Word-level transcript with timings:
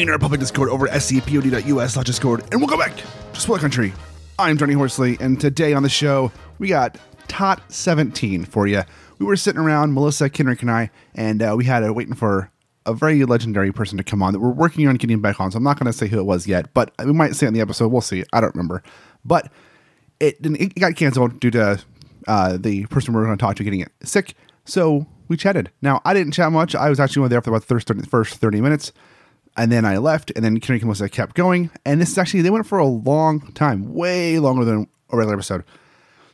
Join 0.00 0.08
our 0.08 0.18
public 0.18 0.40
Discord 0.40 0.70
over 0.70 0.88
at 0.88 0.94
scpod.us 0.94 2.04
Discord, 2.04 2.42
and 2.50 2.58
we'll 2.58 2.70
go 2.70 2.78
back 2.78 2.96
to 2.96 3.38
Spoiler 3.38 3.58
Country. 3.58 3.92
I'm 4.38 4.56
Johnny 4.56 4.72
Horsley, 4.72 5.18
and 5.20 5.38
today 5.38 5.74
on 5.74 5.82
the 5.82 5.90
show, 5.90 6.32
we 6.58 6.68
got 6.68 6.96
Tot 7.28 7.60
17 7.70 8.46
for 8.46 8.66
you. 8.66 8.80
We 9.18 9.26
were 9.26 9.36
sitting 9.36 9.60
around, 9.60 9.92
Melissa, 9.92 10.30
Kenric, 10.30 10.62
and 10.62 10.70
I, 10.70 10.90
and 11.14 11.42
uh, 11.42 11.52
we 11.54 11.66
had 11.66 11.84
a 11.84 11.92
waiting 11.92 12.14
for 12.14 12.50
a 12.86 12.94
very 12.94 13.22
legendary 13.26 13.72
person 13.72 13.98
to 13.98 14.02
come 14.02 14.22
on 14.22 14.32
that 14.32 14.40
we're 14.40 14.48
working 14.48 14.88
on 14.88 14.96
getting 14.96 15.20
back 15.20 15.38
on. 15.38 15.50
So 15.50 15.58
I'm 15.58 15.64
not 15.64 15.78
going 15.78 15.92
to 15.92 15.92
say 15.92 16.06
who 16.06 16.18
it 16.18 16.24
was 16.24 16.46
yet, 16.46 16.72
but 16.72 16.94
we 17.04 17.12
might 17.12 17.36
say 17.36 17.44
it 17.44 17.48
in 17.48 17.54
the 17.54 17.60
episode. 17.60 17.88
We'll 17.88 18.00
see. 18.00 18.24
I 18.32 18.40
don't 18.40 18.54
remember. 18.54 18.82
But 19.22 19.52
it, 20.18 20.38
it 20.40 20.76
got 20.76 20.96
canceled 20.96 21.40
due 21.40 21.50
to 21.50 21.78
uh, 22.26 22.56
the 22.56 22.86
person 22.86 23.12
we 23.12 23.20
are 23.20 23.26
going 23.26 23.36
to 23.36 23.42
talk 23.44 23.56
to 23.56 23.64
getting 23.64 23.86
sick. 24.02 24.32
So 24.64 25.06
we 25.28 25.36
chatted. 25.36 25.70
Now, 25.82 26.00
I 26.06 26.14
didn't 26.14 26.32
chat 26.32 26.50
much. 26.52 26.74
I 26.74 26.88
was 26.88 26.98
actually 26.98 27.20
only 27.20 27.28
there 27.28 27.42
for 27.42 27.50
about 27.50 27.68
the 27.68 28.06
first 28.08 28.36
30 28.36 28.60
minutes 28.62 28.94
and 29.56 29.70
then 29.70 29.84
I 29.84 29.98
left, 29.98 30.32
and 30.34 30.44
then 30.44 30.60
Kenric 30.60 30.76
and 30.76 30.84
Melissa 30.84 31.08
kept 31.08 31.34
going. 31.34 31.70
And 31.84 32.00
this 32.00 32.10
is 32.10 32.18
actually 32.18 32.42
they 32.42 32.50
went 32.50 32.66
for 32.66 32.78
a 32.78 32.86
long 32.86 33.52
time, 33.52 33.92
way 33.94 34.38
longer 34.38 34.64
than 34.64 34.88
a 35.10 35.16
regular 35.16 35.34
episode. 35.34 35.64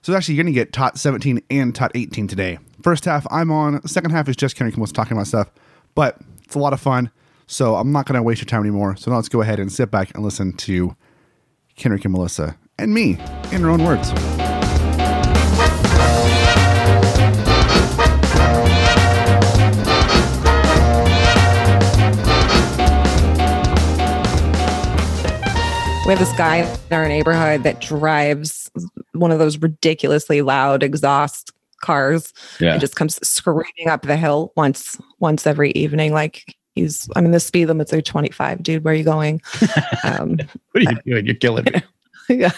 So 0.03 0.15
actually, 0.15 0.37
you're 0.37 0.45
gonna 0.45 0.55
get 0.55 0.73
Tot 0.73 0.99
17 0.99 1.41
and 1.51 1.75
Tot 1.75 1.91
18 1.95 2.29
today. 2.29 2.59
First 2.83 3.05
half 3.05 3.27
I'm 3.31 3.51
on. 3.51 3.87
Second 3.87 4.13
half 4.13 4.29
is 4.29 4.37
just 4.37 4.57
Kenric 4.57 4.69
and 4.69 4.79
Melissa 4.79 4.95
talking 4.95 5.17
about 5.17 5.27
stuff, 5.27 5.51
but 5.95 6.21
it's 6.45 6.55
a 6.55 6.59
lot 6.59 6.73
of 6.73 6.81
fun. 6.81 7.11
So 7.47 7.77
I'm 7.77 7.93
not 7.93 8.07
gonna 8.07 8.23
waste 8.23 8.41
your 8.41 8.47
time 8.47 8.61
anymore. 8.61 8.97
So 8.97 9.11
now 9.11 9.17
let's 9.17 9.29
go 9.29 9.41
ahead 9.41 9.59
and 9.59 9.73
sit 9.73 9.91
back 9.91 10.15
and 10.15 10.23
listen 10.23 10.53
to 10.59 10.95
Kenric 11.77 12.05
and 12.05 12.13
Melissa 12.13 12.57
and 12.79 12.93
me 12.93 13.19
in 13.51 13.63
their 13.63 13.71
own 13.71 13.83
words. 13.83 14.13
We 26.07 26.13
have 26.13 26.21
this 26.21 26.37
guy 26.39 26.59
in 26.59 26.97
our 26.97 27.09
neighborhood 27.09 27.65
that 27.65 27.81
drives 27.81 28.71
one 29.11 29.33
of 29.33 29.41
those 29.41 29.59
ridiculously 29.59 30.41
loud 30.41 30.85
exhaust 30.85 31.51
cars 31.81 32.33
yeah. 32.61 32.71
and 32.75 32.81
just 32.81 32.95
comes 32.95 33.19
screaming 33.27 33.89
up 33.89 34.03
the 34.03 34.17
hill 34.17 34.53
once 34.55 34.97
once 35.19 35.49
every 35.49 35.73
evening. 35.73 36.13
Like 36.13 36.55
he's 36.77 37.09
i 37.17 37.21
mean 37.21 37.33
the 37.33 37.41
speed 37.41 37.67
limit's 37.67 37.91
like 37.91 38.05
25 38.05 38.63
dude. 38.63 38.85
Where 38.85 38.95
are 38.95 38.97
you 38.97 39.03
going? 39.03 39.43
Um, 40.05 40.39
what 40.71 40.87
are 40.87 40.93
you 40.93 40.99
doing? 41.05 41.27
You're 41.27 41.35
killing 41.35 41.65
me. 41.65 41.83
Yeah. 42.29 42.53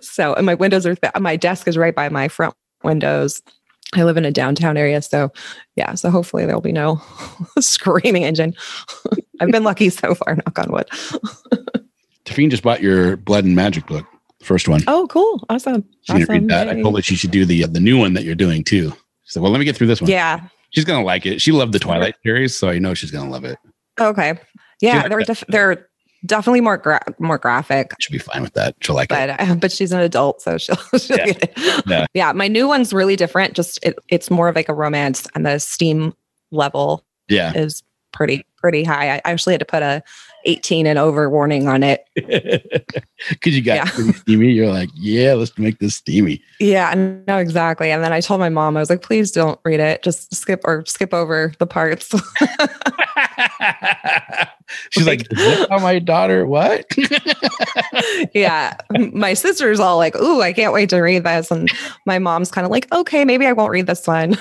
So 0.00 0.32
and 0.32 0.46
my 0.46 0.54
windows 0.54 0.86
are 0.86 0.94
th- 0.94 1.12
my 1.20 1.36
desk 1.36 1.68
is 1.68 1.76
right 1.76 1.94
by 1.94 2.08
my 2.08 2.28
front 2.28 2.54
windows. 2.82 3.42
I 3.94 4.04
live 4.04 4.16
in 4.16 4.24
a 4.24 4.30
downtown 4.30 4.78
area 4.78 5.02
so 5.02 5.30
yeah. 5.76 5.92
So 5.92 6.08
hopefully 6.08 6.46
there'll 6.46 6.62
be 6.62 6.72
no 6.72 7.02
screaming 7.60 8.24
engine. 8.24 8.54
I've 9.40 9.50
been 9.50 9.64
lucky 9.64 9.90
so 9.90 10.14
far 10.14 10.36
knock 10.36 10.58
on 10.58 10.72
wood 10.72 10.88
Tafine 12.24 12.50
just 12.50 12.62
bought 12.62 12.82
your 12.82 13.16
Blood 13.16 13.44
and 13.44 13.56
Magic 13.56 13.86
book, 13.86 14.06
the 14.38 14.44
first 14.44 14.68
one. 14.68 14.82
Oh, 14.86 15.06
cool! 15.08 15.44
Awesome. 15.48 15.84
She 16.02 16.12
awesome. 16.12 16.26
read 16.28 16.48
that. 16.48 16.68
Yay. 16.68 16.78
I 16.78 16.82
told 16.82 16.96
her 16.96 17.02
she 17.02 17.16
should 17.16 17.30
do 17.30 17.44
the 17.44 17.64
uh, 17.64 17.66
the 17.68 17.80
new 17.80 17.98
one 17.98 18.14
that 18.14 18.24
you're 18.24 18.34
doing 18.34 18.64
too. 18.64 18.90
She 19.24 19.32
said, 19.32 19.42
"Well, 19.42 19.52
let 19.52 19.58
me 19.58 19.64
get 19.64 19.76
through 19.76 19.88
this 19.88 20.00
one." 20.00 20.10
Yeah, 20.10 20.40
she's 20.70 20.84
gonna 20.84 21.04
like 21.04 21.26
it. 21.26 21.40
She 21.40 21.52
loved 21.52 21.72
the 21.72 21.78
Twilight 21.78 22.14
series, 22.24 22.56
so 22.56 22.68
I 22.68 22.78
know 22.78 22.94
she's 22.94 23.10
gonna 23.10 23.30
love 23.30 23.44
it. 23.44 23.58
Okay. 24.00 24.38
Yeah, 24.80 25.06
they're 25.08 25.20
def- 25.20 25.44
they're 25.48 25.88
definitely 26.26 26.60
more 26.60 26.76
gra- 26.76 27.04
more 27.18 27.38
graphic. 27.38 27.92
She'll 28.00 28.12
be 28.12 28.18
fine 28.18 28.42
with 28.42 28.54
that. 28.54 28.76
She'll 28.80 28.94
like 28.94 29.08
but, 29.08 29.30
it. 29.30 29.36
Uh, 29.40 29.54
but 29.54 29.72
she's 29.72 29.92
an 29.92 30.00
adult, 30.00 30.42
so 30.42 30.58
she'll, 30.58 30.76
she'll 30.98 31.16
yeah. 31.16 31.26
get 31.26 31.42
it. 31.42 31.86
Yeah. 31.86 32.06
yeah, 32.14 32.32
my 32.32 32.48
new 32.48 32.66
one's 32.68 32.92
really 32.92 33.16
different. 33.16 33.54
Just 33.54 33.78
it, 33.84 33.96
it's 34.08 34.30
more 34.30 34.48
of 34.48 34.56
like 34.56 34.68
a 34.68 34.74
romance, 34.74 35.26
and 35.34 35.46
the 35.46 35.58
steam 35.58 36.14
level 36.50 37.04
yeah 37.28 37.52
is 37.54 37.82
pretty 38.12 38.46
pretty 38.56 38.84
high. 38.84 39.16
I 39.16 39.20
actually 39.24 39.54
had 39.54 39.60
to 39.60 39.66
put 39.66 39.82
a 39.82 40.02
18 40.44 40.86
and 40.86 40.98
over 40.98 41.28
warning 41.28 41.68
on 41.68 41.82
it. 41.82 42.06
Because 43.28 43.54
you 43.54 43.62
got 43.62 43.76
yeah. 43.76 43.84
steamy. 44.14 44.50
You're 44.50 44.72
like, 44.72 44.90
yeah, 44.96 45.34
let's 45.34 45.56
make 45.56 45.78
this 45.78 45.94
steamy. 45.94 46.42
Yeah, 46.58 46.92
no, 47.28 47.38
exactly. 47.38 47.92
And 47.92 48.02
then 48.02 48.12
I 48.12 48.20
told 48.20 48.40
my 48.40 48.48
mom, 48.48 48.76
I 48.76 48.80
was 48.80 48.90
like, 48.90 49.00
please 49.00 49.30
don't 49.30 49.60
read 49.64 49.78
it. 49.78 50.02
Just 50.02 50.34
skip 50.34 50.60
or 50.64 50.84
skip 50.86 51.14
over 51.14 51.52
the 51.60 51.66
parts. 51.66 52.08
She's 54.90 55.06
like, 55.06 55.20
like 55.32 55.68
oh, 55.70 55.78
my 55.78 56.00
daughter, 56.00 56.48
what? 56.48 56.84
yeah. 58.34 58.76
My 59.12 59.34
sister's 59.34 59.78
all 59.78 59.98
like, 59.98 60.16
ooh, 60.16 60.42
I 60.42 60.52
can't 60.52 60.72
wait 60.72 60.90
to 60.90 61.00
read 61.00 61.22
this. 61.22 61.52
And 61.52 61.70
my 62.04 62.18
mom's 62.18 62.50
kind 62.50 62.64
of 62.64 62.72
like, 62.72 62.92
okay, 62.92 63.24
maybe 63.24 63.46
I 63.46 63.52
won't 63.52 63.70
read 63.70 63.86
this 63.86 64.04
one. 64.04 64.36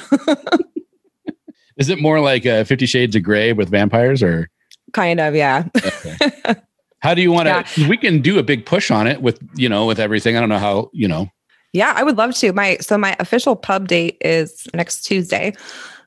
Is 1.81 1.89
it 1.89 1.99
more 1.99 2.19
like 2.19 2.45
uh, 2.45 2.63
Fifty 2.63 2.85
Shades 2.85 3.15
of 3.15 3.23
Grey 3.23 3.53
with 3.53 3.69
vampires 3.69 4.21
or? 4.21 4.47
Kind 4.93 5.19
of, 5.19 5.33
yeah. 5.33 5.65
okay. 5.75 6.55
How 6.99 7.15
do 7.15 7.23
you 7.23 7.31
want 7.31 7.47
to? 7.47 7.81
Yeah. 7.81 7.87
We 7.87 7.97
can 7.97 8.21
do 8.21 8.37
a 8.37 8.43
big 8.43 8.67
push 8.67 8.91
on 8.91 9.07
it 9.07 9.23
with 9.23 9.39
you 9.55 9.67
know 9.67 9.87
with 9.87 9.99
everything. 9.99 10.37
I 10.37 10.41
don't 10.41 10.49
know 10.49 10.59
how 10.59 10.91
you 10.93 11.07
know. 11.07 11.31
Yeah, 11.73 11.91
I 11.95 12.03
would 12.03 12.17
love 12.17 12.35
to. 12.35 12.53
My 12.53 12.77
so 12.77 12.99
my 12.99 13.15
official 13.19 13.55
pub 13.55 13.87
date 13.87 14.17
is 14.21 14.67
next 14.75 15.01
Tuesday. 15.01 15.53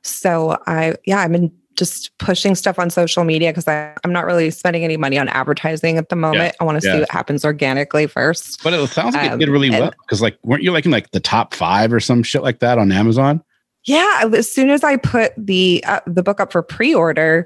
So 0.01 0.57
I 0.65 0.95
yeah, 1.05 1.19
I've 1.19 1.33
been 1.33 1.51
just 1.75 2.17
pushing 2.19 2.55
stuff 2.55 2.79
on 2.79 2.89
social 2.89 3.25
media 3.25 3.51
because 3.51 3.67
I'm 3.67 4.13
not 4.13 4.25
really 4.25 4.49
spending 4.51 4.85
any 4.85 4.95
money 4.95 5.17
on 5.17 5.27
advertising 5.27 5.97
at 5.97 6.07
the 6.07 6.15
moment. 6.15 6.53
Yeah, 6.53 6.61
I 6.61 6.63
want 6.63 6.81
to 6.81 6.87
yeah. 6.87 6.93
see 6.93 6.99
what 7.01 7.11
happens 7.11 7.43
organically 7.43 8.07
first. 8.07 8.63
But 8.63 8.71
it 8.71 8.89
sounds 8.91 9.13
like 9.13 9.29
um, 9.29 9.41
it 9.41 9.45
did 9.45 9.51
really 9.51 9.71
well 9.71 9.91
because 10.03 10.21
like 10.21 10.37
weren't 10.41 10.63
you 10.63 10.71
like 10.71 10.85
in 10.85 10.91
like 10.91 11.11
the 11.11 11.19
top 11.19 11.53
five 11.53 11.91
or 11.91 11.99
some 11.99 12.23
shit 12.23 12.43
like 12.43 12.59
that 12.59 12.77
on 12.77 12.93
Amazon? 12.93 13.43
Yeah, 13.85 14.29
as 14.33 14.51
soon 14.51 14.69
as 14.69 14.83
I 14.83 14.97
put 14.97 15.33
the 15.37 15.83
uh, 15.85 15.99
the 16.07 16.23
book 16.23 16.39
up 16.39 16.51
for 16.51 16.63
pre-order, 16.63 17.45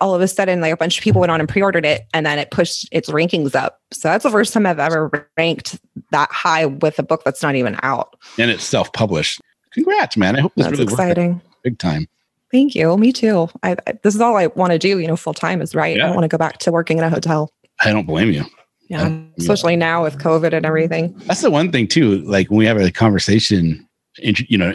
all 0.00 0.14
of 0.14 0.20
a 0.20 0.28
sudden 0.28 0.60
like 0.60 0.72
a 0.72 0.76
bunch 0.76 0.98
of 0.98 1.04
people 1.04 1.20
went 1.20 1.30
on 1.30 1.40
and 1.40 1.48
pre-ordered 1.48 1.84
it 1.84 2.06
and 2.12 2.26
then 2.26 2.38
it 2.38 2.50
pushed 2.50 2.88
its 2.92 3.10
rankings 3.10 3.54
up. 3.54 3.80
So 3.92 4.08
that's 4.08 4.24
the 4.24 4.30
first 4.30 4.52
time 4.52 4.66
i've 4.66 4.78
ever 4.78 5.30
ranked 5.36 5.78
that 6.10 6.30
high 6.30 6.66
with 6.66 6.98
a 6.98 7.02
book 7.02 7.22
that's 7.24 7.42
not 7.42 7.54
even 7.54 7.78
out. 7.82 8.16
And 8.38 8.50
it's 8.50 8.64
self-published. 8.64 9.40
Congrats 9.72 10.16
man. 10.16 10.36
I 10.36 10.40
hope 10.40 10.54
this 10.54 10.66
that's 10.66 10.78
really 10.78 10.92
exciting. 10.92 11.40
big 11.62 11.78
time. 11.78 12.08
Thank 12.52 12.74
you. 12.74 12.96
Me 12.96 13.12
too. 13.12 13.48
I, 13.62 13.76
I 13.86 13.92
this 14.02 14.14
is 14.14 14.20
all 14.20 14.36
i 14.36 14.46
want 14.48 14.72
to 14.72 14.78
do 14.78 14.98
you 14.98 15.06
know 15.06 15.16
full 15.16 15.34
time 15.34 15.60
is 15.60 15.74
right 15.74 15.96
yeah. 15.96 16.08
i 16.08 16.10
want 16.10 16.22
to 16.22 16.28
go 16.28 16.38
back 16.38 16.58
to 16.58 16.72
working 16.72 16.98
in 16.98 17.04
a 17.04 17.10
hotel. 17.10 17.50
I 17.80 17.92
don't 17.92 18.06
blame 18.06 18.30
you. 18.30 18.44
Yeah 18.88 19.06
I, 19.06 19.28
especially 19.38 19.76
now 19.76 20.02
with 20.02 20.18
covid 20.18 20.52
and 20.52 20.64
everything. 20.64 21.14
That's 21.26 21.42
the 21.42 21.50
one 21.50 21.70
thing 21.70 21.86
too 21.86 22.18
like 22.22 22.50
when 22.50 22.58
we 22.58 22.66
have 22.66 22.78
a 22.78 22.90
conversation 22.90 23.86
you 24.18 24.56
know 24.56 24.74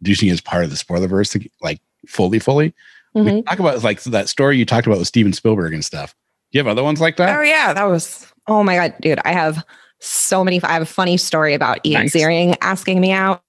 introducing 0.00 0.30
as 0.30 0.40
part 0.40 0.64
of 0.64 0.70
the 0.70 0.76
spoilerverse 0.76 1.48
like 1.62 1.80
fully 2.06 2.38
fully 2.38 2.74
Mm-hmm. 3.16 3.36
We 3.36 3.42
talk 3.42 3.58
about 3.58 3.82
like 3.82 4.02
that 4.02 4.28
story 4.28 4.58
you 4.58 4.66
talked 4.66 4.86
about 4.86 4.98
with 4.98 5.08
Steven 5.08 5.32
Spielberg 5.32 5.72
and 5.72 5.84
stuff. 5.84 6.14
Do 6.52 6.58
you 6.58 6.60
have 6.60 6.70
other 6.70 6.82
ones 6.82 7.00
like 7.00 7.16
that? 7.16 7.38
Oh 7.38 7.42
yeah, 7.42 7.72
that 7.72 7.84
was. 7.84 8.30
Oh 8.46 8.62
my 8.62 8.76
god, 8.76 8.94
dude! 9.00 9.20
I 9.24 9.32
have 9.32 9.64
so 10.00 10.44
many. 10.44 10.62
I 10.62 10.72
have 10.72 10.82
a 10.82 10.86
funny 10.86 11.16
story 11.16 11.54
about 11.54 11.84
Ian 11.84 12.02
nice. 12.02 12.14
Ziering 12.14 12.56
asking 12.60 13.00
me 13.00 13.12
out 13.12 13.42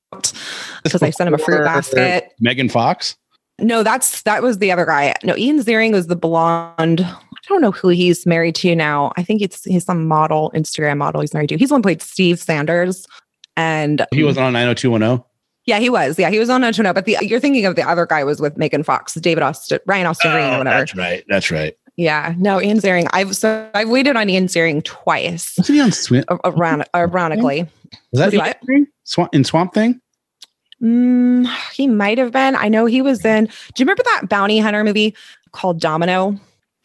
because 0.84 1.04
I 1.04 1.10
sent 1.10 1.28
him 1.28 1.34
a 1.34 1.38
fruit 1.38 1.66
basket. 1.66 2.34
Megan 2.40 2.70
Fox. 2.70 3.18
No, 3.60 3.84
that's 3.84 4.22
that 4.22 4.42
was 4.42 4.60
the 4.60 4.72
other 4.72 4.86
guy. 4.86 5.14
No, 5.24 5.36
Ian 5.36 5.60
Ziering 5.60 5.92
was 5.92 6.08
the 6.08 6.16
blonde. 6.16 7.02
I 7.02 7.50
don't 7.50 7.62
know 7.62 7.72
who 7.72 7.90
he's 7.90 8.26
married 8.26 8.56
to 8.56 8.74
now. 8.74 9.12
I 9.18 9.24
think 9.24 9.42
it's 9.42 9.66
he's 9.66 9.84
some 9.84 10.08
model, 10.08 10.52
Instagram 10.56 10.98
model 10.98 11.22
he's 11.22 11.34
married 11.34 11.50
to. 11.50 11.58
He's 11.58 11.70
the 11.70 11.76
one 11.76 11.82
played 11.82 12.02
Steve 12.02 12.40
Sanders. 12.40 13.06
And 13.58 14.06
he 14.14 14.24
wasn't 14.24 14.46
on 14.46 14.54
90210. 14.54 15.26
Yeah, 15.68 15.80
he 15.80 15.90
was. 15.90 16.18
Yeah, 16.18 16.30
he 16.32 16.40
was 16.40 16.50
on 16.50 16.62
No 16.62 16.72
No. 16.76 16.94
But 16.94 17.06
the 17.06 17.18
you're 17.22 17.40
thinking 17.40 17.66
of 17.66 17.76
the 17.76 17.88
other 17.88 18.06
guy 18.06 18.24
was 18.24 18.40
with 18.42 18.58
Megan 18.58 18.84
Fox, 18.84 19.14
David 19.16 19.44
Austin, 19.44 19.80
Ryan 19.86 20.08
Austin 20.08 20.32
Green, 20.32 20.46
or 20.46 20.56
Oh, 20.56 20.58
whatever. 20.60 20.78
That's 20.80 20.96
right. 20.96 21.24
That's 21.28 21.52
right. 21.52 21.78
Yeah, 21.98 22.36
no, 22.38 22.62
Ian 22.62 22.78
Ziering. 22.78 23.08
I've 23.12 23.36
so 23.36 23.70
I've 23.74 23.90
waited 23.90 24.16
on 24.16 24.30
Ian 24.30 24.46
Ziering 24.48 24.84
twice. 24.84 25.56
Wasn't 25.58 25.76
he 25.76 25.82
on 25.82 25.92
Swamp? 25.92 26.26
a- 26.30 26.38
Around, 26.46 26.86
ironically, 26.96 27.64
Was 28.12 28.20
that 28.20 28.26
Was 28.26 28.34
he 28.34 28.38
what? 28.40 28.60
Thing? 28.68 28.88
Swamp 29.04 29.34
in 29.36 29.44
Swamp 29.44 29.74
Thing? 29.74 30.00
Mm, 30.82 31.48
he 31.74 31.88
might 31.88 32.18
have 32.20 32.32
been. 32.32 32.56
I 32.56 32.70
know 32.70 32.86
he 32.86 33.02
was 33.02 33.26
in. 33.26 33.46
Do 33.46 33.52
you 33.78 33.84
remember 33.86 34.04
that 34.04 34.30
bounty 34.30 34.60
hunter 34.60 34.84
movie 34.84 35.16
called 35.52 35.80
Domino? 35.82 36.34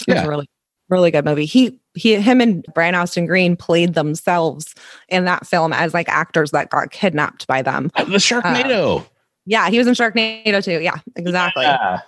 It 0.09 0.15
was 0.15 0.17
Yeah. 0.17 0.25
a 0.25 0.29
really, 0.29 0.49
really 0.89 1.11
good 1.11 1.25
movie. 1.27 1.45
He 1.45 1.79
he 1.95 2.15
him 2.17 2.41
and 2.41 2.65
Brian 2.75 2.95
Austin 2.95 3.27
Green 3.27 3.57
played 3.57 3.95
themselves 3.95 4.75
in 5.09 5.25
that 5.27 5.47
film 5.47 5.73
as 5.73 5.93
like 5.95 6.09
actors 6.09 6.51
that 6.53 6.71
got 6.71 6.91
kidnapped 6.91 7.47
by 7.47 7.63
them. 7.63 7.91
Uh, 7.97 8.05
The 8.05 8.17
Sharknado. 8.19 9.07
Yeah, 9.47 9.69
he 9.71 9.79
was 9.79 9.87
in 9.87 9.95
Sharknado 9.95 10.63
too. 10.63 10.81
Yeah, 10.81 10.97
exactly. 11.17 11.65
Yeah. 11.65 12.01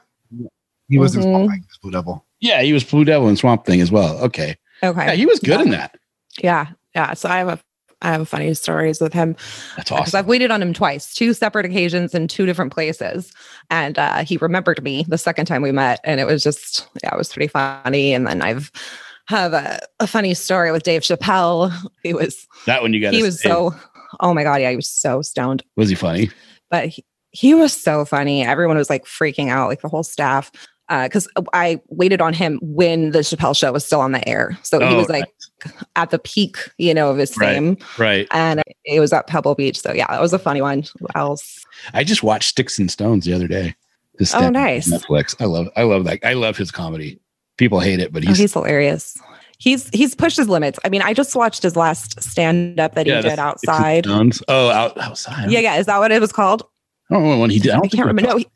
He 0.88 0.98
was 0.98 1.14
in 1.14 1.22
Mhm. 1.22 1.24
Swamp 1.24 1.50
Thing, 1.50 1.64
Blue 1.82 1.90
Devil. 1.90 2.24
Yeah, 2.40 2.62
he 2.62 2.72
was 2.72 2.84
Blue 2.84 3.04
Devil 3.04 3.28
in 3.28 3.36
Swamp 3.36 3.64
Thing 3.64 3.80
as 3.80 3.90
well. 3.90 4.18
Okay. 4.18 4.56
Okay. 4.82 5.06
Yeah, 5.06 5.12
he 5.12 5.26
was 5.26 5.40
good 5.40 5.60
in 5.60 5.70
that. 5.70 5.96
Yeah, 6.42 6.66
yeah. 6.94 7.14
So 7.14 7.28
I 7.28 7.38
have 7.38 7.48
a 7.48 7.58
I 8.02 8.12
have 8.12 8.28
funny 8.28 8.52
stories 8.52 9.00
with 9.00 9.14
him 9.14 9.34
That's 9.76 9.88
because 9.88 10.08
awesome. 10.08 10.18
I've 10.18 10.26
waited 10.26 10.50
on 10.50 10.60
him 10.60 10.74
twice, 10.74 11.14
two 11.14 11.32
separate 11.32 11.64
occasions 11.64 12.14
in 12.14 12.28
two 12.28 12.44
different 12.44 12.70
places, 12.70 13.32
and 13.70 13.98
uh, 13.98 14.24
he 14.24 14.36
remembered 14.36 14.82
me 14.82 15.06
the 15.08 15.16
second 15.16 15.46
time 15.46 15.62
we 15.62 15.72
met, 15.72 16.00
and 16.04 16.20
it 16.20 16.26
was 16.26 16.42
just 16.42 16.86
yeah, 17.02 17.14
it 17.14 17.16
was 17.16 17.32
pretty 17.32 17.48
funny. 17.48 18.12
And 18.12 18.26
then 18.26 18.42
I've 18.42 18.70
have 19.26 19.52
a, 19.52 19.78
a 20.00 20.06
funny 20.06 20.34
story 20.34 20.70
with 20.72 20.82
Dave 20.82 21.02
Chappelle. 21.02 21.72
He 22.02 22.12
was 22.14 22.46
That 22.66 22.82
one 22.82 22.92
you 22.92 23.00
got. 23.00 23.14
he 23.14 23.22
was 23.22 23.40
so 23.42 23.74
oh 24.20 24.34
my 24.34 24.42
god, 24.42 24.60
yeah, 24.60 24.70
he 24.70 24.76
was 24.76 24.88
so 24.88 25.22
stoned, 25.22 25.62
Was 25.76 25.88
he 25.88 25.94
funny? 25.94 26.30
but 26.70 26.88
he, 26.88 27.04
he 27.30 27.54
was 27.54 27.72
so 27.72 28.04
funny. 28.04 28.44
Everyone 28.44 28.76
was 28.76 28.88
like 28.90 29.04
freaking 29.04 29.48
out, 29.48 29.68
like 29.68 29.80
the 29.80 29.88
whole 29.88 30.02
staff. 30.04 30.52
Uh, 30.90 31.04
because 31.04 31.26
I 31.54 31.80
waited 31.88 32.20
on 32.20 32.34
him 32.34 32.60
when 32.62 33.12
the 33.12 33.20
Chappelle 33.20 33.56
show 33.56 33.72
was 33.72 33.86
still 33.86 34.00
on 34.02 34.12
the 34.12 34.26
air, 34.28 34.56
so 34.62 34.78
he 34.80 34.84
Oh, 34.84 34.96
was 34.98 35.08
like 35.08 35.32
at 35.96 36.10
the 36.10 36.18
peak, 36.18 36.58
you 36.76 36.92
know, 36.92 37.10
of 37.10 37.16
his 37.16 37.34
Right. 37.38 37.54
fame 37.54 37.78
Right. 37.98 38.28
and 38.32 38.62
it 38.84 39.00
was 39.00 39.10
at 39.14 39.26
Pebble 39.26 39.54
Beach. 39.54 39.80
So 39.80 39.94
yeah, 39.94 40.06
that 40.08 40.20
was 40.20 40.34
a 40.34 40.38
funny 40.38 40.60
one. 40.60 40.84
Who 41.00 41.06
else? 41.14 41.64
I 41.94 42.04
just 42.04 42.22
watched 42.22 42.50
Sticks 42.50 42.78
and 42.78 42.90
Stones 42.90 43.24
the 43.24 43.32
other 43.32 43.48
day. 43.48 43.74
Oh, 44.34 44.50
nice. 44.50 44.86
Netflix. 44.88 45.34
I 45.40 45.46
love. 45.46 45.68
I 45.74 45.82
love 45.84 46.04
that. 46.04 46.20
I 46.22 46.34
love 46.34 46.56
his 46.58 46.70
comedy. 46.70 47.18
People 47.58 47.80
hate 47.80 48.00
it, 48.00 48.12
but 48.12 48.24
Oh, 48.24 48.28
he's, 48.28 48.38
he's 48.38 48.52
hilarious. 48.52 49.16
He's 49.58 49.88
he's 49.90 50.14
pushed 50.14 50.36
his 50.36 50.48
limits. 50.48 50.78
I 50.84 50.88
mean, 50.88 51.02
I 51.02 51.14
just 51.14 51.34
watched 51.36 51.62
his 51.62 51.76
last 51.76 52.20
stand 52.22 52.80
up 52.80 52.94
that 52.96 53.06
Yeah, 53.06 53.22
he 53.22 53.28
did 53.28 53.38
outside. 53.38 54.06
Oh, 54.06 54.70
out, 54.70 54.98
outside. 54.98 55.50
Yeah, 55.50 55.60
yeah. 55.60 55.76
Is 55.76 55.86
that 55.86 55.98
what 55.98 56.10
it 56.12 56.20
was 56.20 56.32
called? 56.32 56.64
I 57.10 57.14
don't 57.14 57.22
know 57.24 57.38
when 57.38 57.50
he 57.50 57.58
did. 57.60 57.70
I, 57.70 57.74
don't 57.76 57.84
I 57.86 57.88
can't 57.88 58.06
remember. 58.08 58.30
No, 58.32 58.36
he, 58.38 58.46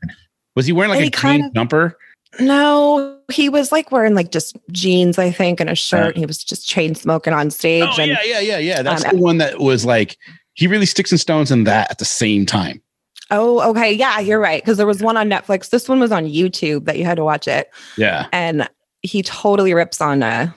Was 0.57 0.67
he 0.67 0.73
wearing 0.73 0.91
like 0.91 1.07
a 1.07 1.11
green 1.21 1.45
of- 1.45 1.55
jumper? 1.55 1.97
no, 2.41 3.19
he 3.33 3.49
was 3.49 3.73
like 3.73 3.91
wearing 3.91 4.15
like 4.15 4.31
just 4.31 4.57
jeans, 4.71 5.19
I 5.19 5.31
think, 5.31 5.61
and 5.61 5.71
a 5.71 5.75
shirt. 5.75 6.17
he 6.17 6.27
was 6.27 6.43
just 6.43 6.69
chain 6.69 6.95
smoking 6.95 7.33
on 7.33 7.51
stage. 7.51 7.85
Uh. 7.85 7.93
Oh 7.97 8.03
and 8.03 8.11
yeah, 8.11 8.23
yeah, 8.25 8.41
yeah, 8.41 8.59
yeah. 8.59 8.83
That's 8.83 9.05
um, 9.05 9.17
the 9.17 9.23
one 9.23 9.39
that 9.39 9.61
was 9.61 9.85
like 9.87 10.17
he 10.55 10.67
really 10.67 10.87
sticks 10.87 11.11
and 11.13 11.21
stones 11.21 11.51
in 11.51 11.65
that 11.65 11.91
at 11.91 11.99
the 11.99 12.05
same 12.05 12.45
time. 12.45 12.83
oh, 13.31 13.61
okay, 13.71 13.93
yeah, 13.93 14.19
you're 14.21 14.41
right. 14.41 14.63
Because 14.63 14.77
there 14.77 14.87
was 14.87 15.03
one 15.03 15.17
on 15.17 15.29
Netflix. 15.31 15.71
This 15.71 15.89
one 15.89 16.01
was 16.01 16.13
on 16.13 16.25
YouTube 16.27 16.85
that 16.87 16.99
you 16.99 17.05
had 17.05 17.17
to 17.17 17.25
watch 17.25 17.47
it, 17.49 17.71
Yeah. 17.97 18.27
and 18.33 18.69
he 19.03 19.23
totally 19.23 19.75
rips 19.75 20.01
on 20.01 20.23
uh, 20.23 20.51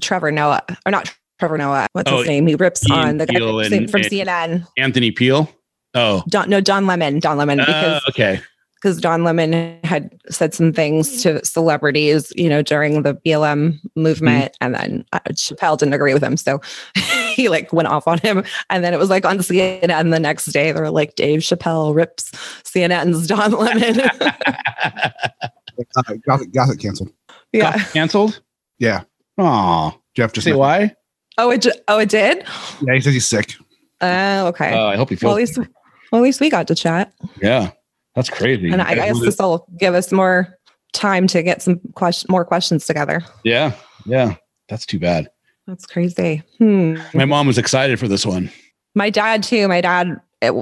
Trevor 0.00 0.30
Noah 0.32 0.62
or 0.86 0.92
not 0.92 1.12
Trevor 1.38 1.58
Noah. 1.58 1.86
What's 1.92 2.10
Oh, 2.10 2.18
his 2.18 2.26
name? 2.26 2.46
He 2.46 2.54
rips 2.54 2.88
Ian 2.88 2.98
on 2.98 3.16
the 3.18 3.26
guy 3.26 3.38
from, 3.38 3.58
and- 3.72 3.90
from 3.90 4.00
and- 4.02 4.10
CNN. 4.10 4.66
Anthony 4.76 5.10
Peel. 5.10 5.50
Oh. 5.94 6.22
Don, 6.28 6.50
no, 6.50 6.60
Don 6.60 6.86
Lemon. 6.86 7.18
Don 7.20 7.38
Lemon, 7.38 7.60
Uh, 7.60 8.00
okay. 8.08 8.40
because 8.74 9.00
Don 9.00 9.24
Lemon 9.24 9.78
had 9.84 10.10
said 10.30 10.52
some 10.54 10.72
things 10.72 11.22
to 11.22 11.44
celebrities, 11.44 12.32
you 12.36 12.48
know, 12.48 12.60
during 12.62 13.02
the 13.02 13.14
BLM 13.14 13.78
movement, 13.96 14.52
Mm-hmm. 14.60 14.64
and 14.64 14.74
then 14.74 15.04
uh, 15.12 15.18
Chappelle 15.32 15.78
didn't 15.78 15.94
agree 15.94 16.12
with 16.12 16.22
him, 16.22 16.36
so 16.36 16.60
he 17.34 17.48
like 17.48 17.72
went 17.72 17.88
off 17.88 18.06
on 18.06 18.18
him, 18.18 18.44
and 18.70 18.84
then 18.84 18.92
it 18.94 18.98
was 18.98 19.08
like 19.10 19.24
on 19.24 19.38
CNN 19.38 20.10
the 20.10 20.20
next 20.20 20.46
day. 20.46 20.70
They 20.72 20.80
were 20.80 20.90
like, 20.90 21.14
Dave 21.16 21.40
Chappelle 21.40 21.94
rips 21.94 22.30
CNN's 22.64 23.26
Don 23.26 23.52
Lemon. 23.52 24.00
Uh, 25.96 26.14
got, 26.26 26.40
it, 26.42 26.52
got 26.52 26.68
it 26.70 26.78
canceled. 26.78 27.10
yeah. 27.52 27.76
Got 27.76 27.92
canceled. 27.92 28.40
Yeah. 28.78 29.02
Oh. 29.36 29.98
Jeff 30.14 30.32
just 30.32 30.44
Say 30.44 30.50
met- 30.50 30.58
why? 30.58 30.94
Oh, 31.36 31.50
it. 31.50 31.62
ju- 31.62 31.72
Oh, 31.86 31.98
it 31.98 32.08
did. 32.08 32.44
Yeah, 32.82 32.94
he 32.94 33.00
says 33.00 33.14
he's 33.14 33.26
sick. 33.26 33.54
Oh, 34.00 34.46
okay. 34.48 34.72
Oh, 34.74 34.86
I 34.86 34.96
hope 34.96 35.10
he 35.10 35.14
well, 35.22 35.36
feels. 35.36 35.50
at 35.50 35.56
least, 35.58 35.70
well, 36.12 36.20
at 36.20 36.24
least 36.24 36.40
we 36.40 36.50
got 36.50 36.66
to 36.68 36.74
chat, 36.74 37.12
yeah. 37.42 37.70
That's 38.14 38.30
crazy. 38.30 38.70
and 38.70 38.82
I 38.82 38.94
guess 38.94 39.20
this 39.20 39.38
will 39.38 39.66
give 39.78 39.94
us 39.94 40.10
more 40.10 40.48
time 40.92 41.26
to 41.28 41.42
get 41.42 41.62
some 41.62 41.78
question, 41.94 42.26
more 42.30 42.44
questions 42.44 42.86
together. 42.86 43.22
yeah. 43.44 43.72
Yeah. 44.06 44.34
That's 44.68 44.86
too 44.86 44.98
bad. 44.98 45.28
That's 45.66 45.86
crazy. 45.86 46.42
Hmm. 46.58 46.96
My 47.14 47.24
mom 47.26 47.46
was 47.46 47.58
excited 47.58 47.98
for 48.00 48.08
this 48.08 48.24
one. 48.26 48.50
My 48.94 49.10
dad 49.10 49.42
too. 49.42 49.68
My 49.68 49.80
dad 49.80 50.08
uh, 50.10 50.16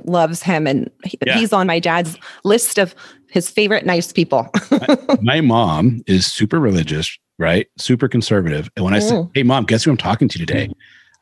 loves 0.05 0.43
him, 0.43 0.67
and 0.67 0.90
he- 1.05 1.19
Yeah. 1.26 1.38
he's 1.38 1.52
on 1.52 1.67
my 1.67 1.78
dad's 1.78 2.17
list 2.44 2.78
of 2.78 2.94
his 3.31 3.50
favorite 3.50 3.84
nice 3.84 4.12
people. 4.12 4.49
My 5.20 5.40
mom 5.40 6.02
is 6.06 6.26
super 6.26 6.58
religious, 6.61 7.19
right? 7.38 7.67
Super 7.76 8.08
conservative. 8.08 8.70
And 8.76 8.84
when 8.84 8.94
I 8.94 8.99
said, 9.00 9.14
Mm. 9.14 9.31
Hey, 9.34 9.43
mom, 9.43 9.64
guess 9.64 9.84
who 9.84 9.90
I'm 9.90 9.96
talking 9.96 10.28
to 10.28 10.38
today? 10.38 10.70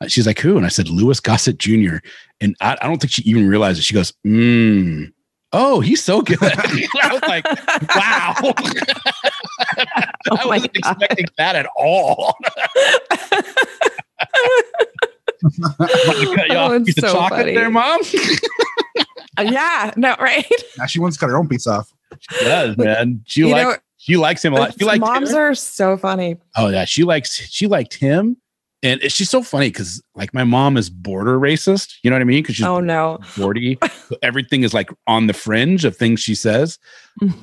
Uh, 0.01 0.07
She's 0.07 0.25
like, 0.27 0.39
Who? 0.39 0.55
And 0.57 0.65
I 0.65 0.69
said, 0.69 0.87
Louis 0.89 1.19
Gossett 1.19 1.57
Jr. 1.57 1.97
And 2.41 2.55
I, 2.61 2.77
I 2.81 2.87
don't 2.87 3.01
think 3.01 3.11
she 3.11 3.21
even 3.23 3.47
realized 3.47 3.79
it. 3.79 3.83
She 3.83 3.93
goes, 3.93 4.13
Mm, 4.25 5.11
oh, 5.51 5.79
he's 5.81 6.03
so 6.03 6.21
good. 6.21 6.37
I 6.41 7.09
was 7.11 7.21
like, 7.23 7.45
Wow. 7.95 8.35
Oh 10.31 10.37
I 10.41 10.45
wasn't 10.47 10.73
God. 10.81 10.91
expecting 10.97 11.25
that 11.37 11.55
at 11.55 11.67
all. 11.77 12.35
Cut 15.77 15.89
you 16.19 16.35
Oh, 16.51 16.57
off 16.57 16.71
a 16.71 16.75
it's 16.75 16.85
piece 16.85 16.97
of 17.03 17.09
so 17.09 17.13
chocolate 17.15 17.39
funny. 17.41 17.55
there, 17.55 17.69
mom. 17.69 17.99
yeah, 19.39 19.91
no, 19.97 20.15
right. 20.19 20.45
Now 20.77 20.85
she 20.85 20.99
wants 20.99 21.17
to 21.17 21.19
cut 21.19 21.29
her 21.29 21.37
own 21.37 21.47
piece 21.47 21.67
off. 21.67 21.93
She 22.19 22.45
does, 22.45 22.77
man. 22.77 23.21
She 23.25 23.41
You 23.41 23.49
likes 23.49 23.63
know, 23.63 23.75
she 23.97 24.17
likes 24.17 24.45
him 24.45 24.53
a 24.53 24.57
lot. 24.57 24.73
She 24.77 24.85
likes 24.85 24.99
moms 24.99 25.31
him. 25.31 25.37
are 25.37 25.55
so 25.55 25.97
funny. 25.97 26.37
Oh 26.55 26.69
yeah, 26.69 26.85
she 26.85 27.03
likes 27.03 27.35
she 27.35 27.67
liked 27.67 27.95
him, 27.95 28.37
and 28.83 29.01
she's 29.11 29.29
so 29.29 29.41
funny 29.43 29.67
because 29.69 30.01
like 30.15 30.33
my 30.33 30.43
mom 30.45 30.77
is 30.77 30.89
border 30.89 31.37
racist. 31.39 31.95
You 32.03 32.09
know 32.09 32.15
what 32.15 32.21
I 32.21 32.25
mean? 32.25 32.43
Because 32.43 32.55
she's 32.55 32.65
Oh 32.65 32.79
no. 32.79 33.19
forty, 33.25 33.77
so 34.07 34.15
everything 34.21 34.63
is 34.63 34.73
like 34.73 34.89
on 35.07 35.27
the 35.27 35.33
fringe 35.33 35.83
of 35.85 35.97
things 35.97 36.19
she 36.21 36.35
says. 36.35 36.79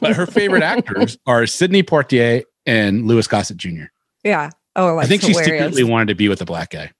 But 0.00 0.14
her 0.16 0.26
favorite 0.26 0.62
actors 0.62 1.18
are 1.26 1.46
Sidney 1.46 1.82
Poitier 1.82 2.44
and 2.64 3.06
Louis 3.06 3.26
Gossett 3.26 3.56
Jr. 3.58 3.84
Yeah. 4.24 4.50
Oh, 4.76 4.96
I 4.98 5.04
think 5.06 5.20
that's 5.22 5.36
she 5.36 5.44
secretly 5.44 5.84
wanted 5.84 6.08
to 6.08 6.14
be 6.14 6.28
with 6.30 6.40
a 6.40 6.46
black 6.46 6.70
guy. 6.70 6.92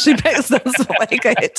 She 0.00 0.14
picks 0.16 0.48
those 0.48 0.60
like 0.98 1.24
it. 1.24 1.58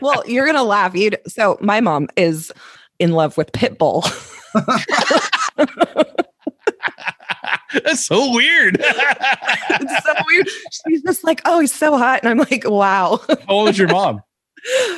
Well, 0.00 0.22
you're 0.26 0.46
gonna 0.46 0.62
laugh. 0.64 0.94
You 0.94 1.12
so 1.26 1.58
my 1.60 1.80
mom 1.80 2.08
is 2.16 2.52
in 2.98 3.12
love 3.12 3.36
with 3.36 3.52
Pitbull. 3.52 4.04
That's 7.84 8.04
so 8.04 8.32
weird. 8.34 8.78
it's 8.80 10.04
so 10.04 10.14
weird. 10.26 10.48
She's 10.88 11.02
just 11.02 11.24
like, 11.24 11.40
oh, 11.44 11.60
he's 11.60 11.72
so 11.72 11.96
hot, 11.96 12.20
and 12.22 12.30
I'm 12.30 12.38
like, 12.38 12.68
wow. 12.68 13.20
How 13.28 13.36
old 13.48 13.68
is 13.70 13.78
your 13.78 13.88
mom? 13.88 14.22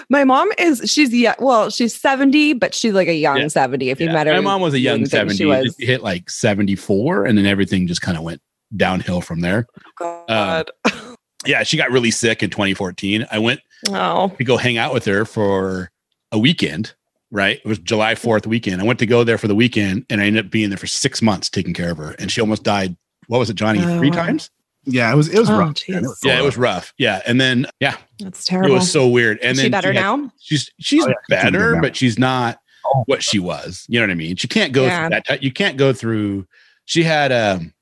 My 0.09 0.25
mom 0.25 0.51
is 0.59 0.83
she's 0.91 1.15
yeah, 1.15 1.35
well, 1.39 1.71
she's 1.71 1.95
70, 1.95 2.55
but 2.55 2.75
she's 2.75 2.95
like 2.95 3.09
a 3.09 3.15
young 3.15 3.39
Yeah. 3.39 3.49
70. 3.49 3.91
If 3.91 4.01
you 4.01 4.07
met 4.07 4.27
her, 4.27 4.33
My 4.35 4.41
mom 4.41 4.61
was 4.61 4.75
a 4.75 4.81
young 4.81 5.07
70. 5.07 5.37
She 5.37 5.45
was. 5.45 5.77
She 5.79 5.87
hit 5.87 6.03
like 6.03 6.31
74, 6.31 7.27
and 7.27 7.39
then 7.39 7.47
everything 7.47 7.87
just 7.87 8.03
kind 8.03 8.17
of 8.17 8.25
went 8.25 8.41
downhill 8.77 9.21
from 9.21 9.41
there. 9.41 9.67
Oh, 10.01 10.25
God. 10.27 10.71
Um, 10.85 11.12
Yeah, 11.47 11.63
she 11.63 11.77
got 11.77 11.91
really 11.91 12.11
sick 12.11 12.43
in 12.43 12.51
2014. 12.51 13.27
I 13.31 13.39
went 13.39 13.61
oh, 13.91 14.29
to 14.39 14.45
go 14.45 14.57
hang 14.57 14.79
out 14.79 14.93
with 14.95 15.05
her 15.07 15.25
for 15.25 15.91
a 16.31 16.39
weekend, 16.39 16.95
right? 17.31 17.59
It 17.65 17.67
was 17.67 17.79
July 17.79 18.15
4th 18.15 18.47
weekend. 18.47 18.81
I 18.81 18.85
went 18.85 18.99
to 19.01 19.07
go 19.07 19.25
there 19.25 19.39
for 19.39 19.49
the 19.49 19.55
weekend 19.55 20.07
and 20.09 20.21
I 20.21 20.27
ended 20.27 20.47
up 20.47 20.51
being 20.51 20.71
there 20.71 20.79
for 20.79 20.87
six 20.87 21.21
months 21.23 21.51
taking 21.51 21.75
care 21.75 21.91
of 21.91 21.99
her. 21.99 22.13
And 22.19 22.31
she 22.31 22.41
almost 22.41 22.63
died. 22.63 22.97
What 23.27 23.39
was 23.39 23.51
it, 23.51 23.55
Johnny? 23.55 23.81
Oh, 23.83 23.99
Three 23.99 24.11
wow. 24.11 24.17
times? 24.25 24.51
Yeah, 24.85 25.13
it 25.13 25.17
was 25.17 25.29
it 25.29 25.39
was 25.39 25.49
Oh, 25.49 25.59
rough. 25.59 25.75
jeez. 25.75 25.97
It 25.97 26.03
was 26.03 26.19
Yeah, 26.25 26.39
it 26.41 26.45
was 26.45 26.57
rough. 26.57 26.93
Yeah. 26.99 27.23
And 27.27 27.41
then, 27.41 27.67
yeah, 27.81 27.97
that's 28.19 28.45
terrible. 28.45 28.71
it 28.71 28.75
was 28.75 28.91
so 28.91 29.07
weird. 29.09 29.39
And 29.41 29.53
Is 29.53 29.59
then 29.59 29.67
she 29.67 29.71
better 29.71 29.93
had- 29.93 30.01
now? 30.01 30.33
She's, 30.41 30.71
she's 30.81 31.05
Oh, 31.05 31.09
yeah, 31.09 31.15
better, 31.29 31.73
good 31.75 31.83
but 31.83 31.97
she's 31.97 32.19
not 32.19 32.59
Oh. 32.85 33.05
what 33.07 33.23
she 33.23 33.39
was. 33.39 33.85
You 33.89 34.01
know 34.01 34.07
what 34.07 34.11
I 34.11 34.15
mean? 34.17 34.35
She 34.37 34.49
can't 34.49 34.73
go 34.73 34.85
Yeah. 34.85 35.09
through 35.09 35.21
that. 35.29 35.43
You 35.43 35.53
can't 35.53 35.77
go 35.77 35.93
through, 35.93 36.47
she 36.85 37.05
had 37.05 37.31
um, 37.31 37.73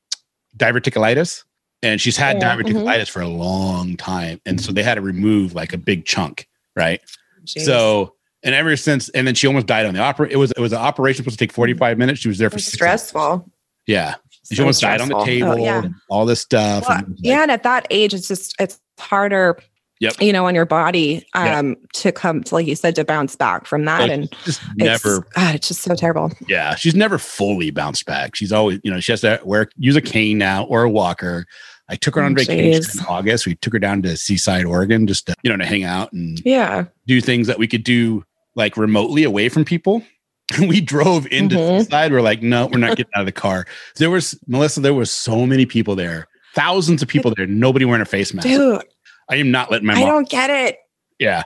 diverticulitis 0.59 1.45
and 1.83 2.01
she's 2.01 2.17
had 2.17 2.39
Yeah, 2.41 2.57
diverticulitis 2.57 3.09
for 3.09 3.21
a 3.23 3.29
long 3.29 3.97
time. 3.97 4.41
And 4.47 4.61
so 4.61 4.73
they 4.73 4.83
had 4.83 4.95
to 4.97 5.01
remove 5.01 5.55
like 5.55 5.73
a 5.73 5.79
big 5.79 6.05
chunk, 6.05 6.47
right? 6.77 7.01
Jeez. 7.45 7.65
So, 7.65 8.15
and 8.43 8.55
ever 8.55 8.77
since, 8.77 9.09
and 9.11 9.27
then 9.27 9.35
she 9.35 9.47
almost 9.47 9.67
died 9.67 9.87
on 9.87 9.95
the 9.95 10.01
opera. 10.01 10.29
It 10.31 10.37
was 10.37 10.51
it 10.53 10.61
was 10.61 10.73
an 10.73 10.79
operation 10.79 11.25
supposed 11.25 11.39
to 11.39 11.45
take 11.45 11.53
forty 11.53 11.75
five 11.75 11.99
minutes. 11.99 12.21
She 12.21 12.29
was 12.29 12.39
there 12.39 12.51
for 12.51 12.59
six 12.59 12.81
hours. 12.83 13.03
stressful. 13.03 13.51
Yeah, 13.87 14.15
she 14.49 14.57
So 14.57 14.63
almost 14.63 14.81
died 14.81 15.01
on 15.01 15.09
the 15.09 15.25
table. 15.25 15.53
Oh, 15.53 15.57
yeah. 15.57 15.83
all 16.09 16.27
this 16.27 16.41
stuff. 16.41 16.85
Well, 16.89 16.99
and 16.99 17.09
like- 17.09 17.17
yeah, 17.21 17.43
and 17.43 17.51
at 17.51 17.63
that 17.65 17.87
age, 17.91 18.15
it's 18.15 18.29
just 18.29 18.55
it's 18.61 18.79
harder 18.99 19.59
Yep. 20.03 20.15
you 20.23 20.33
know, 20.33 20.47
on 20.47 20.55
your 20.55 20.65
body 20.65 21.27
um 21.35 21.77
to 21.93 22.11
come 22.11 22.43
to 22.45 22.55
like 22.55 22.67
you 22.67 22.75
said 22.75 22.95
to 22.97 23.05
bounce 23.05 23.37
back 23.37 23.67
from 23.67 23.85
that. 23.85 24.01
Like, 24.01 24.11
and 24.11 24.31
just 24.47 24.63
it's, 24.63 24.77
never 25.05 25.27
God, 25.35 25.55
it's 25.57 25.69
just 25.69 25.83
so 25.83 25.95
terrible. 25.95 26.33
Yeah, 26.49 26.75
she's 26.75 26.95
never 26.95 27.19
fully 27.19 27.71
bounced 27.71 28.07
back. 28.07 28.35
She's 28.35 28.51
always, 28.51 28.81
you 28.83 28.91
know, 28.91 28.99
she 29.01 29.13
has 29.13 29.21
to 29.21 29.39
wear 29.45 29.69
use 29.77 29.97
a 29.97 30.01
cane 30.01 30.39
now 30.39 30.65
or 30.65 30.85
a 30.85 30.91
walker. 30.91 31.45
I 31.91 31.97
took 31.97 32.15
her 32.15 32.23
on 32.23 32.33
Oh, 32.33 32.35
vacation 32.37 32.83
in 33.01 33.07
August. 33.07 33.47
We 33.47 33.57
took 33.57 33.73
her 33.73 33.79
down 33.81 34.01
to 34.03 34.17
Seaside, 34.17 34.65
Oregon, 34.65 35.07
just 35.07 35.27
to, 35.27 35.35
you 35.43 35.51
know, 35.51 35.57
to 35.57 35.67
hang 35.67 35.83
out 35.83 36.13
and 36.13 36.41
Yeah. 36.45 36.85
do 37.07 37.21
things 37.21 37.47
that 37.49 37.59
we 37.59 37.67
could 37.67 37.83
do 37.85 38.25
like 38.55 38.77
remotely 38.77 39.25
away 39.25 39.49
from 39.49 39.65
people. 39.65 40.03
we 40.61 40.81
drove 40.81 41.27
into 41.33 41.57
Mhm. 41.57 41.81
Seaside. 41.85 42.13
We're 42.13 42.21
like, 42.23 42.43
no, 42.43 42.67
we're 42.67 42.79
not 42.79 42.97
getting 42.97 43.13
out 43.17 43.21
of 43.21 43.27
the 43.27 43.33
car. 43.33 43.67
There 43.97 44.11
was 44.11 44.39
Melissa. 44.47 44.81
There 44.81 44.95
was 44.95 45.11
so 45.11 45.47
many 45.47 45.67
people 45.67 45.95
there, 45.97 46.27
thousands 46.55 47.03
of 47.03 47.09
people 47.09 47.33
there. 47.37 47.47
Nobody 47.47 47.85
wearing 47.85 48.03
a 48.03 48.07
face 48.07 48.33
mask. 48.33 48.47
Dude, 48.49 48.83
I 49.29 49.37
am 49.37 49.51
not 49.51 49.71
letting 49.71 49.87
my 49.87 49.95
I 49.95 50.01
mom. 50.01 50.09
don't 50.09 50.29
get 50.29 50.51
it. 50.51 50.79
yeah, 51.19 51.43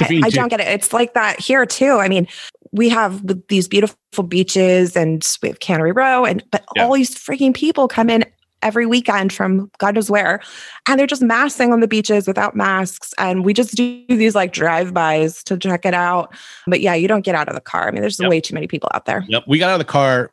I, 0.00 0.20
I 0.24 0.30
don't 0.30 0.48
get 0.48 0.60
it. 0.60 0.68
It's 0.68 0.92
like 0.92 1.14
that 1.14 1.40
here 1.40 1.64
too. 1.66 1.98
I 1.98 2.08
mean, 2.08 2.26
we 2.72 2.88
have 2.90 3.22
these 3.48 3.66
beautiful 3.68 3.96
beaches 4.26 4.94
and 4.96 5.26
we 5.42 5.48
have 5.48 5.60
Cannery 5.60 5.92
Row, 5.92 6.24
and 6.24 6.42
but 6.50 6.64
Yeah. 6.76 6.84
all 6.84 6.92
these 6.94 7.14
freaking 7.14 7.54
people 7.54 7.88
come 7.88 8.08
in 8.10 8.24
every 8.62 8.86
weekend 8.86 9.32
from 9.32 9.70
God 9.78 9.94
knows 9.94 10.10
where, 10.10 10.40
and 10.88 10.98
they're 10.98 11.06
just 11.06 11.22
massing 11.22 11.72
on 11.72 11.80
the 11.80 11.88
beaches 11.88 12.26
without 12.26 12.56
masks. 12.56 13.12
And 13.18 13.44
we 13.44 13.52
just 13.52 13.74
do 13.74 14.04
these 14.08 14.34
like 14.34 14.52
drive-bys 14.52 15.42
to 15.44 15.56
check 15.58 15.84
it 15.84 15.94
out. 15.94 16.34
But 16.66 16.80
yeah, 16.80 16.94
you 16.94 17.08
don't 17.08 17.24
get 17.24 17.34
out 17.34 17.48
of 17.48 17.54
the 17.54 17.60
car. 17.60 17.88
I 17.88 17.90
mean, 17.90 18.00
there's 18.00 18.18
Yep. 18.18 18.30
way 18.30 18.40
too 18.40 18.54
many 18.54 18.66
people 18.66 18.88
out 18.94 19.04
there. 19.06 19.24
Yep. 19.28 19.44
We 19.46 19.58
got 19.58 19.70
out 19.70 19.74
of 19.80 19.86
the 19.86 19.92
car. 19.92 20.30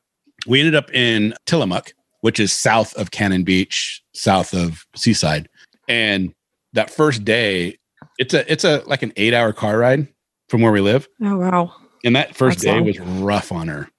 We 0.48 0.60
ended 0.60 0.76
up 0.76 0.94
in 0.94 1.34
Tillamook, 1.46 1.94
which 2.22 2.40
is 2.40 2.52
south 2.54 2.94
of 2.96 3.12
Cannon 3.12 3.44
Beach, 3.44 4.02
south 4.14 4.54
of 4.54 4.86
Seaside. 4.96 5.48
And 5.88 6.34
that 6.74 6.90
first 6.90 7.24
day, 7.24 7.78
it's 8.20 8.34
a 8.34 8.50
it's 8.52 8.64
a 8.64 8.84
like 8.86 9.04
an 9.04 9.14
eight 9.18 9.34
hour 9.34 9.54
car 9.54 9.78
ride 9.78 10.08
from 10.50 10.62
where 10.62 10.72
we 10.72 10.82
live. 10.82 11.08
Oh 11.22 11.38
wow. 11.38 11.74
And 12.04 12.16
that 12.16 12.36
first 12.36 12.58
That's 12.60 12.66
day 12.66 12.72
long. 12.74 12.86
was 12.86 13.00
rough 13.00 13.52
on 13.52 13.68
her. 13.70 13.90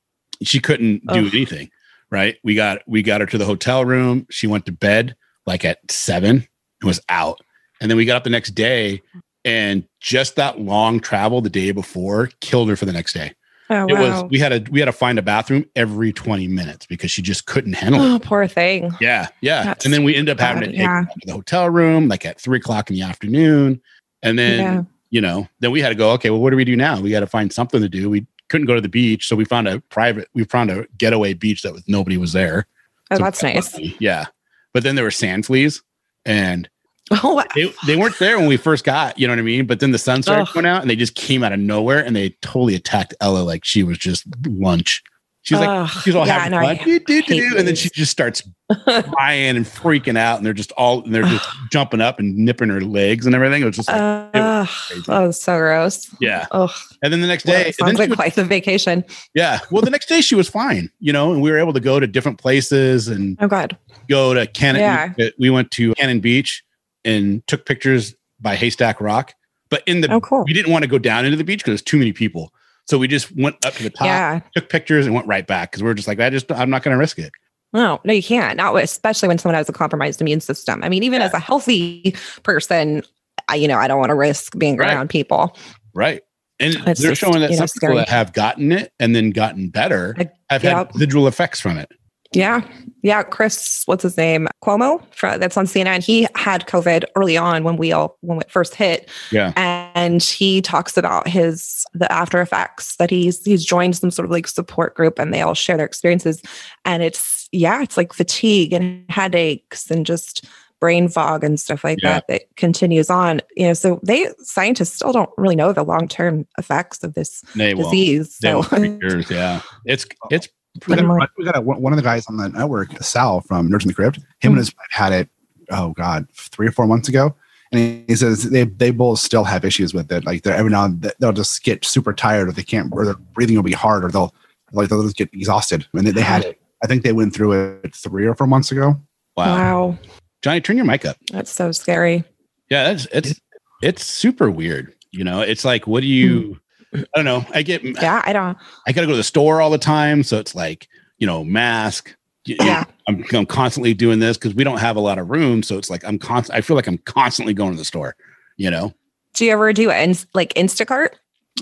She 0.43 0.61
couldn't 0.61 1.07
do 1.07 1.29
anything. 1.29 1.71
Right. 2.15 2.37
We 2.45 2.55
got 2.55 2.79
we 2.87 3.03
got 3.03 3.21
her 3.21 3.27
to 3.27 3.39
the 3.39 3.45
hotel 3.45 3.85
room. 3.85 4.27
She 4.31 4.47
went 4.47 4.67
to 4.67 4.73
bed 4.73 5.17
like 5.47 5.65
at 5.65 5.79
seven 5.91 6.37
and 6.81 6.87
was 6.87 7.01
out. 7.09 7.41
And 7.81 7.91
then 7.91 7.97
we 7.97 8.05
got 8.05 8.17
up 8.17 8.25
the 8.25 8.31
next 8.31 8.53
day 8.53 9.03
and 9.45 9.85
just 10.01 10.37
that 10.37 10.61
long 10.61 11.01
travel 11.01 11.41
the 11.41 11.51
day 11.51 11.73
before 11.73 12.31
killed 12.41 12.69
her 12.69 12.77
for 12.77 12.85
the 12.87 12.93
next 12.93 13.13
day 13.13 13.33
Oh 13.71 13.87
it 13.87 13.93
wow. 13.95 14.23
was 14.23 14.31
we 14.31 14.39
had 14.39 14.65
to 14.67 14.71
we 14.73 14.79
had 14.79 14.87
to 14.87 14.93
find 14.93 15.19
a 15.19 15.23
bathroom 15.23 15.65
every 15.75 16.13
20 16.13 16.49
minutes 16.49 16.87
because 16.87 17.11
she 17.11 17.21
just 17.21 17.47
couldn't 17.47 17.73
handle 17.75 18.01
it 18.01 18.15
oh, 18.15 18.19
poor 18.19 18.47
thing. 18.47 18.91
yeah 19.01 19.29
yeah 19.41 19.65
That's 19.65 19.85
and 19.85 19.93
then 19.93 20.05
we 20.05 20.15
ended 20.15 20.39
up 20.39 20.41
having 20.41 20.61
bad, 20.63 20.67
to 20.67 20.73
take 20.73 20.81
yeah. 20.81 21.03
her 21.03 21.07
to 21.21 21.27
the 21.27 21.33
hotel 21.33 21.69
room 21.69 22.09
like 22.09 22.25
at 22.25 22.41
three 22.41 22.59
o'clock 22.59 22.91
in 22.91 22.97
the 22.97 23.03
afternoon 23.03 23.81
and 24.23 24.39
then 24.39 24.59
Yeah. 24.61 24.83
you 25.11 25.21
know 25.21 25.49
then 25.61 25.71
we 25.73 25.81
had 25.81 25.89
to 25.91 25.95
go 25.95 26.11
okay 26.13 26.31
well 26.31 26.41
what 26.41 26.51
do 26.51 26.57
we 26.57 26.65
do 26.65 26.77
now 26.77 27.01
we 27.01 27.11
got 27.11 27.21
to 27.21 27.27
find 27.27 27.53
something 27.53 27.81
to 27.83 27.89
do 27.89 28.09
we 28.09 28.27
couldn't 28.55 28.69
go 28.69 28.75
to 28.77 28.81
the 28.81 28.89
beach 28.89 29.27
so 29.27 29.35
we 29.35 29.45
found 29.45 29.67
a 29.67 29.81
private 29.81 30.29
we 30.33 30.45
found 30.45 30.71
a 30.71 30.87
getaway 30.97 31.35
beach 31.35 31.63
that 31.63 31.73
was 31.73 31.83
nobody 31.89 32.17
was 32.17 32.33
there 32.33 32.69
Oh, 33.11 33.17
So 33.17 33.25
that's 33.25 33.43
nice. 33.43 33.77
yeah 34.01 34.27
but 34.73 34.85
then 34.85 34.95
there 34.95 35.05
were 35.05 35.11
sand 35.11 35.45
fleas 35.45 35.83
and 36.25 36.69
Oh, 37.25 37.35
wow. 37.35 37.45
they, 37.57 37.73
they 37.87 37.97
weren't 37.97 38.17
there 38.21 38.39
when 38.39 38.47
we 38.49 38.57
first 38.57 38.83
got, 38.85 39.19
you 39.19 39.27
know 39.27 39.33
what 39.33 39.39
I 39.41 39.43
mean? 39.43 39.67
But 39.67 39.81
then 39.81 39.91
the 39.91 39.99
sun 39.99 40.23
started 40.23 40.45
Ugh. 40.49 40.55
going 40.55 40.65
out 40.67 40.81
and 40.81 40.89
they 40.89 40.97
just 40.97 41.15
came 41.17 41.43
out 41.45 41.53
of 41.53 41.59
nowhere 41.61 42.03
and 42.03 42.15
they 42.17 42.31
totally 42.41 42.75
attacked 42.77 43.13
Ella 43.21 43.41
like 43.41 43.63
she 43.65 43.83
was 43.83 43.99
just 43.99 44.25
lunch. 44.47 45.03
She's 45.45 45.59
like, 45.59 45.69
Ugh. 45.69 45.89
she's 46.03 46.15
all 46.15 46.27
Yeah, 46.27 46.39
having 46.39 46.53
no, 46.59 46.63
fun. 46.67 46.77
Do, 46.85 46.99
do, 47.01 47.23
do, 47.23 47.51
do. 47.51 47.59
And 47.59 47.69
then 47.69 47.75
she 47.77 47.91
just 47.91 48.11
starts 48.11 48.43
crying 48.85 49.57
and 49.57 49.67
freaking 49.67 50.17
out 50.17 50.39
and 50.39 50.47
they're 50.47 50.55
just 50.55 50.73
all, 50.73 51.05
and 51.05 51.15
they're 51.15 51.23
just 51.23 51.47
jumping 51.71 52.01
up 52.01 52.19
and 52.19 52.35
nipping 52.37 52.71
her 52.71 52.81
legs 52.81 53.27
and 53.27 53.35
everything. 53.35 53.61
It 53.63 53.67
was 53.67 53.77
just 53.77 53.89
like, 53.89 54.01
Uh, 54.35 54.65
crazy. 54.67 55.03
oh, 55.09 55.31
so 55.31 55.59
gross. 55.59 56.09
yeah. 56.21 56.47
Oh, 56.51 56.75
And 57.03 57.13
then 57.13 57.21
the 57.21 57.27
next 57.27 57.45
well, 57.45 57.63
day, 57.63 57.69
it 57.69 57.75
sounds 57.77 57.99
like 57.99 58.09
would- 58.09 58.17
quite 58.19 58.35
the 58.35 58.45
vacation. 58.45 59.05
yeah. 59.35 59.61
Well, 59.71 59.83
the 59.83 59.91
next 59.91 60.09
day 60.09 60.23
she 60.23 60.35
was 60.35 60.49
fine, 60.49 60.91
you 60.99 61.13
know, 61.13 61.33
and 61.33 61.43
we 61.43 61.51
were 61.51 61.59
able 61.59 61.75
to 61.75 61.81
go 61.81 62.01
to 62.01 62.07
different 62.07 62.39
places 62.39 63.07
and 63.09 63.37
Oh, 63.41 63.47
God. 63.47 63.77
go 64.09 64.33
to 64.33 64.47
Cannon. 64.47 64.81
Yeah. 65.19 65.29
We 65.39 65.51
went 65.51 65.71
to 65.73 65.95
Cannon 65.97 66.21
Beach 66.21 66.65
and 67.05 67.47
took 67.47 67.67
pictures 67.67 68.15
by 68.41 68.57
Haystack 68.57 68.99
Rock. 69.01 69.35
But 69.69 69.83
in 69.87 70.01
the 70.01 70.11
Oh, 70.11 70.21
cool. 70.21 70.45
we 70.47 70.53
didn't 70.55 70.73
want 70.73 70.85
to 70.85 70.89
go 70.89 70.99
down 70.99 71.25
into 71.27 71.37
the 71.37 71.45
beach 71.45 71.59
because 71.61 71.73
there's 71.73 71.83
too 71.83 71.99
many 71.99 72.13
people. 72.13 72.53
So 72.87 72.99
we 72.99 73.09
just 73.09 73.35
went 73.37 73.65
up 73.65 73.75
to 73.75 73.83
the 73.83 73.91
top, 73.91 74.07
Yeah. 74.07 74.41
took 74.55 74.69
pictures, 74.69 75.07
and 75.07 75.15
went 75.15 75.27
right 75.27 75.47
back 75.47 75.71
because 75.71 75.83
we 75.83 75.89
are 75.91 75.95
just 75.95 76.09
like, 76.09 76.21
I 76.21 76.31
just 76.31 76.51
I'm 76.53 76.71
not 76.71 76.83
going 76.83 76.93
to 76.95 76.99
risk 76.99 77.19
it. 77.19 77.33
No, 77.73 78.01
no, 78.05 78.13
you 78.13 78.23
can't. 78.23 78.57
Not 78.57 78.75
especially 78.77 79.27
when 79.29 79.39
someone 79.39 79.57
has 79.57 79.69
a 79.69 79.73
compromised 79.73 80.21
immune 80.21 80.41
system. 80.41 80.83
I 80.85 80.89
mean, 80.89 81.03
even 81.03 81.21
Yeah. 81.21 81.27
as 81.27 81.35
a 81.35 81.39
healthy 81.39 82.15
person, 82.43 83.03
I, 83.49 83.57
you 83.57 83.67
know, 83.69 83.79
I 83.79 83.89
don't 83.89 83.99
want 83.99 84.11
to 84.11 84.15
risk 84.15 84.57
being 84.59 84.77
Right. 84.77 84.93
around 84.93 85.09
people. 85.11 85.57
Right. 85.95 86.23
And 86.61 86.75
It's 86.87 87.01
they're 87.01 87.11
just, 87.13 87.21
showing 87.21 87.41
that 87.41 87.51
you 87.51 87.57
know, 87.59 87.67
some 87.67 87.81
people 87.81 87.89
scary. 87.89 87.97
that 87.97 88.09
have 88.11 88.33
gotten 88.33 88.71
it 88.71 88.93
and 89.01 89.15
then 89.17 89.31
gotten 89.31 89.71
better 89.71 90.15
have 90.51 90.63
yep. 90.63 90.77
had 90.77 90.95
residual 90.95 91.27
effects 91.27 91.59
from 91.61 91.77
it. 91.79 91.91
Yeah. 92.35 92.67
Yeah. 93.03 93.23
Chris, 93.23 93.83
what's 93.87 94.03
his 94.03 94.17
name? 94.17 94.49
Cuomo 94.63 95.03
that's 95.39 95.57
on 95.57 95.67
CNN. 95.67 96.03
He 96.05 96.27
had 96.35 96.67
COVID 96.67 97.05
early 97.17 97.37
on 97.37 97.65
when 97.65 97.77
we 97.77 97.93
all, 97.93 98.17
when 98.21 98.41
it 98.41 98.51
first 98.51 98.75
hit. 98.75 99.11
Yeah. 99.31 99.53
And 99.95 100.23
he 100.23 100.63
talks 100.63 100.97
about 100.97 101.29
his, 101.29 101.85
the 101.95 102.11
after 102.11 102.41
effects 102.41 102.97
that 102.97 103.11
he's, 103.11 103.45
he's 103.45 103.65
joined 103.65 103.97
some 103.97 104.11
sort 104.11 104.25
of 104.25 104.31
like 104.31 104.47
support 104.47 104.95
group 104.95 105.19
and 105.19 105.33
they 105.33 105.43
all 105.43 105.55
share 105.55 105.77
their 105.77 105.87
experiences. 105.87 106.41
And 106.85 107.03
it's, 107.03 107.49
yeah, 107.53 107.83
it's 107.83 107.97
like 107.97 108.13
fatigue 108.13 108.73
and 108.73 109.05
headaches 109.09 109.91
and 109.91 110.05
just 110.07 110.47
brain 110.81 111.09
fog 111.09 111.45
and 111.45 111.59
stuff 111.59 111.85
like 111.85 111.99
Yeah. 112.03 112.15
that 112.15 112.29
that 112.29 112.43
continues 112.57 113.09
on. 113.11 113.41
You 113.57 113.69
know, 113.69 113.73
so 113.75 114.01
they, 114.03 114.29
scientists 114.39 114.97
still 114.97 115.13
don't 115.13 115.31
really 115.39 115.57
know 115.57 115.73
the 115.73 115.83
long 115.83 116.09
term 116.09 116.47
effects 116.59 117.03
of 117.05 117.15
this 117.15 117.43
They 117.55 117.75
disease. 117.75 118.39
They 118.43 118.61
So, 118.63 118.77
years. 118.83 119.31
Yeah. 119.31 119.61
It's 119.87 120.07
it's 120.31 120.49
We 120.89 120.97
got, 120.97 121.05
I'm 121.05 121.29
we 121.39 121.45
got 121.45 121.57
a, 121.57 121.61
one 121.61 121.93
of 121.93 121.97
the 121.97 122.03
guys 122.03 122.27
on 122.27 122.37
the 122.37 122.49
network, 122.49 122.91
Sal 123.03 123.41
from 123.43 123.69
Nerds 123.71 123.83
in 123.83 123.89
the 123.89 123.95
Crypt. 123.95 124.17
Him 124.17 124.25
Mhm. 124.41 124.47
and 124.49 124.57
his 124.59 124.75
wife 124.77 124.87
had 124.91 125.13
it. 125.13 125.29
Oh 125.71 125.91
God, 125.93 126.27
three 126.35 126.67
or 126.67 126.73
four 126.73 126.87
months 126.87 127.09
ago, 127.09 127.35
and 127.73 127.81
he, 127.81 128.05
he 128.09 128.17
says 128.17 128.51
they 128.51 128.65
they 128.65 128.91
both 128.91 129.19
still 129.21 129.45
have 129.45 129.65
issues 129.65 129.95
with 129.95 130.11
it. 130.13 130.25
Like 130.27 130.43
they're 130.43 130.55
every 130.57 130.71
now 130.71 130.85
and 130.85 131.01
then 131.01 131.13
they'll 131.21 131.33
just 131.33 131.63
get 131.63 131.85
super 131.85 132.13
tired, 132.13 132.49
or 132.49 132.53
they 132.53 132.63
can't, 132.63 132.93
or 132.93 133.05
their 133.05 133.15
breathing 133.15 133.57
will 133.57 133.63
be 133.63 133.73
hard, 133.73 134.05
or 134.05 134.09
they'll 134.11 134.35
like 134.73 134.89
they'll 134.89 135.03
just 135.03 135.17
get 135.17 135.33
exhausted. 135.33 135.87
And 135.95 136.07
they, 136.07 136.11
they 136.11 136.21
had 136.23 136.45
it. 136.45 136.61
I 136.83 136.87
think 136.87 137.03
they 137.03 137.13
went 137.13 137.33
through 137.35 137.53
it 137.85 137.95
three 137.95 138.27
or 138.27 138.35
four 138.35 138.47
months 138.47 138.71
ago. 138.73 139.01
wow. 139.37 139.47
wow. 139.57 139.99
Johnny, 140.43 140.61
turn 140.61 140.77
your 140.77 140.85
mic 140.85 141.07
up. 141.07 141.17
That's 141.33 141.51
so 141.51 141.73
scary. 141.73 142.25
Yeah, 142.69 142.93
that's 142.93 143.07
it's 143.13 143.41
it's 143.81 144.05
super 144.05 144.51
weird. 144.51 144.93
You 145.13 145.25
know, 145.25 145.41
it's 145.41 145.65
like, 145.65 145.87
what 145.87 146.01
do 146.01 146.07
you? 146.09 146.61
I 146.95 147.05
don't 147.17 147.25
know. 147.25 147.45
I 147.53 147.63
get. 147.63 147.83
Yeah. 147.85 148.23
I 148.25 148.33
don't, 148.33 148.57
I 148.87 148.93
got 148.93 149.01
to 149.03 149.07
go 149.07 149.13
to 149.13 149.17
the 149.17 149.23
store 149.25 149.61
all 149.61 149.71
the 149.71 149.79
time, 149.79 150.23
so 150.23 150.39
it's 150.39 150.55
like 150.55 150.89
you 151.19 151.27
know, 151.27 151.45
mask. 151.45 152.15
Y- 152.49 152.57
Yeah. 152.61 152.85
I'm, 153.09 153.25
I'm 153.33 153.47
constantly 153.47 153.95
doing 153.95 154.19
this 154.19 154.37
because 154.37 154.55
we 154.55 154.65
don't 154.65 154.79
have 154.79 154.97
a 154.97 155.01
lot 155.01 155.19
of 155.19 155.29
room, 155.31 155.63
so 155.63 155.77
it's 155.79 155.91
like 155.91 156.05
I'm 156.05 156.19
constant. 156.19 156.57
I 156.57 156.61
feel 156.61 156.77
like 156.77 156.87
I'm 156.87 156.99
constantly 156.99 157.55
going 157.55 157.73
to 157.73 157.77
the 157.79 157.85
store. 157.85 158.17
You 158.57 158.71
know. 158.71 158.95
Do 159.35 159.45
you 159.45 159.53
ever 159.53 159.73
do 159.73 159.91
it 159.91 160.27
like 160.35 160.55
Instacart? 160.55 161.09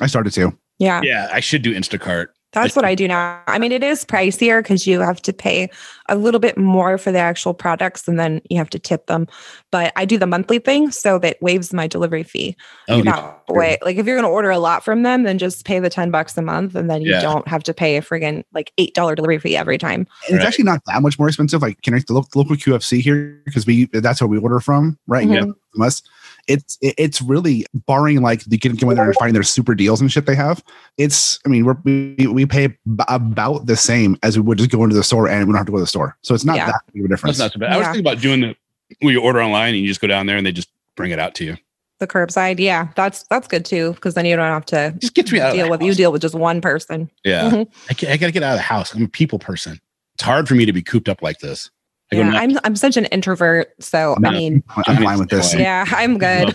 I 0.01 0.07
started 0.07 0.33
to. 0.35 0.57
Yeah, 0.79 1.01
Yeah, 1.03 1.29
I 1.33 1.41
should 1.41 1.63
do 1.63 1.75
Instacart. 1.75 2.27
That's 2.53 2.77
what 2.77 2.85
I 2.85 2.95
do 2.95 3.09
now. 3.09 3.41
I 3.47 3.59
mean, 3.59 3.73
it 3.73 3.83
is 3.83 4.05
pricier 4.05 4.63
because 4.63 4.87
you 4.87 5.01
have 5.01 5.21
to 5.23 5.33
pay 5.33 5.71
a 6.09 6.17
little 6.17 6.41
bit 6.41 6.59
more 6.59 6.99
for 6.99 7.11
the 7.11 7.19
actual 7.19 7.55
products 7.55 8.07
and 8.07 8.19
then 8.21 8.43
you 8.51 8.59
have 8.59 8.69
to 8.71 8.79
tip 8.79 9.07
them. 9.07 9.27
But 9.71 9.93
I 9.97 10.05
do 10.05 10.19
the 10.19 10.27
monthly 10.27 10.59
thing 10.59 10.91
so 10.91 11.19
that 11.21 11.41
waives 11.41 11.73
my 11.73 11.87
delivery 11.87 12.23
fee. 12.23 12.55
Oh, 12.89 13.03
that 13.03 13.43
way, 13.49 13.79
like 13.83 13.97
if 13.97 14.07
you're 14.07 14.17
going 14.17 14.29
to 14.29 14.33
order 14.33 14.51
a 14.51 14.59
lot 14.59 14.85
from 14.85 15.03
them, 15.03 15.23
then 15.23 15.39
just 15.39 15.65
pay 15.65 15.79
the 15.79 15.89
10 15.91 16.11
bucks 16.11 16.37
a 16.37 16.43
month 16.43 16.75
and 16.75 16.91
then 16.91 17.01
you 17.03 17.13
Yeah. 17.13 17.23
don't 17.23 17.49
have 17.49 17.63
to 17.65 17.73
pay 17.75 17.97
a 17.97 18.03
friggin' 18.03 18.45
like 18.53 18.73
$8 18.79 19.15
delivery 19.17 19.39
fee 19.39 19.57
every 19.57 19.79
time. 19.79 20.07
It's 20.25 20.33
Right. 20.35 20.43
actually 20.47 20.65
not 20.65 20.83
that 20.87 21.01
much 21.03 21.19
more 21.19 21.29
expensive. 21.29 21.63
Like 21.63 21.81
connect 21.83 22.09
the, 22.09 22.15
lo- 22.15 22.27
the 22.33 22.39
local 22.39 22.57
QFC 22.57 23.01
here 23.01 23.41
because 23.47 23.67
we 23.67 23.87
that's 23.93 24.21
where 24.21 24.29
we 24.29 24.39
order 24.39 24.61
from, 24.61 24.99
right? 25.07 25.27
Mhm. 25.27 25.35
You 25.35 25.41
know, 25.77 25.85
us. 25.87 26.03
It's 26.49 26.77
it's 26.83 27.23
really 27.23 27.65
barring 27.87 28.21
like 28.21 28.45
the 28.45 28.57
getting 28.59 28.77
going 28.77 28.97
there 28.97 29.05
and 29.07 29.15
finding 29.15 29.35
their 29.35 29.43
super 29.45 29.75
deals 29.75 30.01
and 30.01 30.11
shit 30.11 30.27
they 30.27 30.35
have. 30.35 30.63
It's 30.99 31.39
I 31.47 31.49
mean 31.49 31.65
we're, 31.65 31.77
we 31.85 32.27
we 32.27 32.47
pay 32.47 32.67
b- 32.69 32.77
about 33.09 33.67
the 33.67 33.77
same 33.77 34.17
as 34.25 34.37
we 34.37 34.43
would 34.43 34.59
just 34.59 34.71
go 34.71 34.83
into 34.83 34.97
the 34.97 35.05
store 35.05 35.29
and 35.29 35.47
we 35.47 35.53
don't 35.53 35.57
have 35.59 35.67
to 35.67 35.73
go 35.73 35.79
to 35.79 35.83
the 35.85 35.87
store. 35.87 36.17
So 36.23 36.35
it's 36.35 36.45
not 36.45 36.57
Yeah. 36.57 36.67
that 36.67 36.81
big 36.93 37.03
of 37.03 37.07
a 37.07 37.09
difference. 37.09 37.39
That's 37.39 37.55
not 37.55 37.61
so 37.61 37.61
bad. 37.61 37.73
I 37.75 37.79
was 37.79 37.87
thinking 37.87 38.01
about 38.01 38.21
doing 38.21 38.41
the 38.41 38.57
where 39.01 39.13
you 39.13 39.21
order 39.23 39.41
online 39.41 39.75
and 39.75 39.83
you 39.83 39.89
just 39.89 40.01
go 40.01 40.09
down 40.09 40.27
there 40.27 40.37
and 40.37 40.45
they 40.45 40.53
just 40.53 40.69
bring 40.97 41.13
it 41.13 41.19
out 41.21 41.35
to 41.37 41.45
you. 41.45 41.57
The 42.01 42.07
curbside, 42.09 42.59
yeah, 42.59 42.89
that's 42.97 43.23
that's 43.31 43.47
good 43.47 43.65
too 43.65 43.93
because 43.93 44.15
then 44.15 44.27
you 44.27 44.35
don't 44.35 44.45
have 44.45 44.67
to 44.67 44.93
Just 44.99 45.15
get 45.15 45.31
me 45.31 45.39
out 45.39 45.53
deal 45.55 45.71
with 45.71 45.81
house. 45.81 45.87
you 45.87 45.95
deal 45.95 46.11
with 46.11 46.23
just 46.23 46.35
one 46.35 46.61
person. 46.61 47.09
Yeah, 47.25 47.51
Mhm. 47.51 47.69
I, 47.89 48.13
I 48.13 48.17
got 48.17 48.27
to 48.27 48.33
get 48.33 48.43
out 48.43 48.53
of 48.55 48.59
the 48.59 48.63
house. 48.63 48.93
I'm 48.93 49.05
a 49.05 49.09
people 49.09 49.39
person. 49.39 49.81
It's 50.15 50.25
hard 50.25 50.49
for 50.49 50.55
me 50.57 50.67
to 50.67 50.73
be 50.73 50.83
cooped 50.83 51.09
up 51.09 51.23
like 51.23 51.39
this. 51.39 51.71
I 52.13 52.15
go 52.15 52.21
Yeah, 52.21 52.31
nuts. 52.31 52.39
I'm 52.43 52.59
I'm 52.65 52.77
such 52.77 52.97
an 52.97 53.07
introvert, 53.07 53.73
so 53.81 54.17
No. 54.19 54.29
I 54.29 54.33
mean, 54.33 54.63
I'm 54.87 55.03
fine 55.03 55.19
with 55.19 55.31
this. 55.31 55.55
yeah, 55.55 55.85
I'm 55.89 56.19
good. 56.19 56.55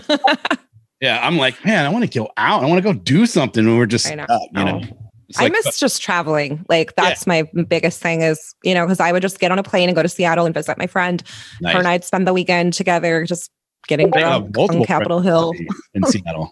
yeah, 1.00 1.26
I'm 1.26 1.36
like, 1.36 1.64
man, 1.64 1.84
I 1.84 1.88
want 1.90 2.10
to 2.10 2.18
go 2.18 2.30
out. 2.36 2.62
I 2.62 2.66
want 2.66 2.82
to 2.82 2.92
go 2.92 2.98
do 2.98 3.26
something. 3.26 3.66
And 3.66 3.76
we're 3.78 3.86
just, 3.86 4.10
I 4.10 4.14
know. 4.14 4.24
stuck, 4.24 4.42
you 4.52 4.64
know. 4.64 4.80
Oh. 4.84 5.08
It's 5.28 5.38
I 5.38 5.42
like, 5.42 5.52
miss 5.52 5.78
just 5.78 6.00
traveling. 6.00 6.64
Like 6.70 6.96
that's 6.96 7.26
my 7.26 7.42
biggest 7.68 8.00
thing 8.00 8.22
is, 8.22 8.54
you 8.64 8.72
know, 8.72 8.86
because 8.86 8.98
I 8.98 9.12
would 9.12 9.20
just 9.20 9.40
get 9.40 9.52
on 9.52 9.58
a 9.58 9.62
plane 9.62 9.90
and 9.90 9.94
go 9.94 10.02
to 10.02 10.08
Seattle 10.08 10.46
and 10.46 10.54
visit 10.54 10.78
my 10.78 10.86
friend. 10.86 11.22
nice. 11.60 11.74
Her 11.74 11.80
and 11.80 11.88
I'd 11.88 12.02
spend 12.02 12.26
the 12.26 12.32
weekend 12.32 12.72
together, 12.72 13.26
just 13.26 13.50
getting 13.88 14.10
drunk 14.10 14.56
on 14.56 14.84
Capitol 14.84 15.20
Hill 15.20 15.52
in 15.92 16.02
Seattle. 16.04 16.50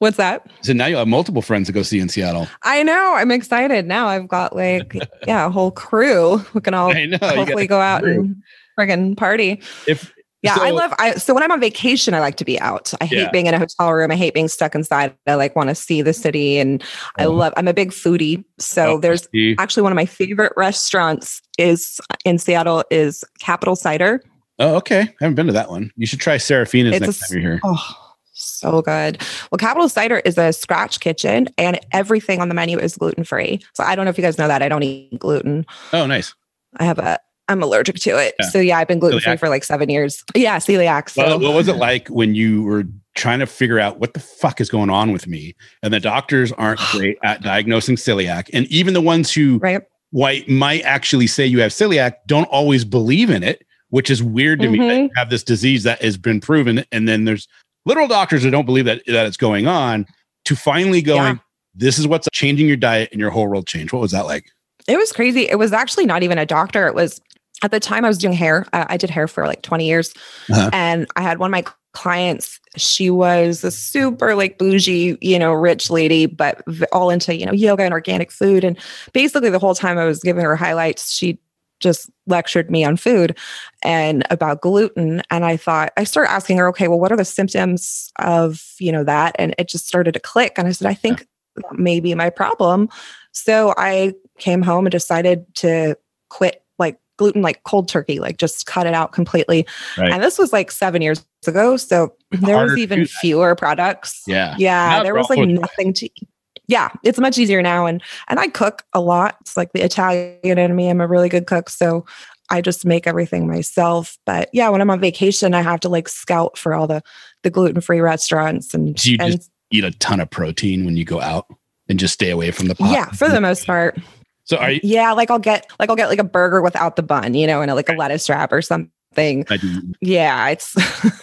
What's 0.00 0.16
that? 0.16 0.50
So 0.62 0.72
now 0.72 0.86
you 0.86 0.96
have 0.96 1.08
multiple 1.08 1.42
friends 1.42 1.66
to 1.66 1.74
go 1.74 1.82
see 1.82 2.00
in 2.00 2.08
Seattle. 2.08 2.48
I 2.62 2.82
know. 2.82 3.14
I'm 3.16 3.30
excited. 3.30 3.86
Now 3.86 4.06
I've 4.06 4.28
got 4.28 4.56
like, 4.56 4.96
yeah, 5.26 5.46
a 5.46 5.50
whole 5.50 5.70
crew. 5.70 6.42
We 6.54 6.62
can 6.62 6.72
all 6.72 6.92
hopefully 7.20 7.66
go 7.66 7.80
out 7.80 8.04
and 8.04 8.42
friggin' 8.78 9.14
party. 9.18 9.60
If 9.86 10.10
yeah, 10.42 10.54
so, 10.54 10.62
I 10.62 10.70
love 10.70 10.94
I 10.98 11.16
so 11.16 11.34
when 11.34 11.42
I'm 11.42 11.52
on 11.52 11.60
vacation, 11.60 12.14
I 12.14 12.20
like 12.20 12.36
to 12.36 12.46
be 12.46 12.58
out. 12.58 12.94
I 13.02 13.04
hate 13.04 13.30
being 13.30 13.44
in 13.44 13.52
a 13.52 13.58
hotel 13.58 13.92
room. 13.92 14.10
I 14.10 14.16
hate 14.16 14.32
being 14.32 14.48
stuck 14.48 14.74
inside. 14.74 15.14
I 15.26 15.34
like 15.34 15.54
want 15.54 15.68
to 15.68 15.74
see 15.74 16.00
the 16.00 16.14
city 16.14 16.58
and 16.58 16.82
I 17.18 17.24
uh-huh. 17.24 17.32
love 17.34 17.52
I'm 17.58 17.68
a 17.68 17.74
big 17.74 17.90
foodie. 17.90 18.42
So 18.58 18.92
oh, 18.92 19.00
there's 19.00 19.28
actually 19.58 19.82
one 19.82 19.92
of 19.92 19.96
my 19.96 20.06
favorite 20.06 20.54
restaurants 20.56 21.42
is 21.58 22.00
in 22.24 22.38
Seattle 22.38 22.84
is 22.90 23.22
Capitol 23.38 23.76
Cider. 23.76 24.22
Oh, 24.58 24.76
okay. 24.76 25.00
I 25.00 25.14
haven't 25.20 25.34
been 25.34 25.46
to 25.48 25.52
that 25.52 25.68
one. 25.68 25.90
You 25.96 26.06
should 26.06 26.20
try 26.20 26.38
Serafina's 26.38 26.96
it's 26.96 27.00
next 27.00 27.16
a, 27.16 27.20
time 27.20 27.42
you're 27.42 27.52
here. 27.52 27.60
Oh, 27.62 27.99
so 28.32 28.82
good. 28.82 29.20
Well, 29.50 29.58
Capitol 29.58 29.88
Cider 29.88 30.20
is 30.24 30.38
a 30.38 30.52
scratch 30.52 31.00
kitchen 31.00 31.48
and 31.58 31.78
everything 31.92 32.40
on 32.40 32.48
the 32.48 32.54
menu 32.54 32.78
is 32.78 32.96
gluten 32.96 33.24
free. 33.24 33.60
So 33.74 33.84
I 33.84 33.94
don't 33.94 34.04
know 34.04 34.10
if 34.10 34.18
you 34.18 34.22
guys 34.22 34.38
know 34.38 34.48
that. 34.48 34.62
I 34.62 34.68
don't 34.68 34.82
eat 34.82 35.18
gluten. 35.18 35.66
Oh, 35.92 36.06
nice. 36.06 36.34
I 36.78 36.84
have 36.84 36.98
a 36.98 37.18
I'm 37.50 37.62
allergic 37.64 37.96
to 37.96 38.10
it. 38.10 38.36
Yeah. 38.38 38.48
So 38.48 38.58
yeah, 38.60 38.78
I've 38.78 38.86
been 38.86 39.00
gluten 39.00 39.18
free 39.18 39.36
for 39.36 39.48
like 39.48 39.64
seven 39.64 39.88
years. 39.88 40.22
Yeah, 40.36 40.58
celiac. 40.58 41.10
So. 41.10 41.22
Well, 41.26 41.40
what 41.40 41.54
was 41.54 41.66
it 41.66 41.76
like 41.76 42.06
when 42.08 42.36
you 42.36 42.62
were 42.62 42.84
trying 43.16 43.40
to 43.40 43.46
figure 43.46 43.80
out 43.80 43.98
what 43.98 44.14
the 44.14 44.20
fuck 44.20 44.60
is 44.60 44.68
going 44.70 44.88
on 44.88 45.10
with 45.10 45.26
me? 45.26 45.56
And 45.82 45.92
the 45.92 45.98
doctors 45.98 46.52
aren't 46.52 46.78
great 46.92 47.18
at 47.24 47.42
diagnosing 47.42 47.96
celiac, 47.96 48.48
and 48.52 48.66
even 48.66 48.94
the 48.94 49.00
ones 49.00 49.34
who 49.34 49.58
right. 49.58 49.82
White 50.12 50.48
might 50.48 50.82
actually 50.82 51.26
say 51.26 51.44
you 51.44 51.60
have 51.60 51.72
celiac 51.72 52.14
don't 52.26 52.46
always 52.46 52.84
believe 52.84 53.30
in 53.30 53.42
it, 53.42 53.66
which 53.88 54.10
is 54.10 54.22
weird 54.22 54.60
to 54.60 54.68
mm-hmm. 54.68 54.80
me 54.80 54.88
that 54.88 55.00
you 55.02 55.10
have 55.16 55.30
this 55.30 55.42
disease 55.42 55.82
that 55.82 56.00
has 56.02 56.16
been 56.16 56.40
proven, 56.40 56.84
and 56.92 57.08
then 57.08 57.24
there's 57.24 57.48
literal 57.86 58.08
doctors 58.08 58.42
that 58.42 58.50
don't 58.50 58.66
believe 58.66 58.84
that 58.84 59.02
that 59.06 59.26
it's 59.26 59.36
going 59.36 59.66
on. 59.66 60.06
To 60.46 60.56
finally 60.56 61.02
going, 61.02 61.34
yeah. 61.34 61.42
this 61.74 61.98
is 61.98 62.06
what's 62.06 62.26
changing 62.32 62.66
your 62.66 62.76
diet 62.76 63.10
and 63.12 63.20
your 63.20 63.30
whole 63.30 63.46
world 63.46 63.66
change. 63.66 63.92
What 63.92 64.00
was 64.00 64.10
that 64.12 64.24
like? 64.24 64.50
It 64.88 64.96
was 64.96 65.12
crazy. 65.12 65.48
It 65.48 65.58
was 65.58 65.72
actually 65.72 66.06
not 66.06 66.22
even 66.22 66.38
a 66.38 66.46
doctor. 66.46 66.86
It 66.86 66.94
was 66.94 67.20
at 67.62 67.70
the 67.70 67.78
time 67.78 68.04
I 68.04 68.08
was 68.08 68.18
doing 68.18 68.32
hair. 68.32 68.66
Uh, 68.72 68.86
I 68.88 68.96
did 68.96 69.10
hair 69.10 69.28
for 69.28 69.46
like 69.46 69.62
20 69.62 69.86
years. 69.86 70.14
Uh-huh. 70.50 70.70
And 70.72 71.06
I 71.16 71.22
had 71.22 71.38
one 71.38 71.50
of 71.50 71.52
my 71.52 71.64
clients, 71.92 72.60
she 72.76 73.10
was 73.10 73.64
a 73.64 73.70
super 73.70 74.34
like 74.34 74.58
bougie, 74.58 75.18
you 75.20 75.38
know, 75.38 75.52
rich 75.52 75.90
lady, 75.90 76.26
but 76.26 76.62
all 76.92 77.10
into, 77.10 77.36
you 77.36 77.44
know, 77.44 77.52
yoga 77.52 77.82
and 77.82 77.92
organic 77.92 78.30
food. 78.30 78.64
And 78.64 78.78
basically 79.12 79.50
the 79.50 79.58
whole 79.58 79.74
time 79.74 79.98
I 79.98 80.04
was 80.04 80.20
giving 80.20 80.44
her 80.44 80.56
highlights, 80.56 81.12
she 81.12 81.38
just 81.80 82.10
lectured 82.26 82.70
me 82.70 82.84
on 82.84 82.96
food 82.96 83.36
and 83.82 84.24
about 84.30 84.60
gluten 84.60 85.22
and 85.30 85.44
i 85.44 85.56
thought 85.56 85.92
i 85.96 86.04
started 86.04 86.30
asking 86.30 86.56
her 86.56 86.68
okay 86.68 86.88
well 86.88 87.00
what 87.00 87.12
are 87.12 87.16
the 87.16 87.24
symptoms 87.24 88.12
of 88.18 88.74
you 88.78 88.92
know 88.92 89.04
that 89.04 89.34
and 89.38 89.54
it 89.58 89.68
just 89.68 89.86
started 89.86 90.12
to 90.12 90.20
click 90.20 90.54
and 90.56 90.68
i 90.68 90.72
said 90.72 90.88
i 90.88 90.94
think 90.94 91.26
yeah. 91.56 91.68
maybe 91.72 92.14
my 92.14 92.30
problem 92.30 92.88
so 93.32 93.74
i 93.76 94.14
came 94.38 94.62
home 94.62 94.86
and 94.86 94.92
decided 94.92 95.44
to 95.54 95.96
quit 96.28 96.64
like 96.78 96.98
gluten 97.20 97.42
like 97.42 97.62
cold 97.64 97.86
turkey, 97.86 98.18
like 98.18 98.38
just 98.38 98.64
cut 98.64 98.86
it 98.86 98.94
out 98.94 99.12
completely. 99.12 99.66
Right. 99.98 100.10
And 100.10 100.22
this 100.22 100.38
was 100.38 100.54
like 100.54 100.70
seven 100.70 101.02
years 101.02 101.24
ago. 101.46 101.76
So 101.76 102.14
there 102.30 102.56
Harder 102.56 102.72
was 102.72 102.80
even 102.80 103.06
fewer 103.06 103.54
products. 103.54 104.22
Yeah. 104.26 104.54
Yeah. 104.58 104.88
Not 104.88 105.02
there 105.02 105.14
was 105.14 105.28
like 105.28 105.46
nothing 105.46 105.92
to 105.92 106.06
eat. 106.06 106.28
Yeah, 106.70 106.90
it's 107.02 107.18
much 107.18 107.36
easier 107.36 107.62
now. 107.62 107.86
And 107.86 108.00
and 108.28 108.38
I 108.38 108.46
cook 108.46 108.84
a 108.92 109.00
lot. 109.00 109.36
It's 109.40 109.56
like 109.56 109.72
the 109.72 109.82
Italian 109.82 110.58
in 110.58 110.76
me. 110.76 110.88
I'm 110.88 111.00
a 111.00 111.08
really 111.08 111.28
good 111.28 111.46
cook. 111.46 111.68
So 111.68 112.06
I 112.48 112.60
just 112.60 112.86
make 112.86 113.08
everything 113.08 113.48
myself. 113.48 114.16
But 114.24 114.50
yeah, 114.52 114.68
when 114.68 114.80
I'm 114.80 114.88
on 114.88 115.00
vacation, 115.00 115.52
I 115.52 115.62
have 115.62 115.80
to 115.80 115.88
like 115.88 116.08
scout 116.08 116.56
for 116.56 116.72
all 116.72 116.86
the 116.86 117.02
the 117.42 117.50
gluten 117.50 117.80
free 117.80 118.00
restaurants 118.00 118.72
and 118.72 118.94
Do 118.94 119.10
you 119.10 119.16
and, 119.20 119.32
just 119.32 119.50
eat 119.72 119.82
a 119.82 119.90
ton 119.90 120.20
of 120.20 120.30
protein 120.30 120.84
when 120.84 120.96
you 120.96 121.04
go 121.04 121.20
out 121.20 121.46
and 121.88 121.98
just 121.98 122.14
stay 122.14 122.30
away 122.30 122.52
from 122.52 122.68
the 122.68 122.76
pot? 122.76 122.92
Yeah, 122.92 123.06
for 123.10 123.28
the 123.28 123.40
most 123.40 123.66
part. 123.66 123.98
So 124.44 124.56
are 124.56 124.70
you? 124.70 124.80
Yeah, 124.84 125.10
like 125.10 125.32
I'll 125.32 125.40
get 125.40 125.66
like 125.80 125.90
I'll 125.90 125.96
get 125.96 126.08
like 126.08 126.20
a 126.20 126.24
burger 126.24 126.62
without 126.62 126.94
the 126.94 127.02
bun, 127.02 127.34
you 127.34 127.48
know, 127.48 127.62
and 127.62 127.70
a, 127.72 127.74
like 127.74 127.88
a 127.88 127.94
lettuce 127.94 128.30
wrap 128.30 128.52
or 128.52 128.62
something. 128.62 129.44
I 129.50 129.56
do. 129.56 129.92
Yeah, 130.00 130.48
it's. 130.50 130.76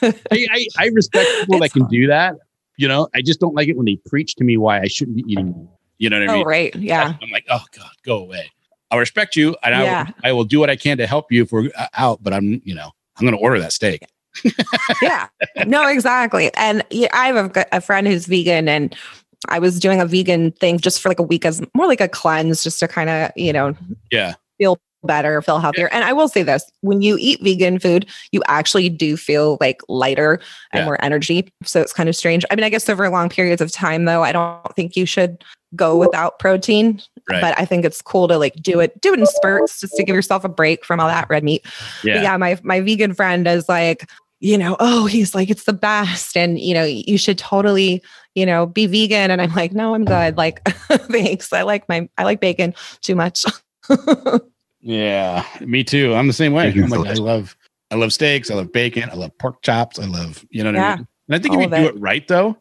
I, 0.04 0.14
I, 0.32 0.68
I 0.78 0.88
respect 0.88 1.30
people 1.40 1.60
that 1.60 1.72
can 1.72 1.84
fun. 1.84 1.92
do 1.92 2.08
that. 2.08 2.36
You 2.78 2.88
know, 2.88 3.08
I 3.16 3.22
just 3.22 3.40
don't 3.40 3.56
like 3.56 3.68
it 3.68 3.76
when 3.76 3.86
they 3.86 3.98
preach 4.06 4.36
to 4.36 4.44
me 4.44 4.58
why 4.58 4.80
I 4.80 4.88
shouldn't 4.88 5.18
be 5.18 5.24
eating. 5.28 5.68
You 5.98 6.10
know 6.10 6.20
what 6.20 6.30
I 6.30 6.34
mean? 6.34 6.36
oh, 6.36 6.40
mean? 6.40 6.48
right. 6.48 6.76
Yeah. 6.76 7.14
I'm 7.22 7.30
like, 7.32 7.46
oh 7.50 7.64
god, 7.76 7.90
go 8.04 8.18
away. 8.18 8.52
I 8.90 8.98
respect 8.98 9.36
you, 9.36 9.56
and 9.64 9.76
yeah. 9.76 10.08
I, 10.24 10.30
I 10.30 10.32
will 10.32 10.46
do 10.46 10.60
what 10.60 10.70
I 10.70 10.76
can 10.76 10.98
to 10.98 11.08
help 11.08 11.32
you 11.32 11.44
if 11.44 11.52
we're 11.52 11.70
uh, 11.78 11.88
out. 11.96 12.24
But 12.24 12.34
I'm, 12.34 12.62
you 12.64 12.74
know, 12.74 12.92
I'm 13.18 13.26
going 13.26 13.36
to 13.36 13.42
order 13.42 13.60
that 13.60 13.74
steak. 13.74 14.04
yeah. 15.02 15.28
No, 15.66 15.88
exactly. 15.88 16.54
And 16.56 16.86
yeah, 16.90 17.10
I 17.12 17.28
have 17.28 17.58
a, 17.58 17.66
a 17.74 17.82
friend 17.82 18.08
who's 18.08 18.28
vegan, 18.28 18.70
and 18.70 18.96
I 19.50 19.60
was 19.60 19.80
doing 19.80 20.00
a 20.00 20.06
vegan 20.06 20.52
thing 20.54 20.80
just 20.80 21.02
for 21.02 21.10
like 21.10 21.20
a 21.20 21.24
week 21.24 21.46
as 21.46 21.62
more 21.76 21.88
like 21.88 22.02
a 22.02 22.08
cleanse, 22.08 22.64
just 22.64 22.80
to 22.80 22.88
kind 22.88 23.10
of, 23.10 23.32
you 23.36 23.52
know, 23.52 23.76
yeah, 24.12 24.36
feel 24.58 24.80
better, 25.04 25.42
feel 25.42 25.60
healthier. 25.60 25.90
And 25.92 26.04
I 26.04 26.14
will 26.14 26.28
say 26.28 26.44
this 26.44 26.70
when 26.82 27.02
you 27.02 27.18
eat 27.20 27.42
vegan 27.42 27.80
food, 27.80 28.08
you 28.32 28.42
actually 28.48 28.90
do 28.90 29.18
feel 29.18 29.58
like 29.60 29.82
lighter 29.88 30.40
and 30.72 30.82
yeah. 30.82 30.86
more 30.86 31.04
energy. 31.04 31.50
So 31.64 31.82
it's 31.82 31.94
kind 31.94 32.10
of 32.10 32.16
strange. 32.16 32.46
I 32.52 32.56
mean, 32.56 32.64
I 32.64 32.70
guess 32.70 32.90
over 32.90 33.10
long 33.10 33.30
periods 33.30 33.62
of 33.62 33.72
time, 33.72 34.06
though, 34.06 34.24
I 34.24 34.32
don't 34.32 34.76
think 34.76 34.96
you 34.96 35.06
should 35.06 35.44
go 35.76 35.98
without 35.98 36.40
protein. 36.40 37.02
Right. 37.30 37.42
But 37.42 37.60
I 37.60 37.66
think 37.66 37.86
it's 37.86 38.02
cool 38.02 38.28
to 38.28 38.38
like 38.38 38.56
do 38.56 38.80
it, 38.80 39.00
do 39.02 39.14
it 39.14 39.20
in 39.20 39.26
spurts 39.26 39.82
just 39.82 39.96
to 39.96 40.04
give 40.04 40.16
yourself 40.16 40.44
a 40.44 40.50
break 40.50 40.86
from 40.86 41.00
all 41.00 41.08
that 41.08 41.30
red 41.30 41.44
meat. 41.44 41.66
Yeah. 42.04 42.16
But 42.16 42.24
yeah, 42.24 42.38
my 42.38 42.60
my 42.64 42.80
vegan 42.82 43.14
friend 43.14 43.48
is 43.48 43.68
like, 43.68 44.10
you 44.40 44.58
know, 44.58 44.76
oh, 44.80 45.06
he's 45.06 45.34
like, 45.34 45.50
it's 45.50 45.64
the 45.64 45.74
best. 45.74 46.38
And, 46.38 46.60
you 46.60 46.74
know, 46.74 46.84
you 46.84 47.18
should 47.18 47.38
totally, 47.38 48.04
you 48.36 48.46
know, 48.46 48.66
be 48.66 48.86
vegan. 48.86 49.32
And 49.32 49.42
I'm 49.42 49.54
like, 49.54 49.74
no, 49.74 49.96
I'm 49.96 50.06
good. 50.06 50.38
Like, 50.38 50.64
thanks. 50.90 51.52
I 51.52 51.64
like 51.64 51.90
my, 51.90 52.08
I 52.18 52.24
like 52.24 52.40
bacon 52.40 52.76
too 53.02 53.16
much. 53.16 53.46
yeah, 54.82 55.46
me 55.62 55.84
too. 55.84 56.14
I'm 56.14 56.28
the 56.28 56.34
same 56.34 56.54
way. 56.54 56.72
I'm 56.72 56.90
like, 56.90 57.10
I 57.10 57.14
love, 57.14 57.56
I 57.92 57.96
love 57.96 58.14
steaks. 58.14 58.52
I 58.52 58.56
love 58.56 58.72
bacon. 58.72 59.10
I 59.10 59.16
love 59.16 59.38
pork 59.38 59.62
chops. 59.62 60.00
I 60.00 60.06
love, 60.06 60.46
you 60.50 60.64
know 60.64 60.72
what 60.72 60.78
yeah, 60.78 60.94
I 60.94 60.96
mean? 60.98 61.08
And 61.28 61.36
I 61.36 61.40
think 61.40 61.56
if 61.56 61.62
you 61.62 61.68
do 61.68 61.76
it. 61.76 61.96
it 61.96 62.00
right 62.00 62.28
though, 62.28 62.54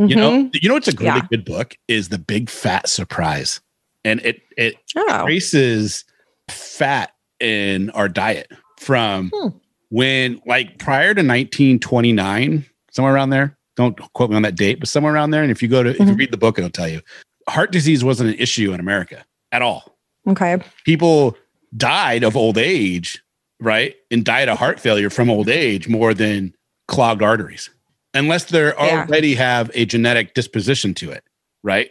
mm-hmm. 0.00 0.06
you 0.06 0.16
know, 0.16 0.30
mm-hmm. 0.30 0.48
you 0.54 0.68
know, 0.68 0.76
it's 0.76 0.88
a 0.88 0.96
really 0.96 1.06
yeah. 1.06 1.26
good 1.30 1.44
book 1.44 1.76
is 1.88 2.08
the 2.08 2.18
big 2.18 2.48
fat 2.48 2.88
surprise. 2.88 3.60
And 4.04 4.20
it, 4.20 4.42
it 4.56 4.76
oh. 4.96 5.24
traces 5.24 6.04
fat 6.48 7.12
in 7.40 7.90
our 7.90 8.08
diet 8.08 8.50
from, 8.78 9.30
hmm 9.34 9.48
when 9.94 10.40
like 10.44 10.76
prior 10.78 11.14
to 11.14 11.20
1929, 11.20 12.64
somewhere 12.90 13.14
around 13.14 13.30
there, 13.30 13.56
don't 13.76 13.96
quote 14.14 14.28
me 14.28 14.34
on 14.34 14.42
that 14.42 14.56
date, 14.56 14.80
but 14.80 14.88
somewhere 14.88 15.14
around 15.14 15.30
there. 15.30 15.42
And 15.42 15.52
if 15.52 15.62
you 15.62 15.68
go 15.68 15.84
to, 15.84 15.90
mm-hmm. 15.90 16.02
if 16.02 16.08
you 16.08 16.12
mm-hmm. 16.12 16.18
read 16.18 16.32
the 16.32 16.36
book, 16.36 16.58
it'll 16.58 16.68
tell 16.68 16.88
you 16.88 17.00
heart 17.48 17.70
disease 17.70 18.02
wasn't 18.02 18.30
an 18.30 18.36
issue 18.36 18.72
in 18.72 18.80
America 18.80 19.24
at 19.52 19.62
all. 19.62 19.96
Okay. 20.26 20.58
People 20.84 21.36
died 21.76 22.22
of 22.22 22.36
old 22.36 22.58
age, 22.58 23.22
right? 23.60 23.94
And 24.10 24.24
died 24.24 24.48
of 24.48 24.58
heart 24.58 24.80
failure 24.80 25.10
from 25.10 25.30
old 25.30 25.48
age 25.48 25.88
more 25.88 26.14
than 26.14 26.54
clogged 26.88 27.22
arteries, 27.22 27.70
unless 28.12 28.44
they 28.44 28.64
yeah. 28.64 28.72
already 29.06 29.34
have 29.34 29.70
a 29.74 29.84
genetic 29.84 30.34
disposition 30.34 30.94
to 30.94 31.10
it, 31.10 31.24
right? 31.62 31.90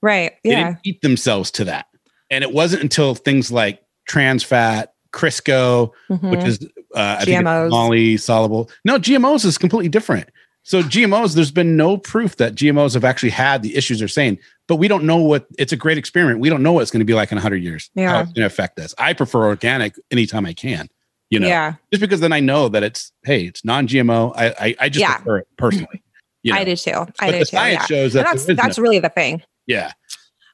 Right. 0.00 0.32
Yeah. 0.44 0.50
They 0.50 0.64
didn't 0.64 0.78
eat 0.84 1.02
themselves 1.02 1.50
to 1.52 1.64
that. 1.64 1.86
And 2.30 2.42
it 2.42 2.52
wasn't 2.52 2.82
until 2.82 3.14
things 3.14 3.52
like 3.52 3.82
trans 4.08 4.42
fat, 4.42 4.94
Crisco, 5.12 5.92
mm-hmm. 6.08 6.30
which 6.30 6.44
is 6.44 6.62
uh, 6.94 7.18
I 7.20 7.24
GMOs. 7.24 7.70
Molly 7.70 8.16
soluble. 8.16 8.70
No, 8.84 8.98
GMOs 8.98 9.44
is 9.44 9.58
completely 9.58 9.88
different. 9.88 10.30
So 10.64 10.82
GMOs, 10.82 11.34
there's 11.34 11.50
been 11.50 11.76
no 11.76 11.96
proof 11.96 12.36
that 12.36 12.54
GMOs 12.54 12.94
have 12.94 13.04
actually 13.04 13.30
had 13.30 13.62
the 13.62 13.74
issues 13.76 13.98
they're 13.98 14.08
saying, 14.08 14.38
but 14.68 14.76
we 14.76 14.86
don't 14.86 15.04
know 15.04 15.16
what. 15.16 15.46
It's 15.58 15.72
a 15.72 15.76
great 15.76 15.98
experiment. 15.98 16.38
We 16.38 16.48
don't 16.48 16.62
know 16.62 16.72
what 16.72 16.82
it's 16.82 16.90
going 16.90 17.00
to 17.00 17.04
be 17.04 17.14
like 17.14 17.32
in 17.32 17.36
100 17.36 17.56
years. 17.56 17.90
Yeah, 17.94 18.10
how 18.10 18.20
it's 18.20 18.32
going 18.32 18.42
to 18.42 18.46
affect 18.46 18.78
us. 18.78 18.94
I 18.96 19.12
prefer 19.12 19.44
organic 19.44 19.96
anytime 20.10 20.46
I 20.46 20.52
can. 20.52 20.88
You 21.30 21.40
know, 21.40 21.48
yeah, 21.48 21.74
just 21.90 22.00
because 22.00 22.20
then 22.20 22.32
I 22.32 22.40
know 22.40 22.68
that 22.68 22.82
it's 22.82 23.10
hey, 23.24 23.46
it's 23.46 23.64
non-GMO. 23.64 24.34
I 24.36 24.48
I, 24.58 24.76
I 24.80 24.88
just 24.88 25.00
yeah. 25.00 25.16
prefer 25.16 25.38
it 25.38 25.48
personally. 25.56 26.02
You 26.42 26.52
know? 26.52 26.58
I 26.58 26.64
do 26.64 26.76
too. 26.76 26.90
I 26.90 27.04
but 27.18 27.26
do 27.26 27.32
the 27.32 27.38
too. 27.38 27.44
Science 27.44 27.80
yeah. 27.80 27.86
shows 27.86 28.12
that 28.12 28.26
that's 28.26 28.44
that's 28.44 28.78
no. 28.78 28.82
really 28.82 28.98
the 28.98 29.08
thing. 29.08 29.42
Yeah. 29.66 29.92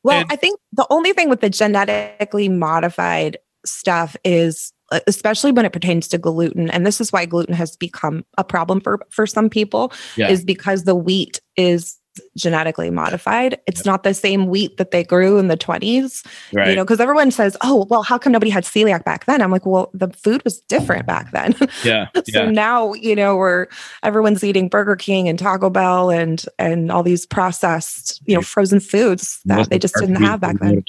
Well, 0.05 0.21
and, 0.21 0.33
I 0.33 0.37
think 0.37 0.61
the 0.73 0.87
only 0.91 1.13
thing 1.13 1.29
with 1.29 1.41
the 1.41 1.51
genetically 1.51 2.49
modified 2.49 3.39
stuff 3.67 4.17
is 4.25 4.73
especially 5.07 5.53
when 5.53 5.65
it 5.65 5.73
pertains 5.73 6.09
to 6.09 6.19
gluten 6.19 6.71
and 6.71 6.87
this 6.87 7.01
is 7.01 7.13
why 7.13 7.27
gluten 7.27 7.55
has 7.55 7.77
become 7.77 8.25
a 8.37 8.45
problem 8.45 8.81
for 8.81 8.99
for 9.11 9.27
some 9.27 9.51
people 9.51 9.93
yeah. 10.17 10.29
is 10.29 10.45
because 10.45 10.85
the 10.85 10.95
wheat 10.95 11.41
is 11.57 11.99
genetically 12.37 12.91
modified. 12.91 13.61
It's 13.67 13.85
not 13.85 14.03
the 14.03 14.15
same 14.15 14.47
wheat 14.47 14.77
that 14.77 14.91
they 14.91 15.05
grew 15.05 15.39
in 15.39 15.49
the 15.49 15.57
20s 15.57 16.27
right. 16.53 16.69
you 16.69 16.75
know 16.75 16.85
because 16.85 17.01
everyone 17.01 17.31
says 17.31 17.57
oh 17.63 17.87
well 17.91 18.03
how 18.03 18.19
come 18.19 18.33
nobody 18.33 18.51
had 18.51 18.65
celiac 18.65 19.05
back 19.05 19.27
then? 19.27 19.43
I'm 19.43 19.51
like 19.51 19.67
well 19.67 19.91
the 19.95 20.09
food 20.09 20.43
was 20.45 20.61
different 20.63 21.07
back 21.07 21.31
then. 21.33 21.55
Yeah 21.85 22.09
so 22.15 22.45
yeah. 22.45 22.51
now 22.51 22.93
you 22.95 23.15
know 23.15 23.37
we're 23.37 23.67
everyone's 24.03 24.43
eating 24.43 24.69
burger 24.69 24.97
king 24.97 25.29
and 25.29 25.39
taco 25.39 25.71
bell 25.71 26.11
and 26.11 26.45
and 26.59 26.91
all 26.91 27.03
these 27.03 27.25
processed 27.25 28.21
you 28.27 28.35
know 28.35 28.43
frozen 28.43 28.81
foods 28.81 29.41
that 29.45 29.71
they 29.71 29.79
just 29.79 29.95
didn't 29.95 30.17
have 30.17 30.41
back 30.41 30.59
then 30.59 30.83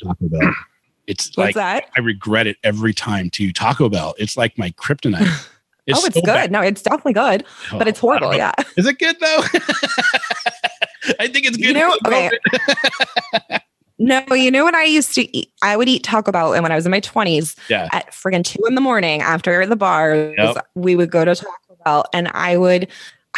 it's 1.10 1.36
What's 1.36 1.38
like 1.38 1.56
that? 1.56 1.90
I 1.98 2.02
regret 2.02 2.46
it 2.46 2.58
every 2.64 2.94
time 2.94 3.32
to 3.32 3.52
Taco 3.52 3.90
Bell. 3.90 4.14
It's 4.20 4.38
like 4.38 4.58
my 4.60 4.70
kryptonite. 4.72 5.22
oh, 5.28 5.48
it's 5.88 6.04
so 6.04 6.12
good. 6.22 6.26
Bad. 6.26 6.52
No, 6.52 6.62
it's 6.62 6.84
definitely 6.84 7.14
good, 7.14 7.44
oh, 7.74 7.80
but 7.80 7.88
it's 7.88 8.00
horrible. 8.00 8.36
Yeah. 8.36 8.52
Is 8.78 8.86
it 8.86 9.00
good 9.00 9.20
though? 9.20 9.42
I 11.20 11.28
think 11.28 11.48
it's 11.48 11.58
good. 11.58 11.66
You 11.66 11.74
know, 11.74 11.98
okay. 12.06 12.30
no, 14.00 14.24
you 14.36 14.52
know 14.52 14.64
what 14.64 14.76
I 14.76 14.84
used 14.84 15.16
to 15.16 15.36
eat? 15.36 15.52
I 15.64 15.76
would 15.76 15.90
eat 15.90 16.04
Taco 16.04 16.32
Bell, 16.32 16.54
and 16.54 16.62
when 16.62 16.72
I 16.72 16.76
was 16.76 16.86
in 16.86 16.92
my 16.92 17.00
twenties, 17.00 17.56
yeah. 17.70 17.90
at 17.92 18.12
friggin' 18.12 18.46
two 18.46 18.64
in 18.68 18.76
the 18.76 18.82
morning 18.82 19.24
after 19.24 19.66
the 19.66 19.76
bars, 19.76 20.36
yep. 20.38 20.58
we 20.76 20.96
would 20.96 21.10
go 21.10 21.26
to 21.26 21.34
Taco 21.34 21.78
Bell, 21.86 22.06
and 22.14 22.28
I 22.36 22.56
would, 22.56 22.88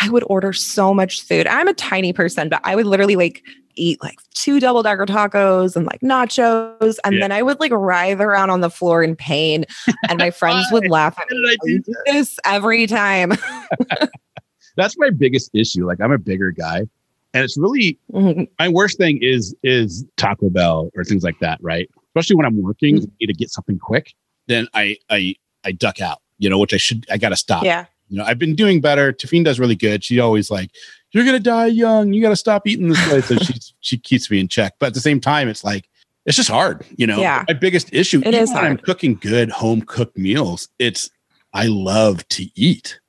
I 0.02 0.10
would 0.10 0.24
order 0.28 0.52
so 0.52 0.94
much 0.94 1.22
food. 1.22 1.48
I'm 1.48 1.68
a 1.68 1.74
tiny 1.74 2.12
person, 2.12 2.50
but 2.50 2.60
I 2.64 2.76
would 2.76 2.88
literally 2.88 3.16
like 3.16 3.44
eat 3.76 4.02
like 4.02 4.18
two 4.34 4.60
double 4.60 4.84
decker 4.84 5.06
tacos 5.06 5.76
and 5.76 5.86
like 5.86 6.02
nachos. 6.02 6.98
And 7.04 7.16
yeah. 7.16 7.22
then 7.22 7.32
I 7.32 7.42
would 7.42 7.60
like 7.60 7.72
writhe 7.72 8.20
around 8.20 8.50
on 8.50 8.62
the 8.62 8.70
floor 8.70 9.04
in 9.04 9.16
pain. 9.16 9.66
And 10.10 10.20
my 10.20 10.32
friends 10.32 10.66
would 10.72 10.90
laugh 10.90 11.18
at 11.20 11.30
me. 11.30 11.50
I 11.50 11.56
do 11.64 11.84
this 12.06 12.40
every 12.46 12.88
time. 12.88 13.34
That's 14.76 14.98
my 14.98 15.10
biggest 15.10 15.52
issue. 15.54 15.86
Like 15.86 16.02
I'm 16.02 16.12
a 16.12 16.18
bigger 16.18 16.52
guy. 16.52 16.88
And 17.34 17.44
it's 17.44 17.58
really 17.58 17.98
mm-hmm. 18.12 18.44
my 18.60 18.68
worst 18.68 18.98
thing 18.98 19.20
is 19.22 19.56
is 19.64 20.04
Taco 20.18 20.50
Bell 20.50 20.90
or 20.96 21.04
things 21.04 21.24
like 21.24 21.40
that, 21.40 21.60
right? 21.62 21.90
Especially 22.10 22.36
when 22.36 22.46
I'm 22.46 22.62
working 22.62 22.98
mm-hmm. 22.98 23.12
need 23.22 23.28
to 23.28 23.34
get 23.34 23.52
something 23.52 23.80
quick, 23.80 24.14
then 24.48 24.68
I 24.74 24.98
I 25.10 25.36
I 25.64 25.72
duck 25.72 26.02
out, 26.02 26.22
you 26.40 26.50
know, 26.50 26.58
which 26.58 26.74
I 26.74 26.78
should 26.78 27.06
I 27.10 27.18
gotta 27.18 27.38
stop. 27.38 27.64
Yeah. 27.64 27.86
You 28.12 28.18
know, 28.18 28.26
I've 28.26 28.38
been 28.38 28.56
doing 28.56 28.82
better. 28.82 29.14
Tafine 29.14 29.46
does 29.46 29.60
really 29.60 29.76
good. 29.76 30.04
She 30.04 30.20
always 30.20 30.52
like, 30.52 30.72
you're 31.12 31.26
gonna 31.26 31.40
die 31.40 31.68
young. 31.68 32.14
You 32.14 32.22
got 32.22 32.30
to 32.30 32.36
stop 32.36 32.68
eating 32.68 32.90
this 32.90 33.12
way. 33.12 33.22
So 33.22 33.38
she 33.38 33.54
she 33.80 33.98
keeps 33.98 34.30
me 34.30 34.40
in 34.40 34.48
check. 34.48 34.76
But 34.80 34.88
at 34.88 34.94
the 34.94 35.00
same 35.00 35.20
time, 35.20 35.48
it's 35.48 35.64
like 35.64 35.90
it's 36.26 36.38
just 36.38 36.50
hard. 36.50 36.86
You 36.98 37.08
know, 37.08 37.20
yeah. 37.20 37.46
my 37.48 37.54
biggest 37.54 37.94
issue 37.94 38.22
it 38.26 38.34
is 38.34 38.50
when 38.50 38.58
hard. 38.58 38.72
I'm 38.72 38.78
cooking 38.78 39.16
good 39.16 39.50
home 39.50 39.82
cooked 39.82 40.18
meals. 40.18 40.68
It's 40.78 41.10
I 41.54 41.68
love 41.68 42.28
to 42.30 42.48
eat. 42.56 43.00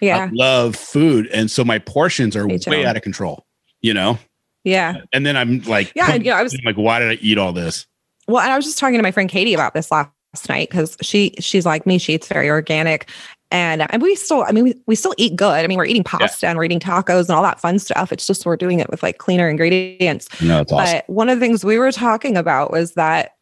Yeah, 0.00 0.24
I 0.24 0.30
love 0.32 0.74
food, 0.74 1.28
and 1.28 1.50
so 1.50 1.64
my 1.64 1.78
portions 1.78 2.34
are 2.36 2.46
way 2.46 2.86
out 2.86 2.96
of 2.96 3.02
control. 3.02 3.44
You 3.80 3.94
know. 3.94 4.18
Yeah. 4.64 4.98
And 5.12 5.26
then 5.26 5.36
I'm 5.36 5.60
like, 5.62 5.90
yeah, 5.96 6.14
you 6.14 6.30
know, 6.30 6.36
I 6.36 6.42
was 6.44 6.56
like, 6.64 6.76
why 6.76 7.00
did 7.00 7.08
I 7.08 7.14
eat 7.14 7.36
all 7.36 7.52
this? 7.52 7.84
Well, 8.28 8.40
and 8.40 8.52
I 8.52 8.56
was 8.56 8.64
just 8.64 8.78
talking 8.78 8.96
to 8.96 9.02
my 9.02 9.10
friend 9.10 9.28
Katie 9.28 9.54
about 9.54 9.74
this 9.74 9.90
last 9.90 10.12
night 10.48 10.70
because 10.70 10.96
she 11.02 11.34
she's 11.40 11.66
like 11.66 11.84
me 11.86 11.98
she 11.98 12.14
eats 12.14 12.28
very 12.28 12.48
organic 12.48 13.10
and 13.52 13.82
uh, 13.82 13.86
and 13.90 14.02
we 14.02 14.16
still 14.16 14.42
i 14.44 14.50
mean 14.50 14.64
we, 14.64 14.74
we 14.86 14.96
still 14.96 15.14
eat 15.18 15.36
good 15.36 15.64
i 15.64 15.66
mean 15.68 15.78
we're 15.78 15.84
eating 15.84 16.02
pasta 16.02 16.46
yeah. 16.46 16.50
and 16.50 16.58
we're 16.58 16.64
eating 16.64 16.80
tacos 16.80 17.28
and 17.28 17.30
all 17.30 17.42
that 17.42 17.60
fun 17.60 17.78
stuff 17.78 18.10
it's 18.10 18.26
just 18.26 18.44
we're 18.44 18.56
doing 18.56 18.80
it 18.80 18.90
with 18.90 19.02
like 19.02 19.18
cleaner 19.18 19.48
ingredients 19.48 20.28
no, 20.42 20.62
it's 20.62 20.72
awesome. 20.72 20.96
but 20.96 21.08
one 21.08 21.28
of 21.28 21.38
the 21.38 21.44
things 21.44 21.64
we 21.64 21.78
were 21.78 21.92
talking 21.92 22.36
about 22.36 22.72
was 22.72 22.94
that 22.94 23.36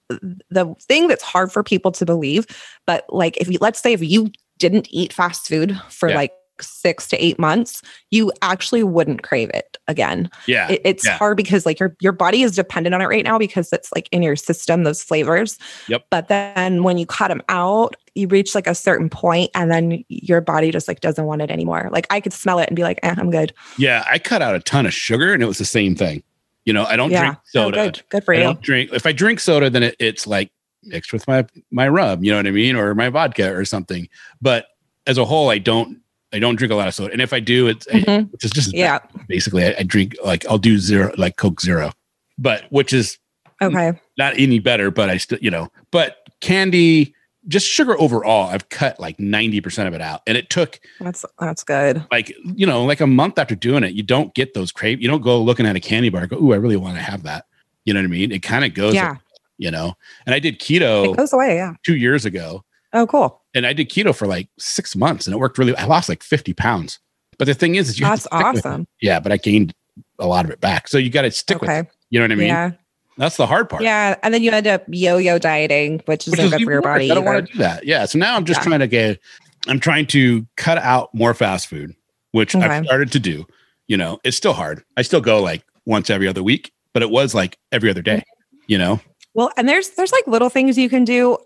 the 0.50 0.74
thing 0.82 1.06
that's 1.06 1.22
hard 1.22 1.52
for 1.52 1.62
people 1.62 1.92
to 1.92 2.04
believe 2.04 2.46
but 2.86 3.04
like 3.08 3.36
if 3.38 3.48
you 3.48 3.56
let's 3.60 3.80
say 3.80 3.92
if 3.92 4.02
you 4.02 4.30
didn't 4.58 4.88
eat 4.90 5.12
fast 5.12 5.48
food 5.48 5.80
for 5.88 6.08
yeah. 6.10 6.16
like 6.16 6.32
six 6.62 7.06
to 7.08 7.24
eight 7.24 7.38
months, 7.38 7.82
you 8.10 8.32
actually 8.42 8.82
wouldn't 8.82 9.22
crave 9.22 9.50
it 9.54 9.78
again. 9.88 10.30
Yeah. 10.46 10.70
It, 10.70 10.80
it's 10.84 11.04
yeah. 11.04 11.18
hard 11.18 11.36
because 11.36 11.66
like 11.66 11.78
your 11.78 11.96
your 12.00 12.12
body 12.12 12.42
is 12.42 12.56
dependent 12.56 12.94
on 12.94 13.00
it 13.00 13.06
right 13.06 13.24
now 13.24 13.38
because 13.38 13.72
it's 13.72 13.90
like 13.92 14.08
in 14.12 14.22
your 14.22 14.36
system, 14.36 14.84
those 14.84 15.02
flavors. 15.02 15.58
Yep. 15.88 16.06
But 16.10 16.28
then 16.28 16.82
when 16.82 16.98
you 16.98 17.06
cut 17.06 17.28
them 17.28 17.42
out, 17.48 17.96
you 18.14 18.28
reach 18.28 18.54
like 18.54 18.66
a 18.66 18.74
certain 18.74 19.08
point 19.08 19.50
and 19.54 19.70
then 19.70 20.04
your 20.08 20.40
body 20.40 20.70
just 20.70 20.88
like 20.88 21.00
doesn't 21.00 21.24
want 21.24 21.42
it 21.42 21.50
anymore. 21.50 21.88
Like 21.92 22.06
I 22.10 22.20
could 22.20 22.32
smell 22.32 22.58
it 22.58 22.68
and 22.68 22.76
be 22.76 22.82
like, 22.82 22.98
eh, 23.02 23.14
I'm 23.16 23.30
good. 23.30 23.52
Yeah. 23.78 24.04
I 24.10 24.18
cut 24.18 24.42
out 24.42 24.54
a 24.54 24.60
ton 24.60 24.86
of 24.86 24.94
sugar 24.94 25.32
and 25.32 25.42
it 25.42 25.46
was 25.46 25.58
the 25.58 25.64
same 25.64 25.94
thing. 25.94 26.22
You 26.64 26.72
know, 26.72 26.84
I 26.84 26.96
don't 26.96 27.10
yeah. 27.10 27.20
drink 27.20 27.38
soda. 27.46 27.80
Oh, 27.80 27.84
good. 27.86 28.02
good 28.10 28.24
for 28.24 28.34
I 28.34 28.38
you. 28.38 28.42
don't 28.44 28.60
drink 28.60 28.92
if 28.92 29.06
I 29.06 29.12
drink 29.12 29.40
soda, 29.40 29.70
then 29.70 29.82
it, 29.82 29.96
it's 29.98 30.26
like 30.26 30.50
mixed 30.82 31.12
with 31.12 31.26
my 31.26 31.46
my 31.70 31.88
rub, 31.88 32.24
you 32.24 32.30
know 32.30 32.36
what 32.36 32.46
I 32.46 32.50
mean? 32.50 32.76
Or 32.76 32.94
my 32.94 33.08
vodka 33.08 33.54
or 33.54 33.64
something. 33.64 34.08
But 34.40 34.66
as 35.06 35.18
a 35.18 35.24
whole, 35.24 35.50
I 35.50 35.58
don't 35.58 36.00
I 36.32 36.38
don't 36.38 36.56
drink 36.56 36.72
a 36.72 36.76
lot 36.76 36.88
of 36.88 36.94
soda, 36.94 37.12
and 37.12 37.20
if 37.20 37.32
I 37.32 37.40
do, 37.40 37.66
it's 37.66 37.86
mm-hmm. 37.86 38.32
it's 38.34 38.50
just 38.50 38.72
yeah. 38.72 39.00
Basically, 39.28 39.64
I, 39.64 39.74
I, 39.78 39.82
drink 39.82 40.16
like 40.24 40.46
I'll 40.46 40.58
do 40.58 40.78
zero, 40.78 41.12
like 41.16 41.36
Coke 41.36 41.60
Zero, 41.60 41.92
but 42.38 42.64
which 42.70 42.92
is 42.92 43.18
okay, 43.60 43.98
not 44.16 44.38
any 44.38 44.58
better. 44.60 44.90
But 44.90 45.10
I 45.10 45.16
still, 45.16 45.38
you 45.40 45.50
know, 45.50 45.70
but 45.90 46.28
candy, 46.40 47.14
just 47.48 47.66
sugar 47.66 48.00
overall, 48.00 48.48
I've 48.48 48.68
cut 48.68 49.00
like 49.00 49.18
ninety 49.18 49.60
percent 49.60 49.88
of 49.88 49.94
it 49.94 50.00
out, 50.00 50.22
and 50.26 50.36
it 50.36 50.50
took 50.50 50.78
that's 51.00 51.24
that's 51.40 51.64
good. 51.64 52.06
Like 52.12 52.32
you 52.44 52.66
know, 52.66 52.84
like 52.84 53.00
a 53.00 53.08
month 53.08 53.38
after 53.38 53.56
doing 53.56 53.82
it, 53.82 53.94
you 53.94 54.04
don't 54.04 54.32
get 54.34 54.54
those 54.54 54.70
crave. 54.70 55.02
You 55.02 55.08
don't 55.08 55.22
go 55.22 55.42
looking 55.42 55.66
at 55.66 55.74
a 55.74 55.80
candy 55.80 56.10
bar, 56.10 56.26
go, 56.28 56.36
"Ooh, 56.36 56.52
I 56.52 56.56
really 56.56 56.76
want 56.76 56.96
to 56.96 57.02
have 57.02 57.24
that." 57.24 57.46
You 57.84 57.94
know 57.94 58.00
what 58.00 58.04
I 58.04 58.10
mean? 58.10 58.30
It 58.30 58.42
kind 58.42 58.64
of 58.64 58.74
goes, 58.74 58.94
yeah. 58.94 59.16
You 59.58 59.70
know, 59.70 59.94
and 60.26 60.34
I 60.34 60.38
did 60.38 60.60
keto. 60.60 61.12
It 61.12 61.16
goes 61.16 61.32
away, 61.32 61.56
yeah. 61.56 61.74
Two 61.82 61.96
years 61.96 62.24
ago, 62.24 62.64
Oh, 62.92 63.06
cool. 63.06 63.39
And 63.54 63.66
I 63.66 63.72
did 63.72 63.90
keto 63.90 64.14
for 64.14 64.26
like 64.26 64.48
six 64.58 64.94
months 64.94 65.26
and 65.26 65.34
it 65.34 65.38
worked 65.38 65.58
really. 65.58 65.76
I 65.76 65.84
lost 65.84 66.08
like 66.08 66.22
50 66.22 66.54
pounds. 66.54 66.98
But 67.38 67.46
the 67.46 67.54
thing 67.54 67.74
is, 67.74 67.88
is 67.88 67.98
you 67.98 68.06
that's 68.06 68.26
awesome. 68.30 68.86
Yeah, 69.00 69.18
but 69.18 69.32
I 69.32 69.38
gained 69.38 69.74
a 70.18 70.26
lot 70.26 70.44
of 70.44 70.50
it 70.50 70.60
back. 70.60 70.88
So 70.88 70.98
you 70.98 71.10
got 71.10 71.22
to 71.22 71.30
stick 71.30 71.56
okay. 71.56 71.78
with 71.78 71.86
it. 71.86 71.92
You 72.10 72.20
know 72.20 72.24
what 72.24 72.32
I 72.32 72.36
mean? 72.36 72.48
Yeah. 72.48 72.70
That's 73.16 73.36
the 73.36 73.46
hard 73.46 73.68
part. 73.68 73.82
Yeah. 73.82 74.16
And 74.22 74.32
then 74.32 74.42
you 74.42 74.50
end 74.50 74.66
up 74.66 74.84
yo-yo 74.88 75.38
dieting, 75.38 76.02
which 76.06 76.28
isn't 76.28 76.38
which 76.38 76.50
good 76.50 76.64
for 76.64 76.70
your 76.70 76.82
body. 76.82 77.10
I 77.10 77.14
don't 77.14 77.24
want 77.24 77.46
to 77.46 77.52
do 77.52 77.58
that. 77.58 77.84
Yeah. 77.84 78.04
So 78.06 78.18
now 78.18 78.36
I'm 78.36 78.44
just 78.44 78.60
yeah. 78.60 78.64
trying 78.64 78.80
to 78.80 78.86
get 78.86 79.20
I'm 79.68 79.80
trying 79.80 80.06
to 80.06 80.46
cut 80.56 80.78
out 80.78 81.14
more 81.14 81.34
fast 81.34 81.66
food, 81.66 81.94
which 82.32 82.54
okay. 82.54 82.64
I've 82.64 82.84
started 82.84 83.12
to 83.12 83.20
do. 83.20 83.46
You 83.88 83.96
know, 83.96 84.20
it's 84.24 84.36
still 84.36 84.52
hard. 84.52 84.84
I 84.96 85.02
still 85.02 85.20
go 85.20 85.42
like 85.42 85.64
once 85.84 86.10
every 86.10 86.28
other 86.28 86.42
week, 86.42 86.72
but 86.92 87.02
it 87.02 87.10
was 87.10 87.34
like 87.34 87.58
every 87.72 87.90
other 87.90 88.02
day, 88.02 88.18
mm-hmm. 88.18 88.58
you 88.68 88.78
know? 88.78 89.00
Well, 89.34 89.50
and 89.56 89.68
there's 89.68 89.90
there's 89.90 90.12
like 90.12 90.26
little 90.26 90.48
things 90.48 90.78
you 90.78 90.88
can 90.88 91.04
do 91.04 91.36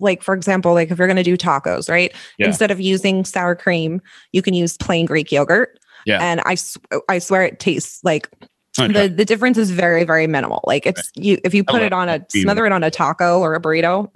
like 0.00 0.22
for 0.22 0.34
example 0.34 0.72
like 0.74 0.90
if 0.90 0.98
you're 0.98 1.06
going 1.06 1.16
to 1.16 1.22
do 1.22 1.36
tacos 1.36 1.88
right? 1.88 2.14
Yeah. 2.38 2.46
instead 2.46 2.70
of 2.70 2.80
using 2.80 3.24
sour 3.24 3.54
cream 3.54 4.00
you 4.32 4.42
can 4.42 4.54
use 4.54 4.76
plain 4.76 5.06
greek 5.06 5.30
yogurt. 5.30 5.78
Yeah. 6.04 6.18
And 6.20 6.40
i 6.44 6.56
i 7.08 7.18
swear 7.18 7.42
it 7.42 7.58
tastes 7.58 8.02
like 8.04 8.30
okay. 8.78 8.92
the 8.92 9.14
the 9.14 9.24
difference 9.24 9.58
is 9.58 9.70
very 9.70 10.04
very 10.04 10.26
minimal. 10.26 10.62
Like 10.66 10.86
it's 10.86 11.10
you 11.14 11.38
if 11.44 11.54
you 11.54 11.64
put 11.64 11.82
it 11.82 11.92
on 11.92 12.08
a 12.08 12.24
smother 12.30 12.66
it 12.66 12.72
on 12.72 12.82
a 12.82 12.90
taco 12.90 13.40
or 13.40 13.54
a 13.54 13.60
burrito 13.60 14.10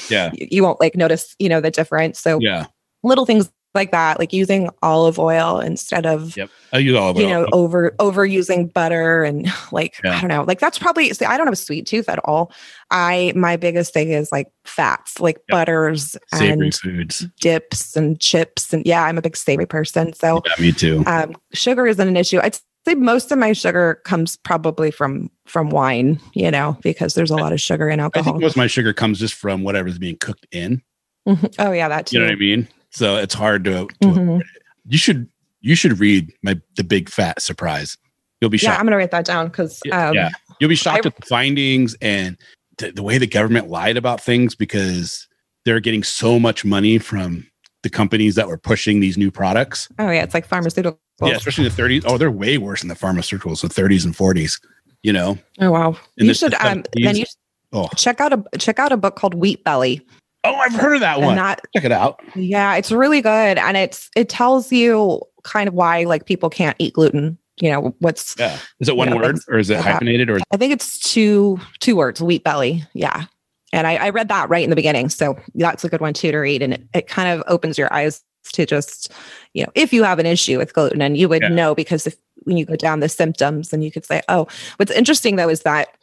yeah. 0.10 0.30
you, 0.34 0.48
you 0.50 0.62
won't 0.62 0.80
like 0.80 0.96
notice 0.96 1.34
you 1.38 1.48
know 1.48 1.60
the 1.60 1.70
difference. 1.70 2.18
So 2.18 2.38
yeah. 2.40 2.66
little 3.02 3.26
things 3.26 3.50
like 3.74 3.90
that, 3.90 4.18
like 4.18 4.32
using 4.32 4.68
olive 4.82 5.18
oil 5.18 5.58
instead 5.58 6.04
of 6.04 6.36
yep. 6.36 6.50
I 6.72 6.78
use 6.78 6.96
olive 6.96 7.18
you 7.18 7.28
know, 7.28 7.46
over 7.52 7.94
over 7.98 8.26
using 8.26 8.66
butter 8.68 9.24
and 9.24 9.46
like 9.72 10.00
yeah. 10.04 10.16
I 10.16 10.20
don't 10.20 10.28
know. 10.28 10.42
Like 10.42 10.60
that's 10.60 10.78
probably 10.78 11.12
see, 11.12 11.24
I 11.24 11.36
don't 11.36 11.46
have 11.46 11.52
a 11.52 11.56
sweet 11.56 11.86
tooth 11.86 12.08
at 12.08 12.18
all. 12.24 12.52
I 12.90 13.32
my 13.34 13.56
biggest 13.56 13.92
thing 13.92 14.10
is 14.10 14.30
like 14.30 14.48
fats, 14.64 15.20
like 15.20 15.36
yep. 15.36 15.44
butters 15.48 16.16
savory 16.34 16.66
and 16.66 16.74
foods, 16.74 17.26
dips 17.40 17.96
and 17.96 18.20
chips. 18.20 18.72
And 18.72 18.84
yeah, 18.86 19.04
I'm 19.04 19.18
a 19.18 19.22
big 19.22 19.36
savory 19.36 19.66
person. 19.66 20.12
So 20.12 20.42
yeah, 20.44 20.62
me 20.62 20.72
too. 20.72 21.02
Um, 21.06 21.34
sugar 21.52 21.86
isn't 21.86 22.06
an 22.06 22.16
issue. 22.16 22.40
I'd 22.42 22.58
say 22.84 22.94
most 22.94 23.32
of 23.32 23.38
my 23.38 23.52
sugar 23.52 24.00
comes 24.04 24.36
probably 24.36 24.90
from 24.90 25.30
from 25.46 25.70
wine, 25.70 26.20
you 26.34 26.50
know, 26.50 26.76
because 26.82 27.14
there's 27.14 27.30
a 27.30 27.36
lot 27.36 27.52
of 27.52 27.60
sugar 27.60 27.88
in 27.88 28.00
alcohol. 28.00 28.30
I 28.30 28.32
think 28.32 28.42
most 28.42 28.52
of 28.52 28.58
my 28.58 28.66
sugar 28.66 28.92
comes 28.92 29.18
just 29.18 29.34
from 29.34 29.62
whatever's 29.62 29.98
being 29.98 30.18
cooked 30.18 30.46
in. 30.52 30.82
Mm-hmm. 31.26 31.46
Oh 31.58 31.72
yeah, 31.72 31.88
that 31.88 32.06
too. 32.06 32.16
You 32.16 32.20
know 32.20 32.26
what 32.26 32.34
I 32.34 32.38
mean? 32.38 32.68
So 32.92 33.16
it's 33.16 33.34
hard 33.34 33.64
to. 33.64 33.86
to 33.86 34.06
mm-hmm. 34.06 34.38
You 34.86 34.98
should 34.98 35.28
you 35.60 35.74
should 35.74 35.98
read 35.98 36.32
my 36.42 36.60
the 36.76 36.84
big 36.84 37.08
fat 37.08 37.40
surprise. 37.40 37.96
You'll 38.40 38.50
be 38.50 38.58
shocked. 38.58 38.74
Yeah, 38.74 38.80
I'm 38.80 38.86
gonna 38.86 38.96
write 38.96 39.12
that 39.12 39.24
down 39.24 39.46
because 39.46 39.80
um, 39.92 40.14
yeah, 40.14 40.30
you'll 40.60 40.68
be 40.68 40.74
shocked 40.74 41.06
I, 41.06 41.08
at 41.08 41.16
the 41.16 41.26
findings 41.26 41.96
and 42.02 42.36
the, 42.78 42.90
the 42.90 43.02
way 43.02 43.18
the 43.18 43.26
government 43.26 43.68
lied 43.68 43.96
about 43.96 44.20
things 44.20 44.54
because 44.54 45.28
they're 45.64 45.80
getting 45.80 46.02
so 46.02 46.38
much 46.40 46.64
money 46.64 46.98
from 46.98 47.46
the 47.82 47.90
companies 47.90 48.34
that 48.34 48.48
were 48.48 48.58
pushing 48.58 49.00
these 49.00 49.16
new 49.16 49.30
products. 49.30 49.88
Oh 49.98 50.10
yeah, 50.10 50.22
it's 50.22 50.34
like 50.34 50.48
pharmaceuticals. 50.48 50.98
Yeah, 51.20 51.36
especially 51.36 51.68
the 51.68 51.82
30s. 51.82 52.02
Oh, 52.04 52.18
they're 52.18 52.30
way 52.30 52.58
worse 52.58 52.80
than 52.80 52.88
the 52.88 52.96
pharmaceuticals, 52.96 53.60
the 53.60 53.68
30s 53.68 54.04
and 54.04 54.14
40s. 54.14 54.60
You 55.02 55.12
know. 55.12 55.38
Oh 55.60 55.70
wow. 55.70 55.96
And 56.18 56.28
you 56.28 56.34
should 56.34 56.54
um 56.54 56.84
then 56.94 57.16
you 57.16 57.24
oh. 57.72 57.88
check 57.96 58.20
out 58.20 58.32
a 58.32 58.58
check 58.58 58.78
out 58.78 58.92
a 58.92 58.96
book 58.96 59.16
called 59.16 59.34
Wheat 59.34 59.62
Belly. 59.64 60.06
Oh, 60.44 60.54
I've 60.54 60.74
heard 60.74 60.94
of 60.94 61.00
that 61.00 61.20
one. 61.20 61.36
That, 61.36 61.60
Check 61.74 61.84
it 61.84 61.92
out. 61.92 62.20
Yeah, 62.34 62.74
it's 62.74 62.90
really 62.90 63.20
good, 63.20 63.58
and 63.58 63.76
it's 63.76 64.10
it 64.16 64.28
tells 64.28 64.72
you 64.72 65.22
kind 65.44 65.68
of 65.68 65.74
why 65.74 66.04
like 66.04 66.26
people 66.26 66.50
can't 66.50 66.76
eat 66.78 66.94
gluten. 66.94 67.38
You 67.60 67.70
know 67.70 67.94
what's 68.00 68.34
yeah? 68.38 68.58
Is 68.80 68.88
it 68.88 68.96
one 68.96 69.10
know, 69.10 69.16
word 69.16 69.38
or 69.48 69.58
is 69.58 69.70
it 69.70 69.78
hyphenated 69.78 70.30
or? 70.30 70.38
I 70.52 70.56
think 70.56 70.72
it's 70.72 70.98
two 70.98 71.60
two 71.80 71.96
words. 71.96 72.20
Wheat 72.20 72.42
belly. 72.42 72.84
Yeah, 72.92 73.26
and 73.72 73.86
I, 73.86 73.96
I 73.96 74.10
read 74.10 74.28
that 74.28 74.48
right 74.48 74.64
in 74.64 74.70
the 74.70 74.76
beginning, 74.76 75.10
so 75.10 75.36
that's 75.54 75.84
a 75.84 75.88
good 75.88 76.00
one 76.00 76.14
too 76.14 76.32
to 76.32 76.38
read, 76.38 76.62
and 76.62 76.74
it, 76.74 76.88
it 76.92 77.06
kind 77.06 77.28
of 77.28 77.44
opens 77.46 77.78
your 77.78 77.92
eyes 77.92 78.22
to 78.52 78.66
just 78.66 79.12
you 79.54 79.62
know 79.62 79.70
if 79.74 79.92
you 79.92 80.02
have 80.02 80.18
an 80.18 80.26
issue 80.26 80.58
with 80.58 80.74
gluten 80.74 81.00
and 81.00 81.16
you 81.16 81.28
would 81.28 81.42
yeah. 81.42 81.48
know 81.48 81.74
because 81.74 82.06
if 82.06 82.16
when 82.42 82.56
you 82.56 82.64
go 82.64 82.74
down 82.74 82.98
the 82.98 83.08
symptoms 83.08 83.68
then 83.68 83.82
you 83.82 83.92
could 83.92 84.04
say 84.04 84.20
oh 84.28 84.48
what's 84.76 84.90
interesting 84.90 85.36
though 85.36 85.48
is 85.48 85.62
that 85.62 85.96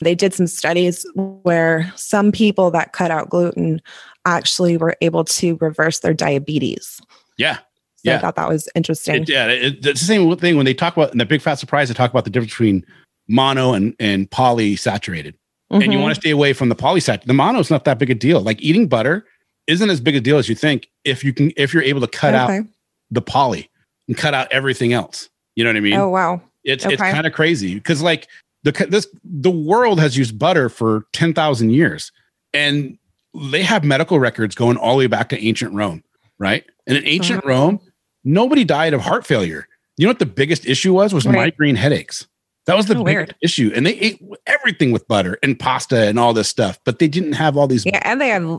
they 0.00 0.14
did 0.14 0.34
some 0.34 0.46
studies 0.46 1.06
where 1.14 1.92
some 1.96 2.32
people 2.32 2.70
that 2.72 2.92
cut 2.92 3.10
out 3.10 3.30
gluten 3.30 3.80
actually 4.24 4.76
were 4.76 4.96
able 5.00 5.24
to 5.24 5.56
reverse 5.60 6.00
their 6.00 6.14
diabetes. 6.14 7.00
Yeah. 7.38 7.56
So 7.56 8.10
yeah. 8.10 8.16
I 8.16 8.18
thought 8.18 8.36
that 8.36 8.48
was 8.48 8.68
interesting. 8.74 9.22
It, 9.22 9.28
yeah. 9.28 9.46
It, 9.46 9.86
it's 9.86 10.00
the 10.00 10.06
same 10.06 10.36
thing 10.36 10.56
when 10.56 10.66
they 10.66 10.74
talk 10.74 10.96
about 10.96 11.12
in 11.12 11.18
the 11.18 11.26
big 11.26 11.40
fat 11.40 11.54
surprise, 11.54 11.88
they 11.88 11.94
talk 11.94 12.10
about 12.10 12.24
the 12.24 12.30
difference 12.30 12.52
between 12.52 12.84
mono 13.28 13.72
and, 13.72 13.94
and 13.98 14.30
polysaturated. 14.30 15.34
Mm-hmm. 15.72 15.74
And 15.74 15.82
you 15.84 15.90
mm-hmm. 15.90 16.02
want 16.02 16.14
to 16.14 16.20
stay 16.20 16.30
away 16.30 16.52
from 16.52 16.68
the 16.68 16.76
polysaturated. 16.76 17.24
The 17.24 17.34
mono 17.34 17.58
is 17.58 17.70
not 17.70 17.84
that 17.84 17.98
big 17.98 18.10
a 18.10 18.14
deal. 18.14 18.40
Like 18.40 18.60
eating 18.60 18.88
butter 18.88 19.26
isn't 19.66 19.90
as 19.90 20.00
big 20.00 20.14
a 20.14 20.20
deal 20.20 20.38
as 20.38 20.48
you 20.48 20.54
think 20.54 20.88
if 21.04 21.24
you 21.24 21.32
can 21.32 21.52
if 21.56 21.72
you're 21.74 21.82
able 21.82 22.00
to 22.00 22.06
cut 22.06 22.34
okay. 22.34 22.58
out 22.58 22.64
the 23.10 23.22
poly 23.22 23.70
and 24.08 24.16
cut 24.16 24.34
out 24.34 24.50
everything 24.52 24.92
else. 24.92 25.28
You 25.54 25.64
know 25.64 25.70
what 25.70 25.76
I 25.76 25.80
mean? 25.80 25.94
Oh 25.94 26.08
wow. 26.08 26.40
It's 26.64 26.84
okay. 26.84 26.94
it's 26.94 27.02
kind 27.02 27.26
of 27.26 27.32
crazy 27.32 27.74
because 27.74 28.02
like 28.02 28.28
the 28.66 28.86
this 28.90 29.06
the 29.24 29.50
world 29.50 30.00
has 30.00 30.16
used 30.16 30.38
butter 30.38 30.68
for 30.68 31.06
10,000 31.12 31.70
years 31.70 32.10
and 32.52 32.98
they 33.34 33.62
have 33.62 33.84
medical 33.84 34.18
records 34.18 34.54
going 34.54 34.76
all 34.76 34.94
the 34.94 34.98
way 34.98 35.06
back 35.06 35.28
to 35.28 35.38
ancient 35.38 35.72
Rome, 35.72 36.02
right? 36.38 36.64
And 36.86 36.96
in 36.96 37.06
ancient 37.06 37.38
uh-huh. 37.40 37.48
Rome, 37.48 37.80
nobody 38.24 38.64
died 38.64 38.92
of 38.92 39.02
heart 39.02 39.24
failure. 39.24 39.68
You 39.96 40.06
know 40.06 40.10
what 40.10 40.18
the 40.18 40.26
biggest 40.26 40.66
issue 40.66 40.92
was? 40.92 41.14
Was 41.14 41.26
right. 41.26 41.34
migraine 41.34 41.76
headaches. 41.76 42.26
That 42.66 42.76
was 42.76 42.86
the 42.86 42.96
oh, 42.96 43.04
biggest 43.04 43.28
weird. 43.28 43.34
issue. 43.40 43.70
And 43.74 43.86
they 43.86 43.94
ate 43.98 44.20
everything 44.46 44.90
with 44.90 45.06
butter 45.06 45.38
and 45.44 45.56
pasta 45.56 46.08
and 46.08 46.18
all 46.18 46.32
this 46.32 46.48
stuff, 46.48 46.80
but 46.84 46.98
they 46.98 47.06
didn't 47.06 47.34
have 47.34 47.56
all 47.56 47.68
these. 47.68 47.86
Yeah, 47.86 48.00
and 48.02 48.20
they 48.20 48.28
had 48.28 48.58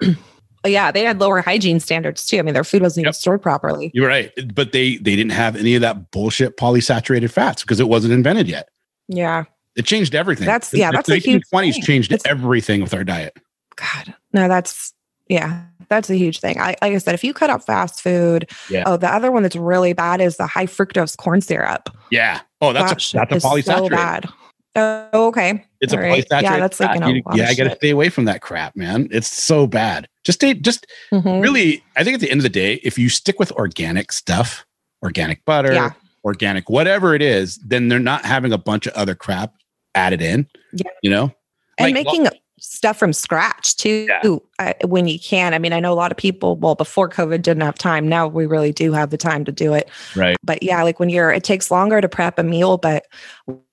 yeah, 0.64 0.92
they 0.92 1.02
had 1.02 1.18
lower 1.18 1.40
hygiene 1.40 1.80
standards 1.80 2.24
too. 2.24 2.38
I 2.38 2.42
mean, 2.42 2.54
their 2.54 2.62
food 2.62 2.82
wasn't 2.82 3.02
yep. 3.02 3.08
even 3.08 3.14
stored 3.14 3.42
properly. 3.42 3.90
You're 3.92 4.06
right, 4.06 4.30
but 4.54 4.70
they 4.70 4.98
they 4.98 5.16
didn't 5.16 5.32
have 5.32 5.56
any 5.56 5.74
of 5.74 5.80
that 5.80 6.12
bullshit 6.12 6.56
polysaturated 6.56 7.30
fats 7.30 7.62
because 7.62 7.80
it 7.80 7.88
wasn't 7.88 8.12
invented 8.12 8.48
yet. 8.48 8.68
Yeah, 9.16 9.44
it 9.76 9.84
changed 9.84 10.14
everything. 10.14 10.46
That's 10.46 10.72
yeah, 10.72 10.90
that's 10.90 11.08
the 11.08 11.20
1920s 11.20 11.82
changed 11.82 12.12
it's, 12.12 12.26
everything 12.26 12.82
with 12.82 12.94
our 12.94 13.04
diet. 13.04 13.36
God, 13.76 14.14
no, 14.32 14.48
that's 14.48 14.92
yeah, 15.28 15.64
that's 15.88 16.10
a 16.10 16.16
huge 16.16 16.40
thing. 16.40 16.60
I, 16.60 16.76
like 16.82 16.94
I 16.94 16.98
said, 16.98 17.14
if 17.14 17.24
you 17.24 17.32
cut 17.32 17.50
out 17.50 17.64
fast 17.64 18.00
food, 18.00 18.50
yeah. 18.68 18.84
oh, 18.86 18.96
the 18.96 19.12
other 19.12 19.30
one 19.30 19.42
that's 19.42 19.56
really 19.56 19.92
bad 19.92 20.20
is 20.20 20.36
the 20.36 20.46
high 20.46 20.66
fructose 20.66 21.16
corn 21.16 21.40
syrup. 21.40 21.88
Yeah. 22.10 22.40
Oh, 22.60 22.72
that's 22.72 23.12
that 23.12 23.28
a, 23.28 23.34
that's 23.34 23.44
a 23.44 23.48
polysaturated. 23.48 23.64
So 23.64 23.88
bad. 23.88 24.28
Oh, 24.74 25.26
okay. 25.28 25.64
It's 25.80 25.92
All 25.92 25.98
a 25.98 26.02
right. 26.02 26.24
polysaturated. 26.24 26.42
Yeah, 26.42 26.58
that's 26.58 26.80
like 26.80 27.04
you 27.06 27.22
yeah. 27.34 27.48
I 27.48 27.54
got 27.54 27.64
to 27.64 27.76
stay 27.76 27.90
away 27.90 28.08
from 28.08 28.24
that 28.26 28.40
crap, 28.40 28.76
man. 28.76 29.08
It's 29.10 29.30
so 29.30 29.66
bad. 29.66 30.08
Just 30.24 30.38
stay. 30.38 30.54
Just 30.54 30.86
mm-hmm. 31.12 31.40
really. 31.40 31.84
I 31.96 32.04
think 32.04 32.14
at 32.14 32.20
the 32.20 32.30
end 32.30 32.40
of 32.40 32.44
the 32.44 32.48
day, 32.48 32.74
if 32.82 32.98
you 32.98 33.08
stick 33.08 33.38
with 33.38 33.52
organic 33.52 34.12
stuff, 34.12 34.66
organic 35.02 35.44
butter, 35.44 35.72
yeah. 35.72 35.92
Organic 36.24 36.70
whatever 36.70 37.14
it 37.14 37.22
is, 37.22 37.56
then 37.58 37.88
they're 37.88 37.98
not 37.98 38.24
having 38.24 38.52
a 38.52 38.58
bunch 38.58 38.86
of 38.86 38.92
other 38.94 39.14
crap 39.14 39.54
added 39.94 40.22
in. 40.22 40.46
Yeah. 40.72 40.90
You 41.02 41.10
know, 41.10 41.34
and 41.78 41.94
like, 41.94 41.94
making 41.94 42.22
well, 42.22 42.32
stuff 42.58 42.96
from 42.96 43.12
scratch 43.12 43.76
too 43.76 44.06
yeah. 44.08 44.36
uh, 44.60 44.72
when 44.86 45.08
you 45.08 45.18
can. 45.18 45.52
I 45.52 45.58
mean, 45.58 45.72
I 45.72 45.80
know 45.80 45.92
a 45.92 45.94
lot 45.94 46.12
of 46.12 46.16
people, 46.16 46.56
well, 46.56 46.76
before 46.76 47.08
COVID 47.08 47.42
didn't 47.42 47.62
have 47.62 47.76
time. 47.76 48.08
Now 48.08 48.28
we 48.28 48.46
really 48.46 48.72
do 48.72 48.92
have 48.92 49.10
the 49.10 49.16
time 49.16 49.44
to 49.44 49.52
do 49.52 49.74
it. 49.74 49.90
Right. 50.14 50.36
But 50.44 50.62
yeah, 50.62 50.82
like 50.84 51.00
when 51.00 51.08
you're, 51.08 51.32
it 51.32 51.42
takes 51.42 51.72
longer 51.72 52.00
to 52.00 52.08
prep 52.08 52.38
a 52.38 52.44
meal. 52.44 52.78
But 52.78 53.06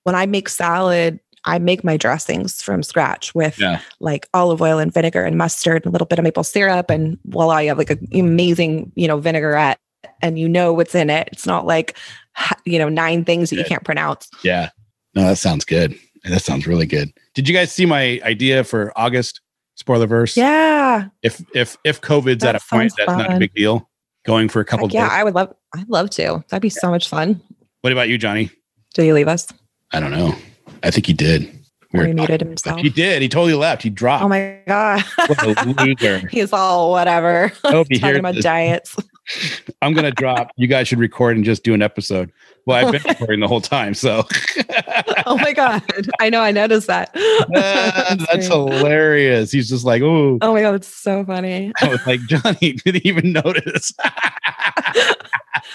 when 0.03 0.15
I 0.15 0.25
make 0.25 0.49
salad, 0.49 1.19
I 1.45 1.59
make 1.59 1.83
my 1.83 1.97
dressings 1.97 2.61
from 2.61 2.81
scratch 2.81 3.33
with 3.35 3.59
yeah. 3.59 3.79
like 3.99 4.27
olive 4.33 4.61
oil 4.61 4.79
and 4.79 4.93
vinegar 4.93 5.23
and 5.23 5.37
mustard 5.37 5.85
and 5.85 5.91
a 5.91 5.91
little 5.91 6.07
bit 6.07 6.19
of 6.19 6.23
maple 6.23 6.43
syrup. 6.43 6.89
And 6.89 7.19
voila, 7.25 7.59
you 7.59 7.69
have 7.69 7.77
like 7.77 7.91
an 7.91 8.07
amazing, 8.13 8.91
you 8.95 9.07
know, 9.07 9.19
vinaigrette 9.19 9.79
and 10.21 10.39
you 10.39 10.49
know 10.49 10.73
what's 10.73 10.95
in 10.95 11.09
it. 11.09 11.29
It's 11.31 11.45
not 11.45 11.65
like, 11.65 11.95
you 12.65 12.79
know, 12.79 12.89
nine 12.89 13.25
things 13.25 13.49
that 13.49 13.57
you 13.57 13.63
can't 13.65 13.83
pronounce. 13.83 14.29
Yeah. 14.43 14.69
No, 15.15 15.23
that 15.23 15.37
sounds 15.37 15.65
good. 15.65 15.97
That 16.23 16.41
sounds 16.41 16.67
really 16.67 16.85
good. 16.85 17.11
Did 17.33 17.47
you 17.47 17.53
guys 17.53 17.71
see 17.71 17.85
my 17.85 18.19
idea 18.23 18.63
for 18.63 18.91
August 18.95 19.41
spoiler 19.75 20.07
verse? 20.07 20.35
Yeah. 20.35 21.07
If 21.23 21.43
if 21.55 21.77
if 21.83 22.01
COVID's 22.01 22.41
that 22.41 22.55
at 22.55 22.61
a 22.61 22.65
point, 22.69 22.93
that's 22.97 23.05
fun. 23.05 23.17
not 23.19 23.33
a 23.35 23.39
big 23.39 23.53
deal. 23.53 23.89
Going 24.25 24.49
for 24.49 24.59
a 24.59 24.65
couple. 24.65 24.87
Heck 24.87 24.93
yeah, 24.93 25.07
I 25.09 25.23
would 25.23 25.33
love. 25.33 25.53
I'd 25.73 25.89
love 25.89 26.09
to. 26.11 26.43
That'd 26.49 26.61
be 26.61 26.67
yeah. 26.67 26.81
so 26.81 26.89
much 26.89 27.07
fun. 27.07 27.41
What 27.81 27.93
about 27.93 28.09
you, 28.09 28.17
Johnny? 28.17 28.51
Did 28.93 29.03
he 29.03 29.13
leave 29.13 29.29
us? 29.29 29.47
I 29.93 29.99
don't 29.99 30.11
know. 30.11 30.35
I 30.83 30.91
think 30.91 31.05
he 31.05 31.13
did. 31.13 31.59
We 31.93 32.05
he 32.05 32.13
muted 32.13 32.41
himself. 32.41 32.81
He 32.81 32.89
did. 32.89 33.21
He 33.21 33.29
totally 33.29 33.55
left. 33.55 33.81
He 33.81 33.89
dropped. 33.89 34.23
Oh 34.23 34.27
my 34.27 34.59
god. 34.67 35.03
what 35.15 35.57
a 35.57 35.83
loser. 35.83 36.27
He's 36.31 36.53
all 36.53 36.91
whatever. 36.91 37.51
I 37.63 37.71
hope 37.71 37.87
he 37.89 37.97
Talking 37.97 38.19
about 38.19 38.35
diets. 38.35 38.95
I'm 39.81 39.93
gonna 39.93 40.11
drop. 40.11 40.51
You 40.55 40.67
guys 40.67 40.87
should 40.87 40.99
record 40.99 41.35
and 41.35 41.45
just 41.45 41.63
do 41.63 41.73
an 41.73 41.81
episode. 41.81 42.31
Well, 42.65 42.85
I've 42.85 42.91
been 42.91 43.01
recording 43.07 43.39
the 43.39 43.47
whole 43.47 43.61
time, 43.61 43.93
so. 43.93 44.25
oh 45.25 45.37
my 45.37 45.53
god! 45.53 45.83
I 46.19 46.29
know. 46.29 46.41
I 46.41 46.51
noticed 46.51 46.87
that. 46.87 47.11
Uh, 47.15 48.15
that's 48.31 48.47
hilarious. 48.47 49.51
He's 49.51 49.69
just 49.69 49.85
like, 49.85 50.01
oh. 50.01 50.37
Oh 50.41 50.53
my 50.53 50.61
god, 50.61 50.75
it's 50.75 50.87
so 50.87 51.23
funny. 51.25 51.71
I 51.81 51.89
was 51.89 52.05
like, 52.05 52.21
Johnny 52.21 52.73
didn't 52.85 53.05
even 53.05 53.31
notice. 53.31 53.93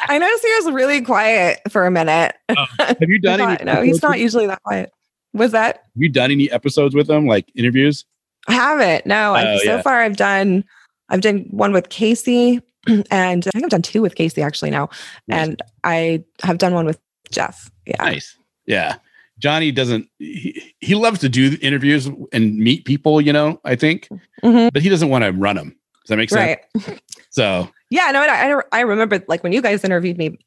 I 0.08 0.18
noticed 0.18 0.44
he 0.44 0.54
was 0.54 0.72
really 0.72 1.00
quiet 1.00 1.60
for 1.70 1.86
a 1.86 1.90
minute. 1.90 2.34
Oh, 2.48 2.66
have 2.78 2.96
you 3.00 3.20
done 3.20 3.40
any? 3.40 3.64
No, 3.64 3.82
he's 3.82 4.02
not 4.02 4.18
usually 4.18 4.46
that 4.46 4.62
quiet. 4.62 4.92
Was 5.32 5.52
that? 5.52 5.76
Have 5.76 6.02
you 6.02 6.08
done 6.08 6.30
any 6.30 6.50
episodes 6.50 6.94
with 6.94 7.08
him, 7.08 7.26
like 7.26 7.50
interviews? 7.54 8.04
I 8.48 8.54
haven't. 8.54 9.06
No. 9.06 9.34
Oh, 9.36 9.58
so 9.58 9.76
yeah. 9.76 9.82
far, 9.82 10.00
I've 10.00 10.16
done. 10.16 10.64
I've 11.08 11.20
done 11.20 11.46
one 11.50 11.72
with 11.72 11.88
Casey 11.90 12.62
and 13.10 13.46
I 13.46 13.50
think 13.50 13.64
I've 13.64 13.70
done 13.70 13.82
two 13.82 14.02
with 14.02 14.14
Casey 14.14 14.42
actually 14.42 14.70
now, 14.70 14.88
nice. 15.28 15.48
and 15.48 15.62
I 15.84 16.24
have 16.42 16.58
done 16.58 16.74
one 16.74 16.86
with 16.86 17.00
Jeff. 17.30 17.70
Yeah, 17.86 18.02
nice. 18.02 18.36
Yeah, 18.66 18.96
Johnny 19.38 19.72
doesn't. 19.72 20.08
He, 20.18 20.74
he 20.80 20.94
loves 20.94 21.20
to 21.20 21.28
do 21.28 21.56
interviews 21.60 22.08
and 22.32 22.56
meet 22.56 22.84
people. 22.84 23.20
You 23.20 23.32
know, 23.32 23.60
I 23.64 23.76
think, 23.76 24.08
mm-hmm. 24.42 24.68
but 24.72 24.82
he 24.82 24.88
doesn't 24.88 25.08
want 25.08 25.24
to 25.24 25.32
run 25.32 25.56
them. 25.56 25.76
Does 26.04 26.08
that 26.08 26.16
make 26.16 26.30
sense? 26.30 26.60
Right. 26.76 27.00
So 27.30 27.68
yeah, 27.90 28.12
no, 28.12 28.20
I, 28.20 28.60
I 28.70 28.80
remember 28.82 29.20
like 29.26 29.42
when 29.42 29.52
you 29.52 29.60
guys 29.60 29.82
interviewed 29.82 30.16
me 30.16 30.38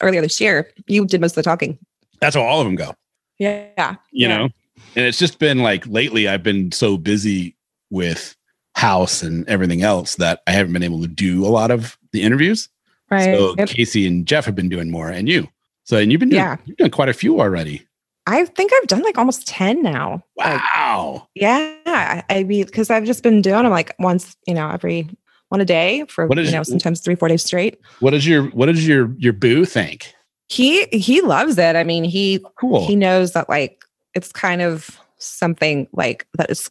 earlier 0.00 0.20
this 0.20 0.40
year, 0.40 0.70
you 0.86 1.04
did 1.04 1.20
most 1.20 1.32
of 1.32 1.36
the 1.36 1.42
talking. 1.42 1.76
That's 2.20 2.36
how 2.36 2.42
all 2.42 2.60
of 2.60 2.66
them 2.66 2.76
go. 2.76 2.94
Yeah. 3.38 3.96
You 4.12 4.28
yeah. 4.28 4.28
know, 4.28 4.42
and 4.94 5.04
it's 5.06 5.18
just 5.18 5.40
been 5.40 5.58
like 5.58 5.84
lately 5.88 6.28
I've 6.28 6.44
been 6.44 6.70
so 6.70 6.96
busy 6.96 7.56
with 7.90 8.35
house 8.76 9.22
and 9.22 9.48
everything 9.48 9.82
else 9.82 10.16
that 10.16 10.42
I 10.46 10.52
haven't 10.52 10.74
been 10.74 10.82
able 10.82 11.00
to 11.00 11.08
do 11.08 11.44
a 11.46 11.48
lot 11.48 11.70
of 11.70 11.98
the 12.12 12.22
interviews. 12.22 12.68
Right. 13.10 13.34
So 13.34 13.54
yep. 13.56 13.68
Casey 13.68 14.06
and 14.06 14.26
Jeff 14.26 14.44
have 14.44 14.54
been 14.54 14.68
doing 14.68 14.90
more 14.90 15.08
and 15.08 15.28
you. 15.28 15.48
So 15.84 15.96
and 15.96 16.12
you've 16.12 16.20
been 16.20 16.28
doing 16.28 16.42
yeah. 16.42 16.56
you've 16.66 16.76
done 16.76 16.90
quite 16.90 17.08
a 17.08 17.14
few 17.14 17.40
already. 17.40 17.86
I 18.26 18.44
think 18.44 18.72
I've 18.74 18.88
done 18.88 19.02
like 19.02 19.18
almost 19.18 19.46
10 19.46 19.82
now. 19.82 20.22
Wow. 20.36 21.14
Like, 21.14 21.28
yeah. 21.34 22.22
I 22.28 22.42
mean, 22.44 22.66
because 22.66 22.90
I've 22.90 23.04
just 23.04 23.22
been 23.22 23.40
doing 23.40 23.62
them 23.62 23.70
like 23.70 23.94
once, 23.98 24.36
you 24.46 24.54
know, 24.54 24.68
every 24.68 25.08
one 25.48 25.60
a 25.60 25.64
day 25.64 26.04
for 26.08 26.26
what 26.26 26.38
is, 26.38 26.50
you 26.50 26.56
know, 26.56 26.64
sometimes 26.64 27.00
three, 27.00 27.14
four 27.14 27.28
days 27.28 27.44
straight. 27.44 27.80
What 28.00 28.10
does 28.10 28.26
your 28.26 28.44
what 28.48 28.66
does 28.66 28.86
your 28.86 29.14
your 29.16 29.32
boo 29.32 29.64
think? 29.64 30.12
He 30.48 30.86
he 30.86 31.22
loves 31.22 31.56
it. 31.56 31.76
I 31.76 31.84
mean, 31.84 32.04
he 32.04 32.44
cool. 32.60 32.86
he 32.86 32.96
knows 32.96 33.32
that 33.32 33.48
like 33.48 33.84
it's 34.14 34.32
kind 34.32 34.60
of 34.60 35.00
something 35.18 35.86
like 35.92 36.26
that 36.34 36.50
is 36.50 36.70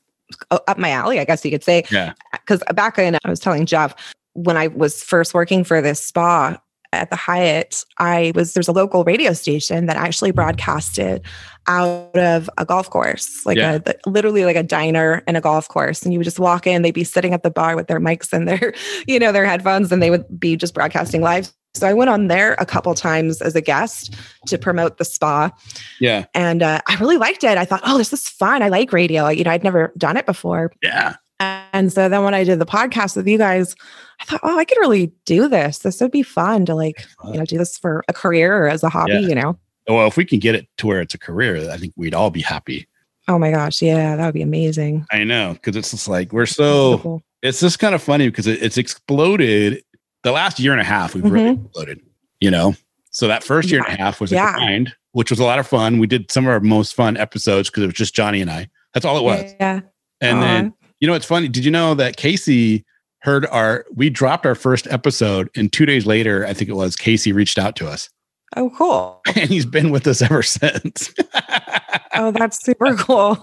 up 0.52 0.78
my 0.78 0.90
alley, 0.90 1.20
I 1.20 1.26
guess 1.26 1.44
you 1.44 1.52
could 1.52 1.64
say. 1.64 1.84
Yeah. 1.92 2.14
Because 2.32 2.64
back 2.74 2.98
in, 2.98 3.18
I 3.24 3.30
was 3.30 3.40
telling 3.40 3.66
Jeff 3.66 3.96
when 4.34 4.58
I 4.58 4.68
was 4.68 5.02
first 5.02 5.34
working 5.34 5.64
for 5.64 5.82
this 5.82 6.04
spa 6.04 6.58
at 6.92 7.10
the 7.10 7.16
Hyatt, 7.16 7.84
I 7.98 8.32
was 8.36 8.54
there's 8.54 8.68
a 8.68 8.72
local 8.72 9.04
radio 9.04 9.34
station 9.34 9.86
that 9.86 9.98
actually 9.98 10.32
broadcasted 10.32 11.22
out 11.68 12.18
of 12.18 12.50
a 12.58 12.66
golf 12.66 12.90
course, 12.90 13.46
like 13.46 13.58
yeah. 13.58 13.80
a 13.86 14.10
literally 14.10 14.46
like 14.46 14.56
a 14.56 14.64
diner 14.64 15.24
and 15.28 15.36
a 15.36 15.42
golf 15.42 15.68
course. 15.68 16.04
And 16.04 16.14
you 16.14 16.20
would 16.20 16.26
just 16.26 16.40
walk 16.40 16.68
in, 16.68 16.82
they'd 16.82 16.92
be 16.92 17.04
sitting 17.04 17.34
at 17.34 17.44
the 17.44 17.52
bar 17.52 17.76
with 17.76 17.88
their 17.88 18.00
mics 18.00 18.32
and 18.32 18.48
their, 18.48 18.74
you 19.08 19.20
know, 19.20 19.32
their 19.32 19.46
headphones, 19.46 19.92
and 19.92 20.02
they 20.02 20.10
would 20.10 20.40
be 20.40 20.56
just 20.56 20.74
broadcasting 20.74 21.22
live 21.22 21.52
so 21.76 21.88
I 21.88 21.94
went 21.94 22.10
on 22.10 22.28
there 22.28 22.54
a 22.54 22.66
couple 22.66 22.94
times 22.96 23.42
as 23.42 23.56
a 23.56 23.62
guest 23.62 24.16
to 24.48 24.58
promote 24.58 24.98
the 24.98 25.06
spa. 25.06 25.52
Yeah. 26.00 26.26
And 26.34 26.64
uh, 26.64 26.82
I 26.88 26.96
really 26.96 27.18
liked 27.18 27.44
it. 27.44 27.58
I 27.58 27.66
thought, 27.66 27.82
oh, 27.86 27.98
this 27.98 28.14
is 28.14 28.28
fun. 28.30 28.64
I 28.64 28.70
like 28.70 28.94
radio. 28.94 29.28
You 29.28 29.44
know, 29.44 29.52
I'd 29.52 29.64
never 29.64 29.92
done 29.98 30.18
it 30.18 30.26
before. 30.26 30.72
Yeah. 30.82 31.16
And 31.40 31.92
so 31.92 32.08
then 32.08 32.24
when 32.24 32.34
I 32.34 32.44
did 32.46 32.60
the 32.60 32.66
podcast 32.66 33.18
with 33.18 33.28
you 33.28 33.38
guys, 33.38 33.76
I 34.22 34.26
thought, 34.26 34.40
oh, 34.44 34.58
I 34.58 34.64
could 34.64 34.78
really 34.80 35.12
do 35.26 35.50
this. 35.50 35.80
This 35.80 36.00
would 36.00 36.12
be 36.12 36.24
fun 36.24 36.66
to 36.68 36.76
like, 36.76 37.06
you 37.26 37.34
know, 37.34 37.46
do 37.46 37.58
this 37.58 37.78
for 37.78 38.06
a 38.08 38.14
career 38.14 38.56
or 38.64 38.70
as 38.70 38.84
a 38.84 38.90
hobby, 38.90 39.14
yeah. 39.14 39.20
you 39.20 39.36
know? 39.36 39.60
Well, 39.88 40.08
if 40.08 40.16
we 40.16 40.24
can 40.24 40.40
get 40.40 40.56
it 40.56 40.68
to 40.78 40.88
where 40.88 41.02
it's 41.02 41.14
a 41.14 41.20
career, 41.20 41.70
I 41.70 41.78
think 41.78 41.94
we'd 41.98 42.14
all 42.14 42.32
be 42.32 42.42
happy. 42.42 42.88
Oh 43.28 43.38
my 43.38 43.52
gosh. 43.52 43.82
Yeah. 43.82 44.16
That 44.16 44.26
would 44.26 44.34
be 44.34 44.42
amazing. 44.42 45.06
I 45.12 45.26
know. 45.26 45.58
Cause 45.62 45.76
it's 45.76 45.92
just 45.92 46.08
like, 46.08 46.32
we're 46.32 46.46
so, 46.46 47.00
cool. 47.00 47.24
it's 47.42 47.60
just 47.60 47.80
kind 47.80 47.94
of 47.94 48.02
funny 48.02 48.30
because 48.30 48.48
it, 48.48 48.64
it's 48.64 48.78
exploded 48.78 49.84
the 50.26 50.32
last 50.32 50.60
year 50.60 50.72
and 50.72 50.82
a 50.82 50.84
half 50.84 51.14
we've 51.14 51.24
mm-hmm. 51.24 51.34
really 51.34 51.52
exploded, 51.52 52.02
you 52.42 52.50
know? 52.50 52.74
So 53.12 53.28
that 53.28 53.44
first 53.44 53.70
year 53.70 53.82
yeah. 53.82 53.92
and 53.92 54.00
a 54.00 54.04
half 54.04 54.20
was 54.20 54.32
a 54.32 54.36
yeah. 54.36 54.54
grind, 54.56 54.94
which 55.12 55.30
was 55.30 55.40
a 55.40 55.44
lot 55.44 55.60
of 55.60 55.68
fun. 55.68 56.00
We 56.00 56.08
did 56.08 56.32
some 56.32 56.46
of 56.46 56.50
our 56.50 56.60
most 56.60 56.96
fun 56.96 57.16
episodes 57.16 57.70
because 57.70 57.84
it 57.84 57.86
was 57.86 57.94
just 57.94 58.16
Johnny 58.16 58.42
and 58.42 58.50
I. 58.50 58.68
That's 58.96 59.06
all 59.06 59.20
it 59.20 59.24
was. 59.24 59.54
Yeah. 59.60 59.82
And 60.22 60.40
Aww. 60.40 60.42
then, 60.42 60.74
you 61.00 61.08
know, 61.08 61.14
it's 61.14 61.28
funny. 61.28 61.48
Did 61.48 61.64
you 61.64 61.70
know 61.70 61.94
that 61.94 62.18
Casey 62.18 62.84
heard 63.20 63.46
our, 63.48 63.86
we 63.94 64.10
dropped 64.10 64.48
our 64.48 64.56
first 64.56 64.88
episode 64.88 65.48
and 65.56 65.72
two 65.72 65.86
days 65.86 66.08
later, 66.08 66.44
I 66.44 66.54
think 66.54 66.72
it 66.72 66.76
was, 66.76 66.96
Casey 66.96 67.32
reached 67.32 67.60
out 67.60 67.76
to 67.76 67.88
us. 67.88 68.10
Oh, 68.56 68.72
cool. 68.76 69.22
And 69.36 69.50
he's 69.50 69.66
been 69.68 69.92
with 69.92 70.08
us 70.08 70.24
ever 70.24 70.42
since. 70.42 71.14
oh, 72.16 72.32
that's 72.32 72.64
super 72.66 72.96
cool. 72.96 73.38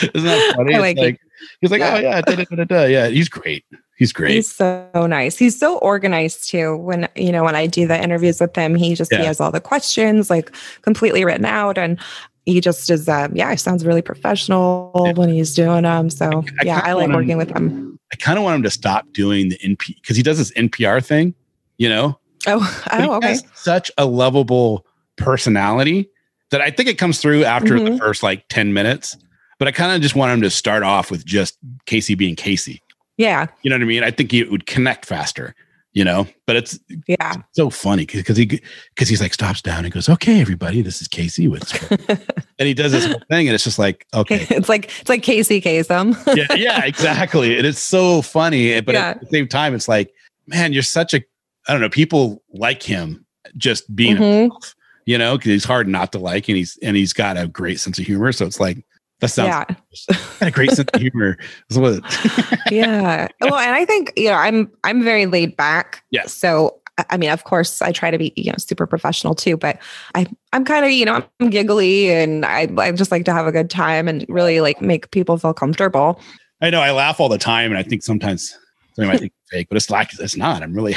Isn't 0.00 0.24
that 0.24 0.54
funny? 0.56 0.76
Like, 0.76 0.96
like 0.96 1.20
he's 1.60 1.70
like, 1.70 1.82
oh 1.82 1.98
yeah, 1.98 2.20
da, 2.20 2.34
da, 2.34 2.64
da, 2.64 2.84
yeah. 2.86 3.06
He's 3.08 3.28
great. 3.28 3.64
He's 3.96 4.12
great. 4.12 4.32
He's 4.32 4.52
so 4.52 4.88
nice. 4.94 5.38
He's 5.38 5.58
so 5.58 5.78
organized 5.78 6.48
too. 6.48 6.76
When 6.76 7.08
you 7.14 7.30
know, 7.30 7.44
when 7.44 7.54
I 7.54 7.66
do 7.66 7.86
the 7.86 8.00
interviews 8.00 8.40
with 8.40 8.54
him, 8.56 8.74
he 8.74 8.94
just 8.94 9.12
yeah. 9.12 9.18
he 9.18 9.24
has 9.24 9.40
all 9.40 9.52
the 9.52 9.60
questions 9.60 10.30
like 10.30 10.54
completely 10.82 11.24
written 11.24 11.44
out. 11.44 11.78
And 11.78 11.98
he 12.46 12.60
just 12.60 12.90
is 12.90 13.08
uh 13.08 13.28
yeah 13.32 13.50
he 13.50 13.56
sounds 13.56 13.84
really 13.84 14.02
professional 14.02 14.92
yeah. 15.04 15.12
when 15.12 15.28
he's 15.28 15.54
doing 15.54 15.82
them 15.82 16.10
so 16.10 16.26
I, 16.26 16.38
I 16.60 16.64
yeah 16.64 16.80
i 16.84 16.92
like 16.92 17.08
working 17.08 17.30
him, 17.30 17.38
with 17.38 17.50
him 17.50 17.98
i 18.12 18.16
kind 18.16 18.38
of 18.38 18.44
want 18.44 18.56
him 18.56 18.62
to 18.64 18.70
stop 18.70 19.10
doing 19.12 19.48
the 19.48 19.58
np 19.58 19.94
because 19.96 20.16
he 20.16 20.22
does 20.22 20.38
this 20.38 20.52
npr 20.52 21.04
thing 21.04 21.34
you 21.78 21.88
know 21.88 22.18
oh 22.46 22.84
oh 22.92 23.14
okay 23.14 23.38
such 23.54 23.90
a 23.98 24.04
lovable 24.04 24.86
personality 25.16 26.08
that 26.50 26.60
i 26.60 26.70
think 26.70 26.88
it 26.88 26.98
comes 26.98 27.20
through 27.20 27.44
after 27.44 27.74
mm-hmm. 27.74 27.94
the 27.94 27.98
first 27.98 28.22
like 28.22 28.46
10 28.48 28.72
minutes 28.72 29.16
but 29.58 29.68
i 29.68 29.72
kind 29.72 29.94
of 29.94 30.02
just 30.02 30.14
want 30.14 30.32
him 30.32 30.42
to 30.42 30.50
start 30.50 30.82
off 30.82 31.10
with 31.10 31.24
just 31.24 31.58
casey 31.86 32.14
being 32.14 32.36
casey 32.36 32.82
yeah. 33.16 33.46
You 33.62 33.70
know 33.70 33.76
what 33.76 33.82
i 33.82 33.86
mean? 33.86 34.04
I 34.04 34.10
think 34.10 34.32
it 34.34 34.50
would 34.50 34.66
connect 34.66 35.06
faster 35.06 35.54
you 35.94 36.02
know? 36.02 36.26
But 36.44 36.56
it's 36.56 36.78
yeah. 37.06 37.34
so 37.52 37.70
funny 37.70 38.04
because 38.04 38.36
he 38.36 38.46
because 38.46 39.08
he's 39.08 39.20
like 39.20 39.32
stops 39.32 39.62
down 39.62 39.84
and 39.84 39.94
goes 39.94 40.08
okay 40.08 40.40
everybody 40.40 40.82
this 40.82 41.00
is 41.00 41.06
casey 41.06 41.46
with 41.46 41.72
and 42.58 42.66
he 42.66 42.74
does 42.74 42.90
this 42.90 43.06
whole 43.06 43.22
thing 43.30 43.46
and 43.46 43.54
it's 43.54 43.62
just 43.62 43.78
like 43.78 44.04
okay. 44.12 44.44
It's 44.50 44.68
like 44.68 44.86
it's 45.00 45.08
like 45.08 45.22
casey 45.22 45.60
Kasem. 45.60 46.16
yeah 46.36 46.52
yeah 46.56 46.84
exactly. 46.84 47.56
And 47.56 47.64
it's 47.64 47.78
so 47.78 48.22
funny 48.22 48.80
but 48.80 48.94
yeah. 48.94 49.10
at 49.10 49.20
the 49.20 49.26
same 49.26 49.46
time 49.46 49.72
it's 49.72 49.86
like 49.86 50.12
man 50.48 50.72
you're 50.72 50.82
such 50.82 51.14
a 51.14 51.22
i 51.68 51.72
don't 51.72 51.80
know 51.80 51.88
people 51.88 52.42
like 52.52 52.82
him 52.82 53.24
just 53.56 53.94
being 53.94 54.16
mm-hmm. 54.16 54.42
himself, 54.42 54.74
you 55.06 55.18
know? 55.18 55.36
Because 55.36 55.50
he's 55.50 55.64
hard 55.64 55.88
not 55.88 56.12
to 56.12 56.18
like 56.18 56.48
and 56.48 56.56
he's 56.56 56.78
and 56.82 56.96
he's 56.96 57.12
got 57.12 57.36
a 57.36 57.46
great 57.46 57.80
sense 57.80 57.98
of 57.98 58.06
humor. 58.06 58.32
So 58.32 58.46
it's 58.46 58.60
like 58.60 58.84
that 59.20 59.28
sounds 59.28 59.66
yeah. 60.08 60.16
a 60.40 60.50
great 60.50 60.70
sense 60.70 60.88
of 60.92 61.00
humor. 61.00 61.38
yeah. 62.70 63.28
Well, 63.40 63.56
and 63.56 63.74
I 63.74 63.84
think 63.84 64.12
you 64.16 64.28
know 64.28 64.34
I'm 64.34 64.70
I'm 64.84 65.02
very 65.02 65.26
laid 65.26 65.56
back. 65.56 66.02
Yeah. 66.10 66.26
So 66.26 66.80
I 67.10 67.16
mean, 67.16 67.30
of 67.30 67.44
course, 67.44 67.82
I 67.82 67.92
try 67.92 68.10
to 68.10 68.18
be 68.18 68.32
you 68.36 68.50
know 68.50 68.56
super 68.58 68.86
professional 68.86 69.34
too, 69.34 69.56
but 69.56 69.78
I 70.14 70.26
I'm 70.52 70.64
kind 70.64 70.84
of 70.84 70.90
you 70.90 71.04
know 71.04 71.24
I'm 71.40 71.50
giggly 71.50 72.10
and 72.10 72.44
I 72.44 72.68
I 72.78 72.92
just 72.92 73.10
like 73.10 73.24
to 73.26 73.32
have 73.32 73.46
a 73.46 73.52
good 73.52 73.70
time 73.70 74.08
and 74.08 74.24
really 74.28 74.60
like 74.60 74.80
make 74.80 75.10
people 75.10 75.38
feel 75.38 75.54
comfortable. 75.54 76.20
I 76.60 76.70
know 76.70 76.80
I 76.80 76.92
laugh 76.92 77.20
all 77.20 77.28
the 77.28 77.38
time, 77.38 77.70
and 77.70 77.78
I 77.78 77.82
think 77.82 78.02
sometimes 78.02 78.56
somebody 78.94 79.12
might 79.12 79.20
think 79.20 79.32
fake, 79.50 79.68
but 79.68 79.76
it's 79.76 79.90
like 79.90 80.10
it's 80.18 80.36
not. 80.36 80.62
I'm 80.62 80.72
really 80.72 80.94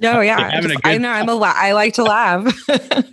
no, 0.00 0.20
yeah. 0.20 0.60
just, 0.60 0.76
I 0.84 0.98
know 0.98 1.10
I'm 1.10 1.28
a 1.28 1.34
la- 1.34 1.54
I 1.54 1.72
like 1.72 1.94
to 1.94 2.04
laugh. 2.04 2.54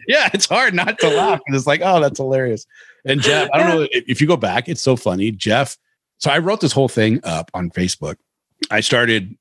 yeah, 0.08 0.30
it's 0.34 0.46
hard 0.46 0.74
not 0.74 1.00
to 1.00 1.10
laugh 1.10 1.40
because 1.46 1.62
it's 1.62 1.68
like, 1.68 1.82
oh, 1.84 2.02
that's 2.02 2.18
hilarious. 2.18 2.66
And 3.08 3.22
Jeff, 3.22 3.50
I 3.54 3.60
don't 3.60 3.70
know 3.70 3.88
if 3.92 4.22
you 4.22 4.28
go 4.28 4.38
back, 4.38 4.68
it's 4.68 4.82
so 4.82 4.96
funny. 4.96 5.32
Jeff, 5.32 5.78
so 6.18 6.32
I 6.32 6.40
wrote 6.40 6.62
this 6.62 6.72
whole 6.72 6.90
thing 6.90 7.20
up 7.24 7.52
on 7.54 7.70
Facebook. 7.72 8.16
I 8.72 8.82
started 8.82 9.36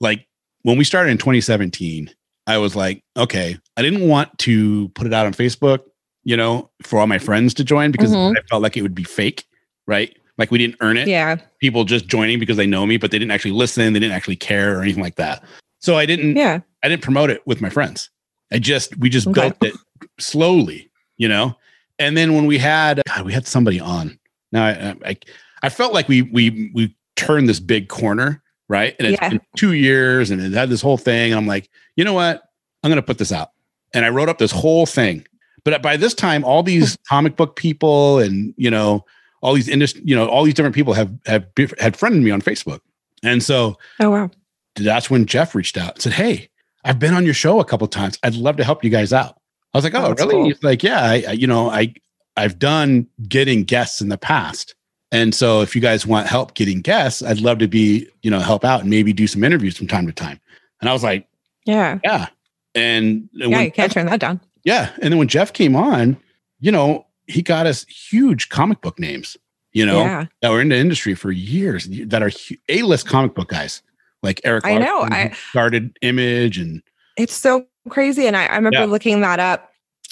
like 0.00 0.26
when 0.62 0.78
we 0.78 0.84
started 0.84 1.10
in 1.10 1.18
2017, 1.18 2.10
I 2.46 2.58
was 2.58 2.74
like, 2.74 3.02
okay, 3.16 3.58
I 3.76 3.82
didn't 3.82 4.08
want 4.08 4.36
to 4.38 4.88
put 4.90 5.06
it 5.06 5.12
out 5.12 5.26
on 5.26 5.34
Facebook, 5.34 5.80
you 6.24 6.36
know, 6.36 6.70
for 6.82 6.98
all 6.98 7.06
my 7.06 7.18
friends 7.18 7.54
to 7.54 7.64
join 7.64 7.90
because 7.90 8.12
mm-hmm. 8.12 8.36
I 8.36 8.40
felt 8.48 8.62
like 8.62 8.76
it 8.76 8.82
would 8.82 8.94
be 8.94 9.04
fake, 9.04 9.44
right? 9.86 10.16
Like 10.38 10.50
we 10.50 10.58
didn't 10.58 10.76
earn 10.80 10.96
it. 10.96 11.08
Yeah. 11.08 11.36
People 11.60 11.84
just 11.84 12.06
joining 12.06 12.38
because 12.38 12.56
they 12.56 12.66
know 12.66 12.86
me, 12.86 12.96
but 12.96 13.10
they 13.10 13.18
didn't 13.18 13.32
actually 13.32 13.50
listen, 13.50 13.92
they 13.92 14.00
didn't 14.00 14.14
actually 14.14 14.36
care 14.36 14.78
or 14.78 14.82
anything 14.82 15.02
like 15.02 15.16
that. 15.16 15.42
So 15.80 15.96
I 15.96 16.06
didn't 16.06 16.36
yeah. 16.36 16.60
I 16.82 16.88
didn't 16.88 17.02
promote 17.02 17.30
it 17.30 17.44
with 17.46 17.60
my 17.60 17.70
friends. 17.70 18.10
I 18.52 18.58
just 18.58 18.96
we 18.98 19.10
just 19.10 19.26
okay. 19.26 19.40
built 19.40 19.56
it 19.62 19.74
slowly, 20.18 20.90
you 21.16 21.28
know. 21.28 21.56
And 21.98 22.16
then 22.16 22.34
when 22.34 22.46
we 22.46 22.58
had 22.58 23.02
God, 23.06 23.24
we 23.24 23.32
had 23.32 23.46
somebody 23.46 23.80
on. 23.80 24.18
Now 24.52 24.66
I, 24.66 24.96
I, 25.04 25.16
I 25.62 25.68
felt 25.68 25.92
like 25.92 26.08
we 26.08 26.22
we 26.22 26.70
we 26.74 26.94
turned 27.16 27.48
this 27.48 27.60
big 27.60 27.88
corner, 27.88 28.42
right? 28.68 28.94
And 28.98 29.08
it's 29.08 29.20
yeah. 29.20 29.28
been 29.30 29.40
two 29.56 29.72
years, 29.72 30.30
and 30.30 30.40
it 30.40 30.52
had 30.52 30.68
this 30.68 30.80
whole 30.80 30.96
thing. 30.96 31.32
And 31.32 31.38
I'm 31.38 31.46
like, 31.46 31.68
you 31.96 32.04
know 32.04 32.14
what? 32.14 32.42
I'm 32.82 32.90
going 32.90 32.96
to 32.96 33.02
put 33.02 33.18
this 33.18 33.32
out. 33.32 33.50
And 33.92 34.04
I 34.04 34.10
wrote 34.10 34.28
up 34.28 34.38
this 34.38 34.52
whole 34.52 34.86
thing. 34.86 35.26
But 35.64 35.82
by 35.82 35.96
this 35.96 36.14
time, 36.14 36.44
all 36.44 36.62
these 36.62 36.96
comic 37.08 37.36
book 37.36 37.56
people 37.56 38.18
and 38.18 38.54
you 38.56 38.70
know 38.70 39.04
all 39.40 39.54
these 39.54 39.68
industry, 39.68 40.02
you 40.04 40.16
know, 40.16 40.26
all 40.26 40.44
these 40.44 40.54
different 40.54 40.74
people 40.74 40.94
have 40.94 41.12
have 41.26 41.46
had 41.78 41.96
friended 41.96 42.22
me 42.22 42.30
on 42.30 42.40
Facebook. 42.40 42.80
And 43.22 43.42
so, 43.42 43.78
oh 44.00 44.10
wow, 44.10 44.30
that's 44.76 45.10
when 45.10 45.26
Jeff 45.26 45.54
reached 45.54 45.76
out 45.76 45.94
and 45.94 46.02
said, 46.02 46.12
"Hey, 46.12 46.48
I've 46.84 46.98
been 46.98 47.14
on 47.14 47.24
your 47.24 47.34
show 47.34 47.60
a 47.60 47.64
couple 47.64 47.86
times. 47.88 48.18
I'd 48.22 48.34
love 48.34 48.56
to 48.58 48.64
help 48.64 48.84
you 48.84 48.90
guys 48.90 49.12
out." 49.12 49.38
I 49.74 49.78
was 49.78 49.84
like, 49.84 49.94
"Oh, 49.94 50.06
oh 50.06 50.14
really?" 50.14 50.34
Cool. 50.34 50.44
He's 50.46 50.62
like, 50.62 50.82
"Yeah, 50.82 51.02
I, 51.02 51.24
I, 51.28 51.32
you 51.32 51.46
know, 51.46 51.70
I 51.70 51.94
I've 52.36 52.58
done 52.58 53.06
getting 53.28 53.64
guests 53.64 54.00
in 54.00 54.08
the 54.08 54.18
past, 54.18 54.74
and 55.12 55.34
so 55.34 55.60
if 55.60 55.74
you 55.74 55.82
guys 55.82 56.06
want 56.06 56.26
help 56.26 56.54
getting 56.54 56.80
guests, 56.80 57.22
I'd 57.22 57.40
love 57.40 57.58
to 57.58 57.68
be, 57.68 58.08
you 58.22 58.30
know, 58.30 58.40
help 58.40 58.64
out 58.64 58.80
and 58.80 58.90
maybe 58.90 59.12
do 59.12 59.26
some 59.26 59.44
interviews 59.44 59.76
from 59.76 59.86
time 59.86 60.06
to 60.06 60.12
time." 60.12 60.40
And 60.80 60.88
I 60.88 60.92
was 60.92 61.02
like, 61.02 61.26
"Yeah, 61.64 61.98
yeah." 62.04 62.28
And 62.74 63.28
yeah, 63.32 63.46
you 63.60 63.72
can't 63.72 63.90
Jeff, 63.90 63.92
turn 63.92 64.06
that 64.06 64.20
down. 64.20 64.40
Yeah, 64.64 64.90
and 65.00 65.12
then 65.12 65.18
when 65.18 65.28
Jeff 65.28 65.52
came 65.52 65.76
on, 65.76 66.16
you 66.60 66.72
know, 66.72 67.06
he 67.26 67.42
got 67.42 67.66
us 67.66 67.84
huge 67.84 68.48
comic 68.48 68.80
book 68.80 68.98
names. 68.98 69.36
You 69.72 69.84
know, 69.84 70.00
yeah. 70.00 70.26
that 70.40 70.50
were 70.50 70.62
in 70.62 70.70
the 70.70 70.76
industry 70.76 71.14
for 71.14 71.30
years 71.30 71.86
that 72.06 72.22
are 72.22 72.32
A-list 72.68 73.06
comic 73.06 73.34
book 73.34 73.48
guys 73.48 73.82
like 74.22 74.40
Eric. 74.44 74.66
I 74.66 74.78
know. 74.78 75.02
I 75.02 75.32
started 75.50 75.96
Image 76.02 76.58
and 76.58 76.82
it's 77.16 77.34
so 77.34 77.66
crazy. 77.88 78.26
And 78.26 78.36
I, 78.36 78.46
I 78.46 78.56
remember 78.56 78.80
yeah. 78.80 78.84
looking 78.86 79.20
that 79.20 79.40
up, 79.40 79.70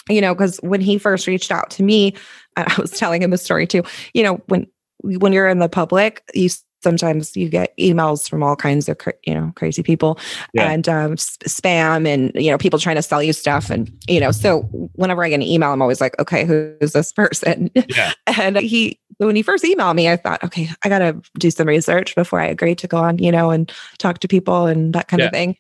you 0.09 0.21
know, 0.21 0.35
because 0.35 0.59
when 0.59 0.81
he 0.81 0.99
first 0.99 1.27
reached 1.27 1.51
out 1.51 1.71
to 1.71 1.83
me, 1.83 2.15
I 2.57 2.75
was 2.79 2.91
telling 2.91 3.23
him 3.23 3.33
a 3.33 3.39
story 3.39 3.67
too. 3.67 3.83
You 4.15 4.23
know, 4.23 4.35
when 4.47 4.67
when 5.03 5.33
you're 5.33 5.49
in 5.49 5.59
the 5.59 5.69
public, 5.69 6.23
you 6.35 6.49
sometimes 6.83 7.37
you 7.37 7.49
get 7.49 7.77
emails 7.79 8.29
from 8.29 8.43
all 8.43 8.55
kinds 8.55 8.89
of 8.89 8.97
you 9.25 9.35
know 9.35 9.53
crazy 9.57 9.83
people 9.83 10.19
yeah. 10.53 10.71
and 10.71 10.89
um, 10.89 11.17
spam 11.17 12.07
and 12.07 12.31
you 12.35 12.51
know 12.51 12.59
people 12.59 12.79
trying 12.79 12.97
to 12.97 13.03
sell 13.03 13.23
you 13.23 13.33
stuff 13.33 13.71
and 13.71 13.91
you 14.09 14.21
know 14.21 14.31
so 14.31 14.63
whenever 14.95 15.25
i 15.25 15.29
get 15.29 15.37
an 15.37 15.43
email 15.43 15.73
i'm 15.73 15.83
always 15.83 16.01
like 16.01 16.17
okay 16.21 16.45
who's 16.45 16.93
this 16.93 17.13
person 17.13 17.71
yeah. 17.75 18.13
and 18.27 18.59
he 18.59 19.01
when 19.19 19.35
he 19.35 19.43
first 19.43 19.65
emailed 19.65 19.97
me 19.97 20.09
i 20.09 20.17
thought 20.17 20.43
okay 20.45 20.69
i 20.85 20.89
gotta 20.89 21.21
do 21.39 21.51
some 21.51 21.67
research 21.67 22.15
before 22.15 22.41
i 22.41 22.47
agree 22.47 22.75
to 22.75 22.87
go 22.87 22.99
on 22.99 23.19
you 23.19 23.33
know 23.33 23.51
and 23.51 23.73
talk 23.99 24.21
to 24.21 24.29
people 24.29 24.67
and 24.67 24.95
that 24.95 25.09
kind 25.09 25.21
yeah. 25.21 25.27
of 25.27 25.33
thing 25.33 25.57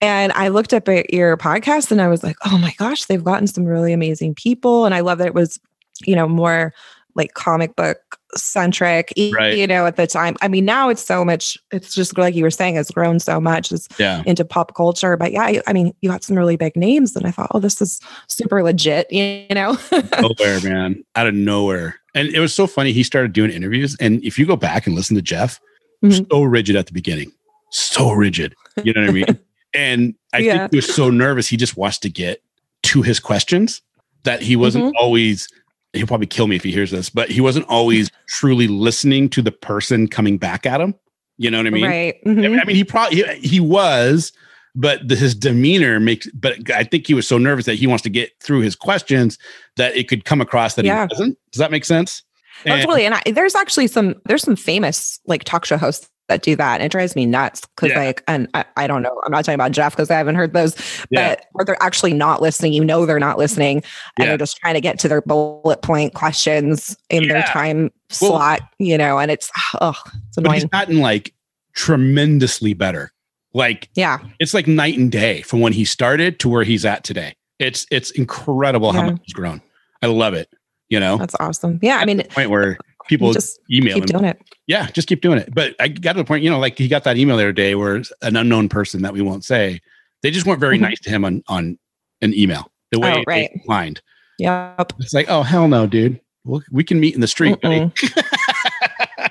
and 0.00 0.32
I 0.32 0.48
looked 0.48 0.74
up 0.74 0.88
at 0.88 1.12
your 1.12 1.36
podcast 1.36 1.90
and 1.90 2.02
I 2.02 2.08
was 2.08 2.22
like, 2.22 2.36
oh 2.44 2.58
my 2.58 2.74
gosh, 2.76 3.04
they've 3.06 3.22
gotten 3.22 3.46
some 3.46 3.64
really 3.64 3.92
amazing 3.92 4.34
people. 4.34 4.84
And 4.84 4.94
I 4.94 5.00
love 5.00 5.18
that 5.18 5.28
it 5.28 5.34
was, 5.34 5.58
you 6.04 6.14
know, 6.14 6.28
more 6.28 6.74
like 7.14 7.32
comic 7.32 7.74
book 7.76 7.98
centric, 8.34 9.10
right. 9.32 9.56
you 9.56 9.66
know, 9.66 9.86
at 9.86 9.96
the 9.96 10.06
time. 10.06 10.36
I 10.42 10.48
mean, 10.48 10.66
now 10.66 10.90
it's 10.90 11.02
so 11.02 11.24
much, 11.24 11.56
it's 11.70 11.94
just 11.94 12.18
like 12.18 12.34
you 12.34 12.42
were 12.42 12.50
saying, 12.50 12.76
it's 12.76 12.90
grown 12.90 13.18
so 13.18 13.40
much 13.40 13.72
it's 13.72 13.88
yeah. 13.98 14.22
into 14.26 14.44
pop 14.44 14.74
culture. 14.74 15.16
But 15.16 15.32
yeah, 15.32 15.62
I 15.66 15.72
mean, 15.72 15.94
you 16.02 16.10
got 16.10 16.22
some 16.22 16.36
really 16.36 16.56
big 16.56 16.76
names 16.76 17.16
and 17.16 17.26
I 17.26 17.30
thought, 17.30 17.50
oh, 17.52 17.60
this 17.60 17.80
is 17.80 17.98
super 18.28 18.62
legit, 18.62 19.10
you 19.10 19.46
know? 19.50 19.78
nowhere, 20.20 20.60
man, 20.60 21.02
out 21.14 21.26
of 21.26 21.34
nowhere. 21.34 21.98
And 22.14 22.28
it 22.28 22.40
was 22.40 22.54
so 22.54 22.66
funny. 22.66 22.92
He 22.92 23.02
started 23.02 23.32
doing 23.32 23.50
interviews. 23.50 23.96
And 23.98 24.22
if 24.22 24.38
you 24.38 24.44
go 24.44 24.56
back 24.56 24.86
and 24.86 24.94
listen 24.94 25.16
to 25.16 25.22
Jeff, 25.22 25.58
mm-hmm. 26.04 26.24
so 26.30 26.42
rigid 26.42 26.76
at 26.76 26.84
the 26.86 26.92
beginning, 26.92 27.32
so 27.70 28.12
rigid. 28.12 28.54
You 28.84 28.92
know 28.92 29.00
what 29.00 29.10
I 29.10 29.12
mean? 29.12 29.38
And 29.76 30.14
I 30.32 30.38
yeah. 30.38 30.58
think 30.58 30.72
he 30.72 30.76
was 30.76 30.94
so 30.94 31.10
nervous. 31.10 31.46
He 31.46 31.56
just 31.56 31.76
wants 31.76 31.98
to 31.98 32.08
get 32.08 32.42
to 32.84 33.02
his 33.02 33.20
questions 33.20 33.82
that 34.24 34.42
he 34.42 34.56
wasn't 34.56 34.86
mm-hmm. 34.86 34.96
always 34.98 35.48
he'll 35.92 36.06
probably 36.06 36.26
kill 36.26 36.46
me 36.46 36.56
if 36.56 36.62
he 36.62 36.72
hears 36.72 36.90
this, 36.90 37.08
but 37.08 37.30
he 37.30 37.40
wasn't 37.40 37.66
always 37.68 38.10
truly 38.28 38.68
listening 38.68 39.28
to 39.30 39.42
the 39.42 39.52
person 39.52 40.06
coming 40.08 40.38
back 40.38 40.66
at 40.66 40.80
him. 40.80 40.94
You 41.38 41.50
know 41.50 41.58
what 41.58 41.66
I 41.66 41.70
mean? 41.70 41.84
Right. 41.84 42.24
Mm-hmm. 42.24 42.60
I 42.60 42.64
mean, 42.64 42.76
he 42.76 42.84
probably 42.84 43.22
he, 43.22 43.48
he 43.48 43.60
was, 43.60 44.32
but 44.74 45.06
the, 45.06 45.16
his 45.16 45.34
demeanor 45.34 46.00
makes. 46.00 46.30
But 46.32 46.70
I 46.70 46.84
think 46.84 47.06
he 47.06 47.14
was 47.14 47.26
so 47.26 47.38
nervous 47.38 47.66
that 47.66 47.74
he 47.74 47.86
wants 47.86 48.02
to 48.04 48.10
get 48.10 48.32
through 48.40 48.60
his 48.60 48.74
questions 48.74 49.38
that 49.76 49.94
it 49.96 50.08
could 50.08 50.24
come 50.24 50.40
across 50.40 50.74
that 50.74 50.84
yeah. 50.84 51.02
he 51.02 51.08
doesn't. 51.08 51.38
Does 51.52 51.58
that 51.58 51.70
make 51.70 51.84
sense? 51.84 52.22
And, 52.64 52.80
totally. 52.80 53.04
And 53.04 53.14
I, 53.14 53.22
there's 53.32 53.54
actually 53.54 53.86
some 53.86 54.14
there's 54.24 54.42
some 54.42 54.56
famous 54.56 55.20
like 55.26 55.44
talk 55.44 55.64
show 55.64 55.76
hosts 55.76 56.08
that 56.28 56.42
do 56.42 56.56
that. 56.56 56.74
And 56.76 56.84
it 56.84 56.90
drives 56.90 57.14
me 57.14 57.26
nuts 57.26 57.62
because, 57.66 57.90
yeah. 57.90 57.98
like, 57.98 58.22
and 58.26 58.48
I, 58.54 58.64
I, 58.76 58.86
don't 58.86 59.02
know, 59.02 59.20
I'm 59.24 59.32
not 59.32 59.44
talking 59.44 59.54
about 59.54 59.72
Jeff 59.72 59.92
because 59.92 60.10
I 60.10 60.16
haven't 60.16 60.34
heard 60.34 60.52
those, 60.52 60.74
yeah. 61.10 61.30
but 61.30 61.46
where 61.52 61.64
they're 61.64 61.82
actually 61.82 62.12
not 62.12 62.42
listening, 62.42 62.72
you 62.72 62.84
know, 62.84 63.06
they're 63.06 63.20
not 63.20 63.38
listening 63.38 63.76
and 63.76 63.84
yeah. 64.18 64.26
they're 64.26 64.38
just 64.38 64.56
trying 64.56 64.74
to 64.74 64.80
get 64.80 64.98
to 65.00 65.08
their 65.08 65.22
bullet 65.22 65.82
point 65.82 66.14
questions 66.14 66.96
in 67.10 67.28
their 67.28 67.42
time 67.42 67.90
well, 68.20 68.30
slot, 68.30 68.60
you 68.78 68.98
know, 68.98 69.18
and 69.18 69.30
it's, 69.30 69.50
oh, 69.80 69.94
it's 70.28 70.36
annoying. 70.36 70.52
But 70.52 70.54
he's 70.54 70.64
gotten 70.64 70.98
like 70.98 71.34
tremendously 71.74 72.74
better. 72.74 73.12
Like, 73.54 73.88
yeah, 73.94 74.18
it's 74.38 74.52
like 74.52 74.66
night 74.66 74.98
and 74.98 75.10
day 75.10 75.40
from 75.42 75.60
when 75.60 75.72
he 75.72 75.86
started 75.86 76.38
to 76.40 76.48
where 76.48 76.64
he's 76.64 76.84
at 76.84 77.04
today. 77.04 77.34
It's, 77.58 77.86
it's 77.90 78.10
incredible 78.10 78.92
how 78.92 79.10
much 79.10 79.20
he's 79.24 79.32
grown. 79.32 79.62
I 80.02 80.06
love 80.08 80.34
it. 80.34 80.50
You 80.88 81.00
know, 81.00 81.16
that's 81.16 81.34
awesome. 81.40 81.78
Yeah. 81.82 81.96
I 81.96 82.04
mean, 82.04 82.22
point 82.30 82.50
where 82.50 82.78
people 83.08 83.32
just 83.32 83.58
email 83.70 83.94
keep 83.94 84.04
him. 84.04 84.18
doing 84.18 84.24
it. 84.24 84.40
Yeah, 84.66 84.90
just 84.90 85.08
keep 85.08 85.20
doing 85.20 85.38
it. 85.38 85.54
But 85.54 85.74
I 85.80 85.88
got 85.88 86.14
to 86.14 86.18
the 86.18 86.24
point, 86.24 86.42
you 86.42 86.50
know, 86.50 86.58
like 86.58 86.78
he 86.78 86.88
got 86.88 87.04
that 87.04 87.16
email 87.16 87.36
the 87.36 87.44
other 87.44 87.52
day 87.52 87.74
where 87.74 88.02
an 88.22 88.36
unknown 88.36 88.68
person 88.68 89.02
that 89.02 89.12
we 89.12 89.22
won't 89.22 89.44
say, 89.44 89.80
they 90.22 90.30
just 90.30 90.46
weren't 90.46 90.60
very 90.60 90.76
mm-hmm. 90.76 90.84
nice 90.84 91.00
to 91.00 91.10
him 91.10 91.24
on 91.24 91.42
on 91.48 91.78
an 92.22 92.34
email. 92.34 92.70
The 92.92 93.00
way 93.00 93.14
oh, 93.16 93.22
right. 93.26 93.50
they 93.52 93.62
lined. 93.66 94.00
Yep. 94.38 94.92
It's 95.00 95.14
like, 95.14 95.28
oh 95.28 95.42
hell 95.42 95.68
no, 95.68 95.86
dude. 95.86 96.20
Well, 96.44 96.62
we 96.70 96.84
can 96.84 97.00
meet 97.00 97.14
in 97.14 97.20
the 97.20 97.26
street. 97.26 97.58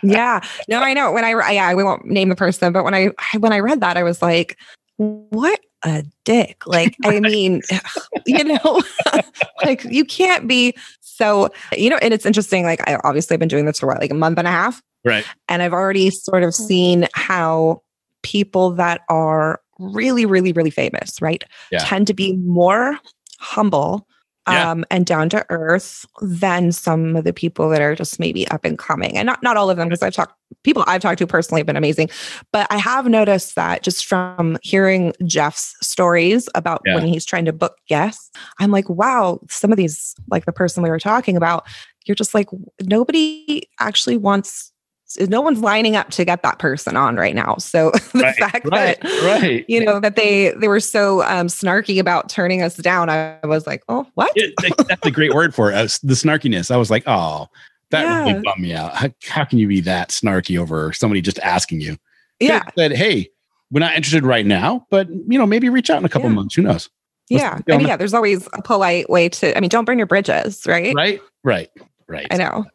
yeah. 0.04 0.42
No, 0.68 0.80
I 0.80 0.94
know. 0.94 1.12
When 1.12 1.24
I 1.24 1.52
yeah, 1.52 1.74
we 1.74 1.84
won't 1.84 2.06
name 2.06 2.30
the 2.30 2.36
person, 2.36 2.74
but 2.74 2.84
when 2.84 2.94
I 2.94 3.10
when 3.40 3.54
I 3.54 3.60
read 3.60 3.82
that, 3.82 3.98
I 3.98 4.04
was 4.04 4.22
like, 4.22 4.58
what 4.98 5.60
a 5.84 6.04
dick. 6.24 6.66
Like, 6.66 6.96
I 7.06 7.20
mean, 7.20 7.62
you 8.26 8.44
know, 8.44 8.82
like 9.64 9.84
you 9.86 10.06
can't 10.06 10.48
be 10.48 10.76
so, 11.02 11.50
you 11.78 11.90
know, 11.90 11.98
and 12.02 12.14
it's 12.14 12.26
interesting. 12.26 12.64
Like, 12.64 12.88
I 12.90 12.98
obviously 13.04 13.36
have 13.36 13.40
been 13.40 13.50
doing 13.50 13.66
this 13.66 13.80
for 13.80 13.88
what, 13.88 14.02
like 14.02 14.12
a 14.12 14.16
month 14.16 14.38
and 14.38 14.48
a 14.48 14.52
half? 14.52 14.82
Right. 15.04 15.26
And 15.48 15.62
I've 15.62 15.74
already 15.74 16.10
sort 16.10 16.44
of 16.44 16.50
mm. 16.50 16.68
seen 16.68 17.08
how 17.14 17.84
people 18.24 18.72
that 18.72 19.02
are 19.08 19.62
really, 19.80 20.26
really, 20.26 20.52
really 20.52 20.72
famous, 20.72 21.22
right, 21.22 21.44
Yeah. 21.72 21.80
tend 21.80 22.08
to 22.08 22.14
be 22.14 22.36
more 22.38 22.98
humble 23.40 24.08
Yeah. 24.48 24.72
um, 24.72 24.86
and 24.92 25.06
down 25.06 25.30
to 25.30 25.46
earth 25.50 26.06
than 26.22 26.72
some 26.72 27.16
of 27.16 27.24
the 27.24 27.34
people 27.34 27.70
that 27.70 27.82
are 27.82 27.96
just 27.96 28.20
maybe 28.20 28.48
up 28.50 28.64
and 28.64 28.78
coming. 28.78 29.18
And 29.18 29.26
not 29.26 29.42
not 29.42 29.58
all 29.58 29.70
of 29.70 29.78
them, 29.78 29.88
because 29.90 30.04
I've 30.04 30.14
talked 30.14 30.36
people 30.64 30.84
I've 30.88 31.02
talked 31.02 31.18
to 31.20 31.28
personally 31.28 31.62
have 31.62 31.66
been 31.68 31.76
amazing. 31.76 32.10
But 32.52 32.68
I 32.70 32.78
have 32.78 33.08
noticed 33.08 33.56
that 33.56 33.82
just 33.82 34.06
from 34.06 34.58
hearing 34.62 35.14
Jeff's 35.26 35.76
stories 35.82 36.48
about 36.54 36.82
Yeah. 36.86 36.96
when 36.96 37.08
he's 37.08 37.26
trying 37.26 37.46
to 37.46 37.54
book 37.54 37.76
guests, 37.88 38.30
I'm 38.60 38.70
like, 38.72 38.88
wow, 38.90 39.40
some 39.50 39.72
of 39.72 39.78
these, 39.78 40.14
like 40.30 40.46
the 40.46 40.52
person 40.52 40.84
we 40.84 40.90
were 40.90 41.00
talking 41.00 41.36
about, 41.38 41.66
you're 42.06 42.14
just 42.16 42.36
like, 42.36 42.48
nobody 42.84 43.68
actually 43.80 44.18
wants 44.18 44.72
no 45.20 45.42
one's 45.42 45.60
lining 45.60 45.96
up 45.96 46.10
to 46.12 46.26
get 46.26 46.44
that 46.44 46.60
person 46.60 46.96
on 46.98 47.16
right 47.16 47.36
now. 47.36 47.56
So 47.58 47.92
the 48.14 48.20
Right, 48.20 48.36
fact 48.36 48.66
right, 48.72 49.00
that 49.02 49.24
right. 49.42 49.66
you 49.68 49.84
know 49.84 50.00
that 50.00 50.16
they 50.16 50.52
they 50.52 50.68
were 50.68 50.80
so 50.80 51.22
um 51.24 51.48
snarky 51.48 52.00
about 52.00 52.30
turning 52.30 52.62
us 52.62 52.76
down, 52.78 53.10
I 53.10 53.38
was 53.44 53.66
like, 53.68 53.84
oh, 53.90 54.08
what? 54.16 54.32
It- 54.36 54.54
that's 54.88 55.06
a 55.06 55.12
great 55.12 55.34
word 55.34 55.54
for 55.56 55.72
it. 55.72 55.76
Uh, 55.76 55.84
the 56.04 56.14
snarkiness. 56.16 56.72
I 56.72 56.78
was 56.78 56.90
like, 56.92 57.04
oh, 57.08 57.48
that 57.92 58.04
Yeah. 58.04 58.20
really 58.20 58.42
bummed 58.44 58.62
me 58.62 58.74
out. 58.74 58.94
How, 58.96 59.10
how 59.28 59.44
can 59.46 59.60
you 59.60 59.68
be 59.68 59.82
that 59.82 60.10
snarky 60.10 60.60
over 60.60 60.92
somebody 60.94 61.22
just 61.22 61.40
asking 61.40 61.82
you? 61.82 61.98
yeah, 62.40 62.64
Said, 62.78 62.92
hey, 62.92 63.30
we're 63.72 63.80
not 63.80 63.96
interested 63.96 64.26
right 64.26 64.46
now, 64.46 64.86
but 64.90 65.10
you 65.10 65.38
know, 65.40 65.46
maybe 65.46 65.70
reach 65.70 65.90
out 65.90 66.00
in 66.00 66.06
a 66.06 66.10
couple 66.10 66.30
Yeah. 66.30 66.36
months. 66.36 66.56
Who 66.56 66.64
knows? 66.64 66.90
Let's 67.32 67.44
yeah. 67.44 67.60
be 67.66 67.74
I 67.74 67.78
mean, 67.78 67.88
yeah, 67.88 67.98
there's 67.98 68.14
always 68.14 68.48
a 68.54 68.62
polite 68.62 69.10
way 69.10 69.30
to 69.30 69.58
I 69.58 69.60
mean, 69.60 69.70
don't 69.70 69.86
burn 69.86 69.98
your 69.98 70.06
bridges, 70.08 70.64
right? 70.68 70.94
Right, 70.96 71.22
right, 71.44 71.70
right. 72.08 72.28
I 72.30 72.38
know. 72.38 72.66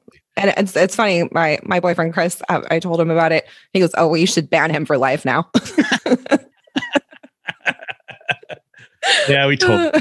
And 0.41 0.55
it's 0.57 0.75
it's 0.75 0.97
funny. 0.97 1.29
My 1.33 1.59
my 1.65 1.81
boyfriend 1.81 2.15
Chris, 2.15 2.41
I, 2.49 2.63
I 2.71 2.79
told 2.79 2.99
him 3.01 3.11
about 3.11 3.31
it. 3.33 3.47
He 3.73 3.81
goes, 3.81 3.91
"Oh, 3.97 4.09
well, 4.09 4.17
you 4.17 4.27
should 4.27 4.49
ban 4.49 4.71
him 4.71 4.87
for 4.87 4.97
life 4.99 5.25
now." 5.25 5.51
Yeah, 9.29 9.47
we 9.47 9.57
told. 9.57 9.93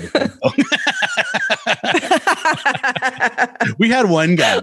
we 3.77 3.89
had 3.89 4.09
one 4.09 4.35
guy 4.35 4.59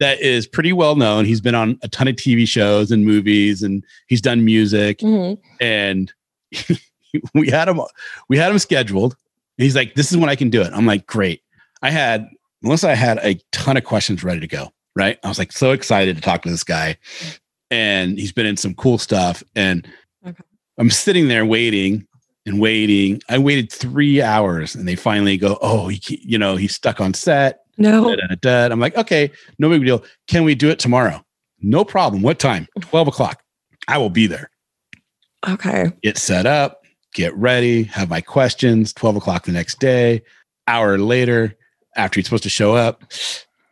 that 0.00 0.18
is 0.20 0.46
pretty 0.46 0.72
well 0.72 0.96
known. 0.96 1.24
He's 1.26 1.40
been 1.40 1.54
on 1.54 1.78
a 1.82 1.88
ton 1.88 2.08
of 2.08 2.16
TV 2.16 2.48
shows 2.48 2.90
and 2.90 3.04
movies, 3.04 3.62
and 3.62 3.84
he's 4.06 4.22
done 4.22 4.44
music. 4.44 4.98
Mhm. 4.98 5.38
And 5.60 6.12
we 7.34 7.50
had 7.50 7.68
him, 7.68 7.80
we 8.28 8.38
had 8.38 8.50
him 8.50 8.58
scheduled. 8.58 9.16
He's 9.58 9.76
like, 9.76 9.94
"This 9.94 10.10
is 10.10 10.16
when 10.16 10.30
I 10.30 10.36
can 10.36 10.48
do 10.50 10.62
it." 10.62 10.72
I'm 10.72 10.86
like, 10.86 11.06
"Great." 11.06 11.42
I 11.82 11.90
had 11.90 12.26
unless 12.62 12.84
I 12.84 12.94
had 12.94 13.18
a 13.18 13.38
ton 13.52 13.76
of 13.76 13.84
questions 13.84 14.24
ready 14.24 14.40
to 14.40 14.48
go. 14.48 14.70
Right. 14.96 15.18
I 15.24 15.28
was 15.28 15.38
like 15.38 15.52
so 15.52 15.72
excited 15.72 16.16
to 16.16 16.22
talk 16.22 16.42
to 16.42 16.50
this 16.50 16.64
guy, 16.64 16.96
and 17.70 18.18
he's 18.18 18.32
been 18.32 18.46
in 18.46 18.56
some 18.56 18.74
cool 18.74 18.98
stuff. 18.98 19.42
And 19.56 19.86
Okay. 20.26 20.42
I'm 20.78 20.90
sitting 20.90 21.28
there 21.28 21.44
waiting 21.44 22.06
and 22.46 22.60
waiting. 22.60 23.20
I 23.28 23.38
waited 23.38 23.70
three 23.72 24.22
hours, 24.22 24.74
and 24.74 24.86
they 24.88 24.94
finally 24.96 25.36
go, 25.36 25.58
"Oh, 25.60 25.88
he, 25.88 26.20
you 26.24 26.38
know, 26.38 26.56
he's 26.56 26.74
stuck 26.74 27.00
on 27.00 27.12
set." 27.14 27.60
No. 27.76 28.14
da, 28.14 28.26
da, 28.28 28.34
da. 28.68 28.72
I'm 28.72 28.78
like, 28.80 28.96
okay, 28.96 29.30
no 29.58 29.68
big 29.68 29.84
deal. 29.84 30.04
Can 30.28 30.44
we 30.44 30.54
do 30.54 30.70
it 30.70 30.78
tomorrow? 30.78 31.24
No 31.60 31.84
problem. 31.84 32.22
What 32.22 32.38
time? 32.38 32.68
12 32.80 33.08
o'clock. 33.08 33.42
I 33.88 33.98
will 33.98 34.10
be 34.10 34.26
there. 34.28 34.48
Okay. 35.48 35.90
Get 36.02 36.16
set 36.16 36.46
up, 36.46 36.82
get 37.14 37.34
ready, 37.36 37.82
have 37.84 38.08
my 38.08 38.20
questions. 38.20 38.92
12 38.92 39.16
o'clock 39.16 39.44
the 39.44 39.52
next 39.52 39.80
day. 39.80 40.22
Hour 40.68 40.98
later, 40.98 41.54
after 41.96 42.20
he's 42.20 42.26
supposed 42.26 42.44
to 42.44 42.48
show 42.48 42.74
up, 42.76 43.02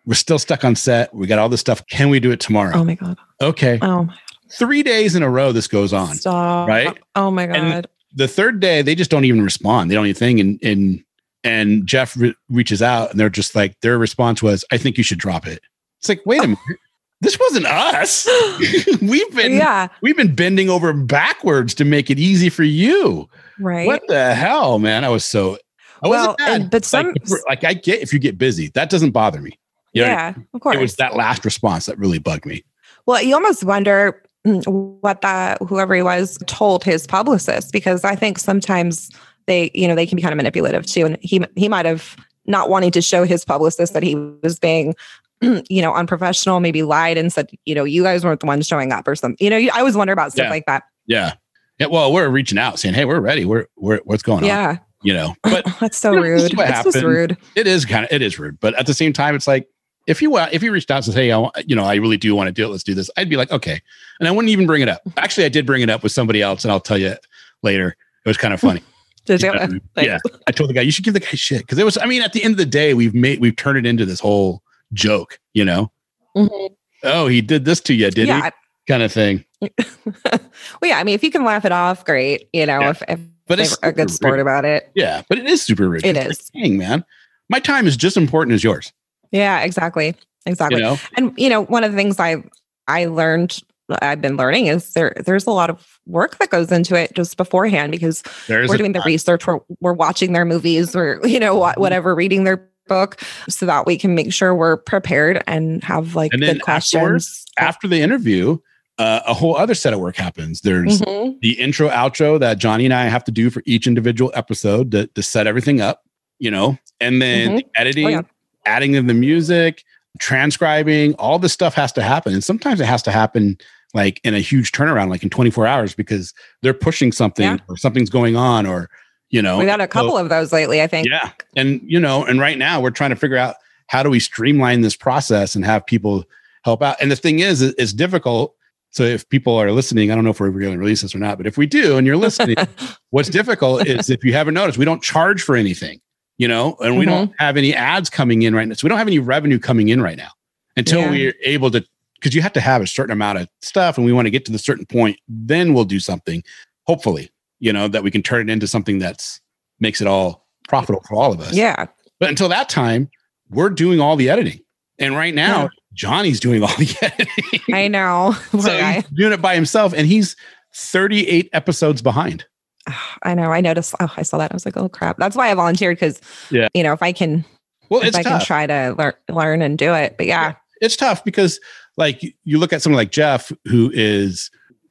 we're 0.06 0.14
still 0.14 0.38
stuck 0.38 0.64
on 0.64 0.74
set. 0.74 1.14
We 1.14 1.26
got 1.26 1.38
all 1.38 1.48
this 1.48 1.60
stuff. 1.60 1.86
Can 1.86 2.08
we 2.08 2.18
do 2.20 2.30
it 2.30 2.40
tomorrow? 2.40 2.72
Oh 2.74 2.84
my 2.84 2.94
god. 2.94 3.16
Okay. 3.40 3.78
Oh 3.82 4.04
my 4.04 4.12
God. 4.12 4.18
Three 4.54 4.82
days 4.82 5.14
in 5.16 5.22
a 5.22 5.30
row, 5.30 5.50
this 5.52 5.66
goes 5.68 5.92
on. 5.92 6.14
Stop. 6.16 6.68
right? 6.68 6.98
Oh 7.14 7.30
my 7.30 7.46
god. 7.46 7.56
And- 7.56 7.86
the 8.14 8.28
third 8.28 8.60
day 8.60 8.82
they 8.82 8.94
just 8.94 9.10
don't 9.10 9.24
even 9.24 9.40
respond 9.40 9.90
they 9.90 9.94
don't 9.94 10.04
anything 10.04 10.38
and 10.38 10.58
and 10.62 11.02
and 11.44 11.86
jeff 11.86 12.14
re- 12.14 12.34
reaches 12.50 12.82
out 12.82 13.10
and 13.10 13.18
they're 13.18 13.30
just 13.30 13.54
like 13.54 13.74
their 13.80 13.96
response 13.96 14.42
was 14.42 14.66
i 14.70 14.76
think 14.76 14.98
you 14.98 15.02
should 15.02 15.16
drop 15.18 15.46
it 15.46 15.62
it's 15.98 16.10
like 16.10 16.20
wait 16.26 16.40
a 16.40 16.48
minute 16.48 16.58
this 17.22 17.38
wasn't 17.40 17.64
us 17.64 18.28
we've 19.00 19.34
been 19.34 19.52
yeah. 19.54 19.88
we've 20.02 20.14
been 20.18 20.34
bending 20.34 20.68
over 20.68 20.92
backwards 20.92 21.72
to 21.72 21.86
make 21.86 22.10
it 22.10 22.18
easy 22.18 22.50
for 22.50 22.64
you 22.64 23.26
Right. 23.58 23.86
what 23.86 24.02
the 24.08 24.34
hell 24.34 24.78
man 24.78 25.06
i 25.06 25.08
was 25.08 25.24
so 25.24 25.56
i 26.04 26.08
Well, 26.08 26.36
and- 26.40 26.70
but 26.70 26.84
some- 26.84 27.14
like, 27.28 27.40
like 27.48 27.64
i 27.64 27.72
get 27.72 28.02
if 28.02 28.12
you 28.12 28.18
get 28.18 28.36
busy 28.36 28.68
that 28.74 28.90
doesn't 28.90 29.12
bother 29.12 29.40
me 29.40 29.58
You 29.92 30.02
know 30.02 30.08
yeah. 30.08 30.34
Of 30.54 30.60
course. 30.60 30.76
it 30.76 30.80
was 30.80 30.96
that 30.96 31.14
last 31.16 31.44
response 31.44 31.86
that 31.86 31.98
really 31.98 32.18
bugged 32.18 32.46
me 32.46 32.64
Well, 33.06 33.22
you 33.22 33.34
almost 33.34 33.64
wonder 33.64 34.22
mm, 34.46 34.62
what 35.02 35.20
that 35.22 35.60
whoever 35.62 35.94
he 35.94 36.02
was 36.02 36.38
told 36.46 36.84
his 36.84 37.06
publicist 37.06 37.72
because 37.72 38.04
I 38.04 38.14
think 38.14 38.38
sometimes 38.38 39.10
they, 39.46 39.70
you 39.74 39.88
know, 39.88 39.94
they 39.94 40.06
can 40.06 40.16
be 40.16 40.22
kind 40.22 40.32
of 40.32 40.36
manipulative 40.36 40.86
too. 40.86 41.04
And 41.06 41.18
he 41.20 41.44
he 41.56 41.68
might 41.68 41.84
have 41.86 42.16
not 42.46 42.68
wanting 42.70 42.90
to 42.92 43.02
show 43.02 43.24
his 43.24 43.44
publicist 43.44 43.92
that 43.92 44.02
he 44.02 44.14
was 44.42 44.58
being, 44.58 44.94
you 45.40 45.82
know, 45.82 45.92
unprofessional, 45.94 46.60
maybe 46.60 46.82
lied 46.82 47.18
and 47.18 47.32
said, 47.32 47.48
you 47.66 47.74
know, 47.74 47.84
you 47.84 48.02
guys 48.02 48.24
weren't 48.24 48.40
the 48.40 48.46
ones 48.46 48.66
showing 48.66 48.92
up 48.92 49.06
or 49.08 49.14
something. 49.16 49.36
You 49.44 49.50
know, 49.50 49.56
I 49.74 49.78
always 49.80 49.96
wonder 49.96 50.12
about 50.12 50.32
stuff 50.32 50.44
Yeah. 50.44 50.50
like 50.50 50.66
that. 50.66 50.84
yeah 51.06 51.34
yeah 51.78 51.86
well 51.86 52.12
we're 52.12 52.28
reaching 52.28 52.58
out 52.58 52.78
saying 52.78 52.94
hey 52.94 53.04
we're 53.04 53.18
ready 53.20 53.44
we're, 53.44 53.66
we're 53.76 53.98
what's 54.04 54.22
going 54.22 54.44
on 54.44 54.48
Yeah, 54.48 54.76
you 55.02 55.12
know 55.14 55.34
but 55.42 55.64
that's 55.80 55.96
so 55.98 56.12
You 56.12 56.16
know, 56.16 56.22
rude. 56.22 56.56
what 56.56 56.68
just 56.84 57.02
rude. 57.02 57.36
it 57.56 57.66
is 57.66 57.84
kind 57.86 58.04
of 58.04 58.12
it 58.12 58.22
is 58.22 58.38
rude 58.38 58.60
but 58.60 58.74
at 58.78 58.86
the 58.86 58.94
same 58.94 59.12
time 59.12 59.34
it's 59.34 59.46
like 59.48 59.66
if 60.06 60.20
you 60.22 60.30
wa- 60.30 60.48
if 60.52 60.62
you 60.62 60.72
reached 60.72 60.90
out 60.90 61.06
and 61.06 61.14
hey 61.14 61.32
I, 61.32 61.48
you 61.66 61.76
know 61.76 61.84
i 61.84 61.94
really 61.96 62.16
do 62.16 62.34
want 62.34 62.48
to 62.48 62.52
do 62.52 62.64
it 62.64 62.68
let's 62.68 62.82
do 62.82 62.94
this 62.94 63.10
i'd 63.16 63.28
be 63.28 63.36
like 63.36 63.50
okay 63.52 63.80
and 64.18 64.28
i 64.28 64.30
wouldn't 64.30 64.50
even 64.50 64.66
bring 64.66 64.82
it 64.82 64.88
up 64.88 65.02
actually 65.16 65.44
i 65.44 65.48
did 65.48 65.66
bring 65.66 65.82
it 65.82 65.90
up 65.90 66.02
with 66.02 66.12
somebody 66.12 66.42
else 66.42 66.64
and 66.64 66.72
i'll 66.72 66.80
tell 66.80 66.98
you 66.98 67.14
later 67.62 67.96
it 68.24 68.28
was 68.28 68.36
kind 68.36 68.52
of 68.54 68.60
funny? 68.60 68.82
Yeah, 69.28 70.18
i 70.48 70.50
told 70.52 70.68
the 70.70 70.74
guy 70.74 70.80
you 70.80 70.90
should 70.90 71.04
give 71.04 71.14
the 71.14 71.20
guy 71.20 71.28
shit 71.28 71.60
because 71.60 71.78
it 71.78 71.84
was 71.84 71.96
i 71.98 72.06
mean 72.06 72.22
at 72.22 72.32
the 72.32 72.42
end 72.42 72.52
of 72.54 72.58
the 72.58 72.66
day 72.66 72.92
we've 72.94 73.14
made 73.14 73.40
we've 73.40 73.54
turned 73.54 73.78
it 73.78 73.86
into 73.86 74.04
this 74.04 74.18
whole 74.18 74.62
joke 74.92 75.38
you 75.54 75.64
know 75.64 75.92
mhm. 76.36 76.70
oh 77.04 77.28
he 77.28 77.40
did 77.40 77.64
this 77.64 77.80
to 77.82 77.94
you 77.94 78.10
did 78.10 78.26
Yeah. 78.26 78.46
he 78.46 78.50
kind 78.88 79.02
of 79.04 79.12
thing 79.12 79.44
well, 79.60 80.40
yeah. 80.82 80.98
I 80.98 81.04
mean, 81.04 81.14
if 81.14 81.22
you 81.22 81.30
can 81.30 81.44
laugh 81.44 81.64
it 81.64 81.70
off, 81.70 82.04
great. 82.04 82.48
You 82.52 82.66
know, 82.66 82.80
Yeah. 82.80 82.90
if, 82.90 83.02
if 83.06 83.20
but 83.46 83.60
it's 83.60 83.78
a 83.84 83.92
good 83.92 84.10
sport 84.10 84.32
rude. 84.34 84.40
about 84.40 84.64
it. 84.64 84.90
yeah 84.96 85.22
but 85.28 85.38
it 85.38 85.46
is 85.46 85.62
super 85.62 85.88
rude 85.88 86.04
It 86.04 86.16
It's 86.16 86.40
is. 86.40 86.50
dang 86.50 86.78
man 86.78 87.04
my 87.48 87.60
time 87.60 87.86
is 87.86 87.96
just 87.96 88.16
as 88.16 88.22
important 88.22 88.54
as 88.54 88.64
yours 88.64 88.92
Yeah, 89.32 89.60
exactly. 89.60 90.14
Exactly. 90.46 90.78
you 90.78 90.84
know 90.84 90.98
And 91.16 91.32
you 91.36 91.48
know, 91.48 91.62
one 91.64 91.84
of 91.84 91.92
the 91.92 91.96
things 91.98 92.18
I 92.20 92.42
I 92.88 93.06
learned 93.06 93.58
I've 94.00 94.20
been 94.22 94.36
learning 94.36 94.66
is 94.68 94.92
there 94.94 95.14
there's 95.26 95.46
a 95.46 95.50
lot 95.50 95.68
of 95.70 95.98
work 96.06 96.38
that 96.38 96.50
goes 96.50 96.72
into 96.72 96.94
it 96.94 97.14
just 97.14 97.36
beforehand 97.36 97.92
because 97.92 98.22
there's 98.46 98.68
we're 98.68 98.76
doing 98.78 98.92
the 98.92 99.02
research, 99.04 99.46
we're 99.46 99.60
we're 99.80 99.92
watching 99.92 100.32
their 100.32 100.44
movies, 100.44 100.94
or 100.96 101.20
you 101.24 101.38
know 101.40 101.56
Mm-hmm. 101.58 101.80
whatever, 101.80 102.14
reading 102.14 102.44
their 102.44 102.68
book 102.88 103.20
so 103.48 103.64
that 103.66 103.86
we 103.86 103.96
can 103.96 104.14
make 104.14 104.32
sure 104.32 104.54
we're 104.54 104.76
prepared 104.76 105.42
and 105.46 105.84
have 105.84 106.14
like 106.16 106.32
And 106.32 106.42
then 106.42 106.58
questions. 106.58 107.44
after 107.58 107.86
the 107.86 108.00
interview 108.00 108.58
uh, 108.98 109.20
a 109.26 109.32
whole 109.32 109.56
other 109.56 109.74
set 109.74 109.92
of 109.94 110.00
work 110.00 110.16
happens 110.16 110.60
there's 110.62 111.00
Mhm. 111.00 111.38
the 111.40 111.52
intro 111.60 111.88
outro 111.88 112.38
that 112.40 112.58
Johnny 112.58 112.84
and 112.84 112.92
I 112.92 113.04
have 113.04 113.24
to 113.24 113.30
do 113.32 113.50
for 113.50 113.62
each 113.66 113.86
individual 113.86 114.32
episode 114.34 114.90
to, 114.90 115.06
to 115.06 115.22
set 115.22 115.46
everything 115.46 115.80
up, 115.80 116.02
you 116.40 116.50
know, 116.50 116.76
and 117.00 117.22
then 117.22 117.56
the 117.56 117.66
editing, 117.76 118.06
Oh, 118.06 118.10
yeah. 118.10 118.22
Adding 118.66 118.94
in 118.94 119.06
the 119.06 119.14
music, 119.14 119.82
transcribing, 120.18 121.14
all 121.14 121.38
this 121.38 121.52
stuff 121.52 121.74
has 121.74 121.92
to 121.92 122.02
happen. 122.02 122.32
And 122.32 122.44
sometimes 122.44 122.80
it 122.80 122.86
has 122.86 123.02
to 123.02 123.10
happen 123.10 123.58
like 123.94 124.20
in 124.24 124.34
a 124.34 124.40
huge 124.40 124.72
turnaround, 124.72 125.10
like 125.10 125.22
in 125.22 125.30
24 125.30 125.66
hours, 125.66 125.94
because 125.94 126.32
they're 126.62 126.72
pushing 126.74 127.12
something 127.12 127.44
Yeah. 127.44 127.56
or 127.68 127.76
something's 127.76 128.08
going 128.10 128.36
on, 128.36 128.64
or, 128.66 128.88
you 129.30 129.42
know, 129.42 129.58
We've 129.58 129.68
had 129.68 129.80
a 129.80 129.84
so- 129.84 129.88
couple 129.88 130.16
of 130.16 130.28
those 130.30 130.52
lately, 130.52 130.80
I 130.80 130.86
think. 130.86 131.06
yeah. 131.08 131.30
And, 131.56 131.80
you 131.84 132.00
know, 132.00 132.24
and 132.24 132.40
right 132.40 132.56
now 132.56 132.80
we're 132.80 132.90
trying 132.90 133.10
to 133.10 133.16
figure 133.16 133.36
out 133.36 133.56
how 133.88 134.02
do 134.02 134.08
we 134.08 134.20
streamline 134.20 134.80
this 134.80 134.96
process 134.96 135.54
and 135.54 135.64
have 135.64 135.84
people 135.84 136.24
help 136.64 136.82
out. 136.82 136.96
And 137.00 137.10
the 137.10 137.16
thing 137.16 137.40
is, 137.40 137.60
it's 137.60 137.92
difficult. 137.92 138.54
So 138.90 139.02
if 139.02 139.28
people 139.28 139.56
are 139.56 139.70
listening, 139.72 140.10
I 140.10 140.14
don't 140.14 140.24
know 140.24 140.30
if 140.30 140.40
we're 140.40 140.50
going 140.50 140.72
to 140.72 140.78
release 140.78 141.02
this 141.02 141.14
or 141.14 141.18
not, 141.18 141.36
but 141.36 141.46
if 141.46 141.58
we 141.58 141.66
do 141.66 141.98
and 141.98 142.06
you're 142.06 142.16
listening, 142.16 142.56
what's 143.10 143.28
difficult 143.28 143.86
is 143.86 144.08
if 144.08 144.24
you 144.24 144.32
haven't 144.32 144.54
noticed, 144.54 144.78
we 144.78 144.84
don't 144.84 145.02
charge 145.02 145.42
for 145.42 145.56
anything, 145.56 146.00
you 146.42 146.48
know, 146.48 146.74
and 146.80 146.98
we 146.98 147.04
don't 147.04 147.28
mm-hmm. 147.28 147.34
have 147.38 147.56
any 147.56 147.72
ads 147.72 148.10
coming 148.10 148.42
in 148.42 148.52
right 148.52 148.66
now. 148.66 148.74
So 148.74 148.84
we 148.84 148.88
don't 148.88 148.98
have 148.98 149.06
any 149.06 149.20
revenue 149.20 149.60
coming 149.60 149.90
in 149.90 150.02
right 150.02 150.16
now 150.16 150.30
until 150.76 150.98
Yeah. 151.02 151.10
we're 151.10 151.34
able 151.44 151.70
to, 151.70 151.86
because 152.16 152.34
you 152.34 152.42
have 152.42 152.52
to 152.54 152.60
have 152.60 152.82
a 152.82 152.86
certain 152.88 153.12
amount 153.12 153.38
of 153.38 153.48
stuff 153.60 153.96
and 153.96 154.04
we 154.04 154.12
want 154.12 154.26
to 154.26 154.30
get 154.30 154.44
to 154.46 154.52
the 154.52 154.58
certain 154.58 154.84
point, 154.84 155.20
then 155.28 155.72
we'll 155.72 155.84
do 155.84 156.00
something, 156.00 156.42
hopefully, 156.82 157.30
you 157.60 157.72
know, 157.72 157.86
that 157.86 158.02
we 158.02 158.10
can 158.10 158.24
turn 158.24 158.48
it 158.48 158.52
into 158.52 158.66
something 158.66 158.98
that's 158.98 159.40
makes 159.78 160.00
it 160.00 160.08
all 160.08 160.48
profitable 160.66 161.04
for 161.08 161.14
all 161.14 161.32
of 161.32 161.40
us. 161.40 161.54
Yeah. 161.54 161.86
But 162.18 162.30
until 162.30 162.48
that 162.48 162.68
time, 162.68 163.08
we're 163.48 163.70
doing 163.70 164.00
all 164.00 164.16
the 164.16 164.28
editing. 164.28 164.62
And 164.98 165.14
right 165.14 165.34
now, 165.34 165.62
Yeah. 165.62 165.68
Johnny's 165.94 166.40
doing 166.40 166.60
all 166.64 166.76
the 166.76 166.92
editing. 167.02 167.72
I 167.72 167.86
know. 167.86 168.34
So 168.60 168.76
he's 168.76 169.04
doing 169.14 169.32
it 169.32 169.40
by 169.40 169.54
himself 169.54 169.94
and 169.94 170.08
he's 170.08 170.34
38 170.74 171.50
episodes 171.52 172.02
behind. 172.02 172.46
I 173.22 173.34
know. 173.34 173.52
I 173.52 173.60
noticed. 173.60 173.94
Oh, 174.00 174.12
I 174.16 174.22
saw 174.22 174.38
that. 174.38 174.50
I 174.52 174.54
was 174.54 174.64
like, 174.64 174.76
oh 174.76 174.88
crap. 174.88 175.16
That's 175.18 175.36
why 175.36 175.50
I 175.50 175.54
volunteered 175.54 175.96
because, 175.96 176.20
Yeah. 176.50 176.68
you 176.74 176.82
know, 176.82 176.92
if 176.92 177.02
I 177.02 177.12
can, 177.12 177.44
Well, 177.90 178.02
if 178.02 178.14
I 178.14 178.22
tough. 178.22 178.38
can 178.40 178.46
try 178.46 178.66
to 178.66 178.94
learn, 178.98 179.14
learn 179.30 179.62
and 179.62 179.78
do 179.78 179.94
it. 179.94 180.16
But 180.16 180.26
yeah, 180.26 180.54
it's 180.80 180.96
tough 180.96 181.24
because 181.24 181.60
like 181.96 182.22
you 182.44 182.58
look 182.58 182.72
at 182.72 182.82
someone 182.82 182.96
like 182.96 183.10
Jeff 183.12 183.52
who 183.66 183.90
is 183.94 184.50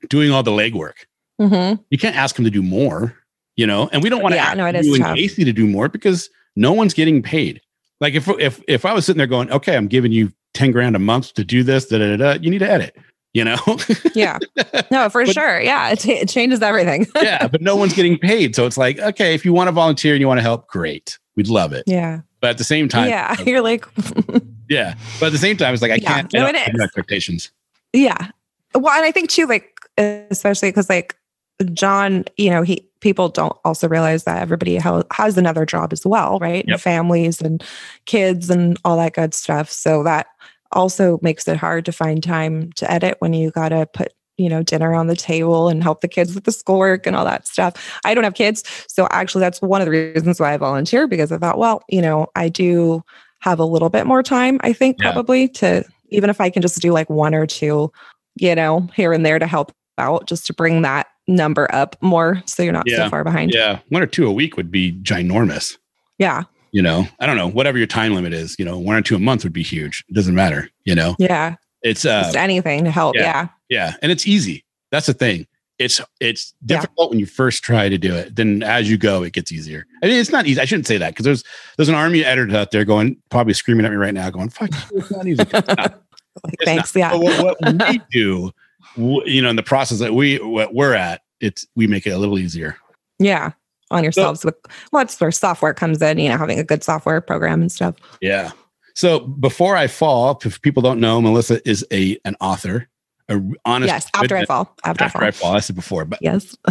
doing 0.10 0.32
all 0.32 0.44
the 0.44 0.52
legwork. 0.52 1.06
hmm 1.40 1.74
You 1.90 1.98
can't 1.98 2.16
ask 2.16 2.38
him 2.38 2.46
to 2.46 2.52
do 2.52 2.62
more, 2.62 3.16
you 3.56 3.66
know. 3.68 3.90
And 3.92 4.02
we 4.04 4.10
don't 4.10 4.22
want 4.22 4.34
to 4.34 4.38
Yeah, 4.38 4.46
ask 4.50 4.58
no, 4.58 4.66
it 4.66 4.76
is 4.76 4.86
you 4.88 4.96
and 4.96 5.04
tough. 5.04 5.16
Casey 5.18 5.44
to 5.44 5.54
do 5.54 5.68
more 5.68 5.90
because 5.90 6.30
no 6.56 6.72
one's 6.74 6.94
getting 6.94 7.22
paid. 7.22 7.62
Like 8.00 8.14
if 8.14 8.28
if 8.40 8.62
if 8.68 8.86
I 8.86 8.94
was 8.94 9.06
sitting 9.06 9.18
there 9.18 9.28
going, 9.28 9.52
okay, 9.52 9.76
I'm 9.76 9.88
giving 9.88 10.12
you 10.12 10.32
ten 10.54 10.72
grand 10.72 10.96
a 10.96 11.00
month 11.00 11.34
to 11.36 11.44
do 11.44 11.64
this, 11.64 11.86
da 11.88 11.98
da, 11.98 12.18
da 12.18 12.34
you 12.42 12.50
need 12.50 12.60
to 12.60 12.70
edit, 12.70 12.96
you 13.34 13.44
know. 13.44 13.58
yeah, 14.16 14.38
no, 14.92 15.10
for 15.10 15.26
But- 15.26 15.34
sure. 15.34 15.62
Yeah, 15.62 15.90
it, 15.92 16.06
it 16.08 16.30
changes 16.30 16.62
everything. 16.62 17.08
yeah, 17.22 17.48
but 17.48 17.62
no 17.62 17.76
one's 17.76 17.94
getting 17.94 18.18
paid, 18.18 18.56
so 18.56 18.66
it's 18.66 18.78
like, 18.78 19.00
okay, 19.00 19.34
if 19.34 19.46
you 19.46 19.54
want 19.54 19.68
to 19.68 19.72
volunteer 19.72 20.14
and 20.14 20.22
you 20.22 20.28
want 20.28 20.38
to 20.40 20.44
help, 20.44 20.68
great, 20.68 21.18
we'd 21.36 21.48
love 21.48 21.74
it. 21.74 21.84
yeah, 21.88 22.22
But 22.40 22.52
at 22.52 22.58
the 22.58 22.64
same 22.64 22.88
time, 22.90 23.10
yeah. 23.10 23.40
You're 23.46 23.62
like, 23.62 23.86
yeah. 24.70 24.96
But 25.20 25.28
at 25.28 25.32
the 25.32 25.38
same 25.38 25.58
time, 25.58 25.74
it's 25.74 25.82
like 25.82 25.92
I 25.92 25.96
Yeah, 25.96 26.14
can't. 26.22 26.36
I 26.36 26.40
no, 26.40 26.48
it 26.48 26.82
expectations. 26.82 27.52
Yeah. 27.94 28.30
Well, 28.74 28.94
and 28.96 29.06
I 29.06 29.12
think 29.12 29.30
too, 29.30 29.46
like, 29.48 29.76
especially 29.98 30.70
because 30.70 30.90
like 30.90 31.16
John, 31.74 32.24
you 32.38 32.50
know, 32.50 32.62
he 32.62 32.88
people 33.02 33.30
don't 33.30 33.56
also 33.66 33.88
realize 33.90 34.24
that 34.24 34.42
everybody 34.42 34.78
ha- 34.78 35.04
has 35.12 35.38
another 35.38 35.66
job 35.66 35.92
as 35.92 36.06
well, 36.06 36.40
right? 36.40 36.64
Yep. 36.68 36.74
And 36.74 36.82
families 36.82 37.42
and 37.42 37.64
kids 38.06 38.50
and 38.50 38.78
all 38.86 38.96
that 38.98 39.14
good 39.14 39.34
stuff. 39.34 39.70
So 39.70 40.04
that 40.04 40.28
also 40.74 41.20
makes 41.22 41.48
it 41.48 41.58
hard 41.58 41.86
to 41.86 41.92
find 41.92 42.24
time 42.24 42.72
to 42.74 42.90
edit 42.92 43.16
when 43.20 43.34
you 43.34 43.52
got 43.52 43.70
to 43.70 43.86
put 43.94 44.14
you 44.38 44.50
know 44.50 44.64
dinner 44.64 44.94
on 44.94 45.08
the 45.08 45.16
table 45.16 45.68
and 45.68 45.84
help 45.84 46.02
the 46.02 46.08
kids 46.08 46.34
with 46.34 46.46
the 46.46 46.52
schoolwork 46.52 47.06
and 47.06 47.16
all 47.16 47.26
that 47.26 47.46
stuff 47.48 48.00
i 48.06 48.14
don't 48.14 48.24
have 48.24 48.34
kids 48.34 48.64
so 48.88 49.08
actually 49.12 49.42
that's 49.42 49.62
one 49.62 49.82
of 49.82 49.86
the 49.86 49.92
reasons 49.92 50.40
why 50.40 50.54
i 50.54 50.58
volunteer 50.58 51.06
because 51.06 51.32
i 51.32 51.38
thought 51.38 51.58
well 51.58 51.84
you 51.90 52.02
know 52.02 52.26
i 52.36 52.48
do 52.48 53.04
have 53.40 53.60
a 53.60 53.66
little 53.66 53.90
bit 53.90 54.08
more 54.08 54.24
time 54.24 54.58
i 54.64 54.72
think 54.74 54.98
Yeah. 55.00 55.12
probably 55.12 55.48
to 55.50 55.84
even 56.10 56.30
if 56.30 56.40
i 56.40 56.50
can 56.50 56.62
just 56.62 56.80
do 56.82 56.92
like 56.94 57.10
one 57.10 57.36
or 57.36 57.46
two 57.46 57.92
you 58.38 58.56
know, 58.56 58.88
here 58.96 59.12
and 59.12 59.26
there 59.26 59.40
to 59.40 59.46
help 59.46 59.74
out 59.98 60.26
just 60.26 60.46
to 60.46 60.54
bring 60.54 60.84
that 60.84 61.08
number 61.28 61.68
up 61.76 61.98
more 62.02 62.42
so 62.46 62.64
you're 62.64 62.72
not 62.72 62.88
Yeah. 62.88 62.96
so 63.04 63.10
far 63.10 63.26
behind. 63.26 63.52
Yeah, 63.54 63.80
one 63.90 64.02
or 64.02 64.06
two 64.06 64.26
a 64.26 64.32
week 64.32 64.56
would 64.56 64.72
be 64.72 64.94
ginormous. 65.04 65.78
Yeah. 66.18 66.44
You 66.72 66.82
know, 66.82 67.06
I 67.20 67.26
don't 67.26 67.36
know, 67.38 67.48
whatever 67.50 67.78
your 67.78 67.88
time 67.88 68.14
limit 68.16 68.34
is. 68.34 68.56
You 68.58 68.66
know, 68.66 68.78
one 68.80 68.96
or 68.96 69.02
two 69.02 69.16
a 69.16 69.20
month 69.20 69.44
would 69.44 69.54
be 69.54 69.64
huge. 69.64 70.04
It 70.10 70.14
doesn't 70.16 70.36
matter. 70.36 70.70
You 70.86 70.96
know, 70.96 71.16
Yeah. 71.20 71.56
it's 71.82 72.06
uh, 72.06 72.24
just 72.24 72.36
anything 72.38 72.84
to 72.86 72.92
help. 72.92 73.16
yeah. 73.16 73.22
Yeah. 73.22 73.48
yeah, 73.70 73.96
and 74.02 74.12
it's 74.12 74.26
easy. 74.28 74.64
That's 74.92 75.08
the 75.08 75.14
thing. 75.14 75.48
It's 75.80 76.00
it's 76.20 76.54
Yeah. 76.68 76.78
difficult 76.78 77.10
when 77.10 77.20
you 77.20 77.26
first 77.26 77.64
try 77.64 77.90
to 77.90 77.98
do 77.98 78.14
it. 78.16 78.36
Then 78.36 78.62
as 78.64 78.90
you 78.90 78.98
go, 78.98 79.24
it 79.24 79.34
gets 79.34 79.52
easier. 79.52 79.86
I 80.04 80.08
mean, 80.08 80.18
it's 80.20 80.30
not 80.32 80.46
easy. 80.46 80.62
I 80.62 80.66
shouldn't 80.66 80.86
say 80.88 80.98
that 80.98 81.10
because 81.10 81.26
there's 81.26 81.44
there's 81.78 81.90
an 81.90 81.96
army 81.96 82.22
of 82.22 82.28
editors 82.28 82.54
out 82.54 82.72
there 82.72 82.86
going 82.86 83.18
probably 83.32 83.54
screaming 83.54 83.86
at 83.86 83.92
me 83.92 83.98
right 83.98 84.14
now, 84.14 84.30
going 84.30 84.50
"fuck, 84.50 84.70
it's 84.94 85.12
not 85.12 85.28
easy." 85.28 85.42
It's 85.42 85.54
not. 85.54 86.02
Like, 86.46 86.54
It's 86.54 86.64
thanks. 86.66 86.96
not. 86.96 87.00
Yeah. 87.02 87.12
But 87.12 87.20
what, 87.22 87.62
what 87.62 87.90
we 87.90 88.02
do, 88.12 88.52
you 89.30 89.42
know, 89.42 89.50
in 89.50 89.58
the 89.58 89.64
process 89.64 90.00
that 90.00 90.14
we 90.14 90.38
what 90.38 90.74
we're 90.74 90.94
at, 90.94 91.22
it's 91.42 91.68
we 91.76 91.88
make 91.88 92.08
it 92.08 92.12
a 92.12 92.18
little 92.18 92.40
easier. 92.40 92.78
Yeah. 93.20 93.52
On 93.92 94.04
yourselves 94.04 94.44
with 94.46 94.56
well, 94.92 95.04
that's 95.04 95.20
where 95.20 95.32
software 95.32 95.74
comes 95.74 96.02
in, 96.02 96.18
you 96.18 96.30
know, 96.30 96.38
having 96.38 96.60
a 96.60 96.64
good 96.64 96.84
software 96.84 97.22
program 97.22 97.62
and 97.62 97.72
stuff. 97.72 97.96
Yeah. 98.22 98.52
So 98.96 99.20
before 99.22 99.76
I 99.76 99.88
fall, 99.88 100.40
if 100.44 100.62
people 100.62 100.82
don't 100.82 101.00
know, 101.00 101.22
Melissa 101.22 101.68
is 101.70 101.86
a 101.92 102.18
an 102.26 102.36
author, 102.42 102.88
a 103.30 103.40
honest. 103.66 103.88
yes. 103.92 104.08
After 104.14 104.36
I 104.38 104.46
fall. 104.46 104.76
After, 104.84 105.04
After 105.06 105.24
I 105.24 105.28
I 105.28 105.32
fall. 105.32 105.50
fall, 105.50 105.58
I 105.58 105.60
said 105.60 105.76
before, 105.76 106.06
but 106.06 106.20
Yes. 106.22 106.58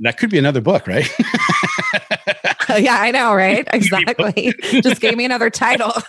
that 0.00 0.16
could 0.18 0.30
be 0.30 0.38
another 0.38 0.60
book, 0.62 0.86
right? 0.86 1.10
yeah, 2.78 2.96
I 3.00 3.10
know, 3.10 3.34
right? 3.34 3.66
Exactly. 3.72 4.54
just 4.82 5.00
gave 5.00 5.16
me 5.16 5.24
another 5.24 5.50
title. 5.50 5.92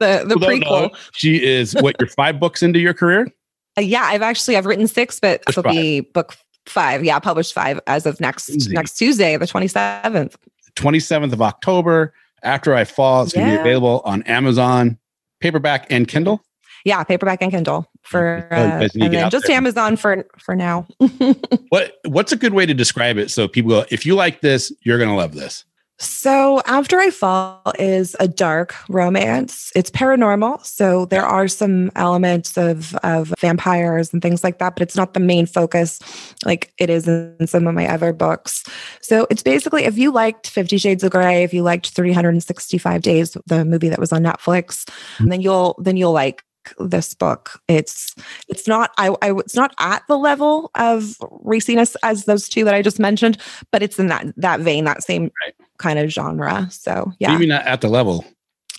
the 0.00 0.24
the 0.26 0.36
know, 0.36 0.36
prequel. 0.36 0.96
She 1.12 1.42
is 1.44 1.74
what 1.74 1.96
you're 2.00 2.08
five 2.08 2.40
books 2.40 2.62
into 2.62 2.78
your 2.78 2.94
career. 2.94 3.28
Uh, 3.76 3.82
yeah, 3.82 4.02
I've 4.02 4.22
actually 4.22 4.56
I've 4.56 4.66
written 4.66 4.88
six, 4.88 5.20
but 5.20 5.42
this 5.46 5.56
will 5.56 5.62
be 5.64 6.00
book 6.00 6.36
five. 6.68 7.04
Yeah, 7.04 7.18
published 7.18 7.52
five 7.52 7.80
as 7.86 8.06
of 8.06 8.20
next 8.20 8.50
Easy. 8.50 8.72
next 8.72 8.96
Tuesday, 8.96 9.36
the 9.36 9.46
twenty 9.46 9.68
seventh. 9.68 10.36
27th 10.76 11.32
of 11.32 11.42
October. 11.42 12.14
After 12.44 12.72
I 12.72 12.84
fall, 12.84 13.24
it's 13.24 13.32
going 13.32 13.48
to 13.48 13.54
be 13.56 13.60
available 13.60 14.00
on 14.04 14.22
Amazon, 14.22 14.96
paperback 15.40 15.88
and 15.90 16.06
Kindle. 16.06 16.40
Yeah, 16.84 17.02
paperback 17.02 17.42
and 17.42 17.50
Kindle 17.50 17.90
for 18.02 18.46
Oh, 18.52 18.56
uh, 18.56 18.78
guys 18.80 18.94
need 18.94 19.10
to 19.10 19.18
and 19.18 19.30
just 19.30 19.46
there. 19.48 19.56
Amazon 19.56 19.96
for 19.96 20.24
for 20.38 20.54
now. 20.54 20.86
What 21.70 21.94
What's 22.06 22.30
a 22.32 22.36
good 22.36 22.54
way 22.54 22.64
to 22.64 22.74
describe 22.74 23.18
it? 23.18 23.30
So 23.30 23.48
people 23.48 23.70
go, 23.70 23.84
if 23.90 24.06
you 24.06 24.14
like 24.14 24.40
this, 24.40 24.72
you're 24.82 24.98
going 24.98 25.10
to 25.10 25.16
love 25.16 25.34
this. 25.34 25.64
So, 26.00 26.62
After 26.66 27.00
I 27.00 27.10
Fall 27.10 27.72
is 27.78 28.14
a 28.20 28.28
dark 28.28 28.74
romance. 28.88 29.72
It's 29.74 29.90
paranormal. 29.90 30.64
So, 30.64 31.06
there 31.06 31.26
are 31.26 31.48
some 31.48 31.90
elements 31.96 32.56
of, 32.56 32.94
of 32.96 33.34
vampires 33.40 34.12
and 34.12 34.22
things 34.22 34.44
like 34.44 34.58
that, 34.58 34.76
but 34.76 34.82
it's 34.82 34.96
not 34.96 35.14
the 35.14 35.20
main 35.20 35.46
focus 35.46 35.98
like 36.44 36.72
it 36.78 36.88
is 36.88 37.08
in 37.08 37.46
some 37.46 37.66
of 37.66 37.74
my 37.74 37.88
other 37.88 38.12
books. 38.12 38.64
So, 39.00 39.26
it's 39.28 39.42
basically 39.42 39.84
if 39.84 39.98
you 39.98 40.12
liked 40.12 40.48
Fifty 40.48 40.78
Shades 40.78 41.02
of 41.02 41.10
Grey, 41.10 41.42
if 41.42 41.52
you 41.52 41.62
liked 41.62 41.90
365 41.90 43.02
Days, 43.02 43.36
the 43.46 43.64
movie 43.64 43.88
that 43.88 43.98
was 43.98 44.12
on 44.12 44.22
Netflix, 44.22 44.84
mm-hmm. 44.84 45.26
then 45.26 45.40
you'll 45.40 45.76
then 45.82 45.96
you'll 45.96 46.12
like 46.12 46.44
this 46.78 47.14
book 47.14 47.62
it's 47.66 48.14
it's 48.48 48.68
not 48.68 48.90
I, 48.98 49.14
I 49.22 49.32
it's 49.32 49.54
not 49.54 49.74
at 49.78 50.02
the 50.06 50.18
level 50.18 50.70
of 50.74 51.16
raciness 51.42 51.96
as 52.02 52.26
those 52.26 52.46
two 52.46 52.62
that 52.64 52.74
i 52.74 52.82
just 52.82 52.98
mentioned 52.98 53.38
but 53.72 53.82
it's 53.82 53.98
in 53.98 54.08
that 54.08 54.26
that 54.36 54.60
vein 54.60 54.84
that 54.84 55.02
same 55.02 55.30
Right. 55.46 55.67
Kind 55.78 55.98
of 55.98 56.10
genre 56.10 56.66
so 56.70 57.12
yeah 57.18 57.32
You 57.32 57.38
mean 57.38 57.48
not 57.50 57.66
at 57.66 57.80
the 57.80 57.88
level? 57.88 58.24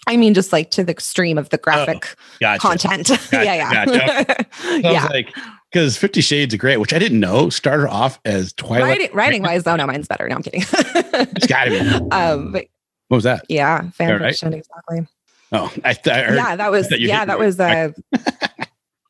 i 0.08 0.16
mean 0.18 0.34
just 0.34 0.52
like 0.54 0.72
to 0.72 0.84
the 0.84 0.92
extreme 0.92 1.38
of 1.38 1.50
the 1.50 1.58
graphic 1.58 2.16
Gotcha. 2.40 2.60
content 2.60 3.10
yeah 3.32 3.44
yeah 3.44 3.84
Sounds 4.52 4.84
yeah 4.84 5.06
like 5.08 5.34
because 5.72 5.98
Fifty 5.98 6.22
Shades 6.22 6.52
of 6.56 6.60
Grey, 6.60 6.78
which 6.78 6.94
I 6.94 6.98
didn't 7.00 7.20
know, 7.20 7.52
started 7.52 7.88
off 7.92 8.20
as 8.26 8.54
Twilight. 8.54 8.82
writing, 8.90 9.10
writing 9.14 9.42
wise 9.44 9.64
though 9.66 9.76
no 9.76 9.86
mine's 9.86 10.08
better 10.08 10.28
no 10.28 10.36
i'm 10.36 10.42
kidding 10.42 10.62
It's 10.74 11.46
got 11.48 11.66
to 11.66 11.70
be. 11.72 11.80
um 12.12 12.52
but 12.54 12.66
What 13.10 13.18
was 13.18 13.24
that? 13.26 13.46
yeah 13.50 13.88
fan 13.92 14.12
right. 14.20 14.30
fiction 14.32 14.54
exactly 14.54 15.08
Oh, 15.52 15.72
I, 15.84 15.94
th- 15.94 16.16
I 16.16 16.24
heard. 16.24 16.36
yeah 16.38 16.56
that 16.56 16.72
was 16.72 16.88
yeah 16.98 17.26
that 17.26 17.38
was 17.40 17.60
uh 17.60 17.90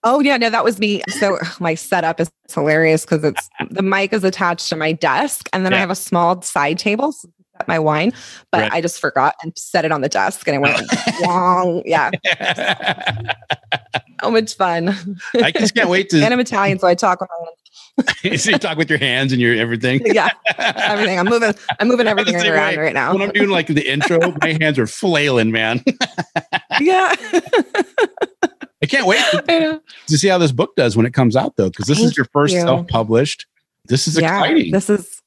oh 0.04 0.20
yeah 0.22 0.38
no 0.38 0.50
that 0.50 0.64
was 0.64 0.80
me 0.80 1.02
so 1.10 1.38
my 1.60 1.76
setup 1.76 2.20
is 2.20 2.30
hilarious 2.54 3.06
because 3.06 3.24
it's 3.24 3.50
the 3.70 3.82
mic 3.82 4.12
is 4.14 4.24
attached 4.24 4.68
to 4.70 4.76
my 4.76 4.92
desk 4.92 5.50
and 5.54 5.66
then 5.66 5.74
i 5.74 5.78
have 5.78 5.90
a 5.92 5.96
small 5.96 6.42
side 6.42 6.78
table 6.80 7.12
set 7.14 7.32
my 7.68 7.78
wine 7.80 8.12
but 8.52 8.62
Right. 8.62 8.72
i 8.74 8.82
just 8.82 9.00
forgot 9.00 9.36
and 9.44 9.52
set 9.58 9.86
it 9.86 9.92
on 9.92 10.02
the 10.02 10.10
desk 10.10 10.48
and 10.48 10.56
it 10.56 10.60
went 10.60 10.80
wrong 11.26 11.82
yeah 11.86 12.10
so 14.24 14.32
much 14.32 14.56
fun 14.56 14.96
I 15.36 15.52
just 15.52 15.76
can't 15.76 15.90
wait 15.90 16.10
to. 16.12 16.24
and 16.24 16.34
i'm 16.34 16.40
italian 16.40 16.80
so 16.80 16.88
i 16.88 16.96
talk 16.96 17.22
with 17.22 17.30
my 17.30 17.36
so 18.38 18.52
you 18.52 18.58
talk 18.58 18.78
with 18.78 18.90
your 18.90 19.00
hands 19.00 19.34
and 19.34 19.42
your 19.42 19.56
everything. 19.56 20.02
yeah 20.06 20.30
everything 20.58 21.20
i'm 21.20 21.26
moving 21.26 21.54
i'm 21.80 21.88
moving 21.88 22.08
everything 22.08 22.40
same 22.40 22.54
around 22.54 22.78
right 22.78 22.94
now 22.94 23.12
When 23.14 23.22
I'm 23.22 23.32
doing 23.32 23.50
like 23.50 23.68
the 23.68 23.90
intro, 23.90 24.20
my 24.42 24.58
hands 24.60 24.80
are 24.80 24.88
flailing, 24.88 25.52
man. 25.52 25.84
yeah 26.80 27.14
I 28.82 28.86
can't 28.88 29.06
wait 29.06 29.20
to, 29.32 29.82
to 30.08 30.18
see 30.18 30.30
how 30.30 30.38
this 30.38 30.54
book 30.54 30.74
does 30.78 30.96
when 30.96 31.06
it 31.06 31.14
comes 31.14 31.36
out, 31.36 31.58
though, 31.58 31.70
because 31.70 31.86
this 31.88 32.00
is 32.00 32.16
your 32.16 32.26
first 32.32 32.54
you. 32.54 32.62
self-published. 32.62 33.46
This 33.86 34.08
is 34.08 34.18
exciting. 34.18 34.72
This 34.72 34.90
is. 34.90 35.19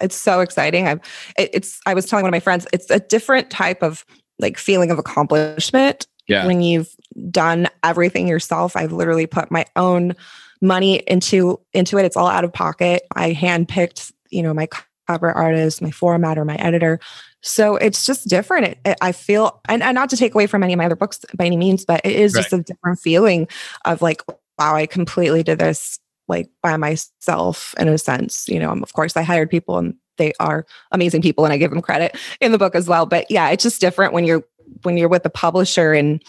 It's 0.00 0.16
so 0.16 0.40
exciting. 0.40 0.86
I've 0.88 1.00
it, 1.38 1.50
it's 1.52 1.80
I 1.86 1.94
was 1.94 2.06
telling 2.06 2.22
one 2.22 2.30
of 2.30 2.36
my 2.36 2.40
friends, 2.40 2.66
it's 2.72 2.90
a 2.90 3.00
different 3.00 3.50
type 3.50 3.82
of 3.82 4.04
like 4.38 4.58
feeling 4.58 4.90
of 4.90 4.98
accomplishment 4.98 6.06
Yeah. 6.28 6.46
when 6.46 6.60
you've 6.62 6.94
done 7.30 7.68
everything 7.82 8.28
yourself. 8.28 8.76
I've 8.76 8.92
literally 8.92 9.26
put 9.26 9.50
my 9.50 9.64
own 9.76 10.14
money 10.60 10.96
into 11.06 11.60
into 11.72 11.98
it. 11.98 12.04
It's 12.04 12.16
all 12.16 12.28
out 12.28 12.44
of 12.44 12.52
pocket. 12.52 13.02
I 13.14 13.32
handpicked, 13.34 14.12
you 14.30 14.42
know, 14.42 14.54
my 14.54 14.68
cover 15.06 15.30
artist, 15.32 15.80
my 15.80 15.90
formatter, 15.90 16.44
my 16.44 16.56
editor. 16.56 17.00
So 17.40 17.76
it's 17.76 18.04
just 18.04 18.28
different. 18.28 18.66
It, 18.66 18.78
it- 18.84 18.98
I 19.00 19.12
feel, 19.12 19.60
and, 19.68 19.82
and 19.82 19.94
not 19.94 20.10
to 20.10 20.16
take 20.16 20.34
away 20.34 20.46
from 20.46 20.62
any 20.62 20.72
of 20.74 20.78
my 20.78 20.86
other 20.86 20.96
books 20.96 21.20
by 21.36 21.46
any 21.46 21.56
means, 21.56 21.84
but 21.84 22.00
it 22.04 22.12
is 22.14 22.32
just 22.32 22.52
a 22.52 22.58
different 22.62 22.98
feeling 22.98 23.48
of 23.84 24.02
like, 24.02 24.22
wow, 24.58 24.74
I 24.74 24.86
completely 24.86 25.42
did 25.42 25.58
this 25.60 25.98
like 26.28 26.48
by 26.62 26.76
myself 26.76 27.74
in 27.78 27.88
a 27.88 27.98
sense. 27.98 28.48
You 28.48 28.58
know, 28.60 28.70
um, 28.70 28.82
of 28.82 28.92
course, 28.92 29.16
I 29.16 29.22
hired 29.22 29.50
people 29.50 29.78
and 29.78 29.94
they 30.18 30.32
are 30.40 30.66
amazing 30.92 31.22
people, 31.22 31.44
and 31.44 31.52
I 31.52 31.56
give 31.58 31.70
them 31.70 31.80
credit 31.80 32.16
in 32.40 32.52
the 32.52 32.58
book 32.58 32.74
as 32.74 32.88
well. 32.88 33.06
But 33.06 33.30
yeah, 33.30 33.50
it's 33.50 33.62
just 33.62 33.80
different 33.80 34.12
when 34.12 34.24
you're 34.24 34.42
when 34.82 34.96
you're 34.96 35.08
with 35.08 35.24
a 35.24 35.30
publisher 35.30 35.92
and 35.92 36.22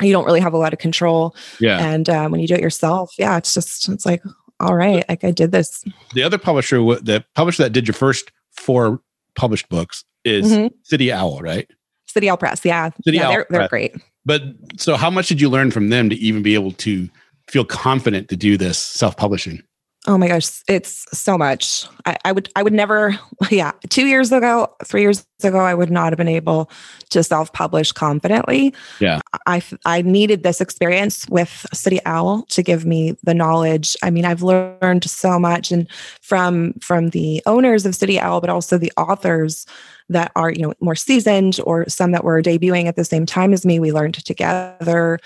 you 0.00 0.12
don't 0.12 0.24
really 0.24 0.40
have 0.40 0.54
a 0.54 0.58
lot 0.58 0.72
of 0.72 0.78
control. 0.78 1.34
yeah. 1.58 1.78
And 1.84 2.08
uh, 2.08 2.28
when 2.28 2.40
you 2.40 2.46
do 2.46 2.54
it 2.54 2.60
yourself, 2.60 3.12
yeah, 3.18 3.36
it's 3.36 3.52
just 3.52 3.88
it's 3.88 4.06
like, 4.06 4.22
all 4.60 4.74
right, 4.74 5.04
like 5.08 5.24
I 5.24 5.30
did 5.30 5.52
this. 5.52 5.84
The 6.14 6.22
other 6.22 6.38
publisher, 6.38 6.76
the 6.78 7.24
publisher 7.34 7.62
that 7.64 7.70
did 7.70 7.86
your 7.88 7.94
first 7.94 8.30
four 8.52 9.00
published 9.34 9.68
books 9.68 10.04
is 10.24 10.50
Mhm. 10.52 10.70
City 10.84 11.10
Owl, 11.12 11.40
right? 11.40 11.68
City 12.06 12.28
Owl 12.28 12.36
Press, 12.36 12.64
yeah, 12.64 12.90
City 13.04 13.16
yeah, 13.18 13.24
Owl 13.26 13.32
they're 13.32 13.46
they're 13.50 13.60
Press. 13.60 13.70
great. 13.70 13.96
But 14.26 14.42
so, 14.76 14.96
how 14.96 15.08
much 15.10 15.28
did 15.28 15.40
you 15.40 15.48
learn 15.48 15.70
from 15.70 15.88
them 15.88 16.10
to 16.10 16.16
even 16.16 16.42
be 16.42 16.54
able 16.54 16.72
to 16.72 17.08
feel 17.50 17.64
confident 17.64 18.28
to 18.28 18.36
do 18.36 18.56
this 18.56 18.78
self-publishing? 18.78 19.62
Oh 20.06 20.16
my 20.16 20.28
gosh, 20.28 20.62
it's 20.66 21.04
so 21.16 21.36
much. 21.36 21.86
I, 22.06 22.16
I, 22.24 22.32
would 22.32 22.50
I 22.56 22.62
would 22.62 22.72
never, 22.72 23.18
yeah. 23.50 23.72
Two 23.90 24.06
years 24.06 24.32
ago, 24.32 24.74
three 24.82 25.02
years 25.02 25.26
ago, 25.42 25.58
I 25.58 25.74
would 25.74 25.90
not 25.90 26.10
have 26.10 26.16
been 26.16 26.26
able 26.26 26.70
to 27.10 27.22
self-publish 27.22 27.92
confidently. 27.92 28.72
Yeah. 28.98 29.20
I 29.46 29.62
I 29.84 30.00
needed 30.00 30.42
this 30.42 30.62
experience 30.62 31.28
with 31.28 31.66
City 31.74 32.00
Owl 32.06 32.44
to 32.48 32.62
give 32.62 32.86
me 32.86 33.14
the 33.24 33.34
knowledge. 33.34 33.94
I 34.02 34.10
mean, 34.10 34.24
I've 34.24 34.42
learned 34.42 35.04
so 35.04 35.38
much 35.38 35.70
and 35.70 35.86
from 36.22 36.72
from 36.80 37.10
the 37.10 37.42
owners 37.44 37.84
of 37.84 37.94
City 37.94 38.18
Owl, 38.18 38.40
but 38.40 38.48
also 38.48 38.78
the 38.78 38.92
authors 38.96 39.66
that 40.08 40.32
are, 40.34 40.50
you 40.50 40.62
know, 40.62 40.72
more 40.80 40.96
seasoned 40.96 41.60
or 41.64 41.86
some 41.88 42.12
that 42.12 42.24
were 42.24 42.40
debuting 42.40 42.86
at 42.86 42.96
the 42.96 43.04
same 43.04 43.26
time 43.26 43.52
as 43.52 43.66
me. 43.66 43.78
We 43.78 43.92
learned 43.92 44.24
together. 44.24 45.18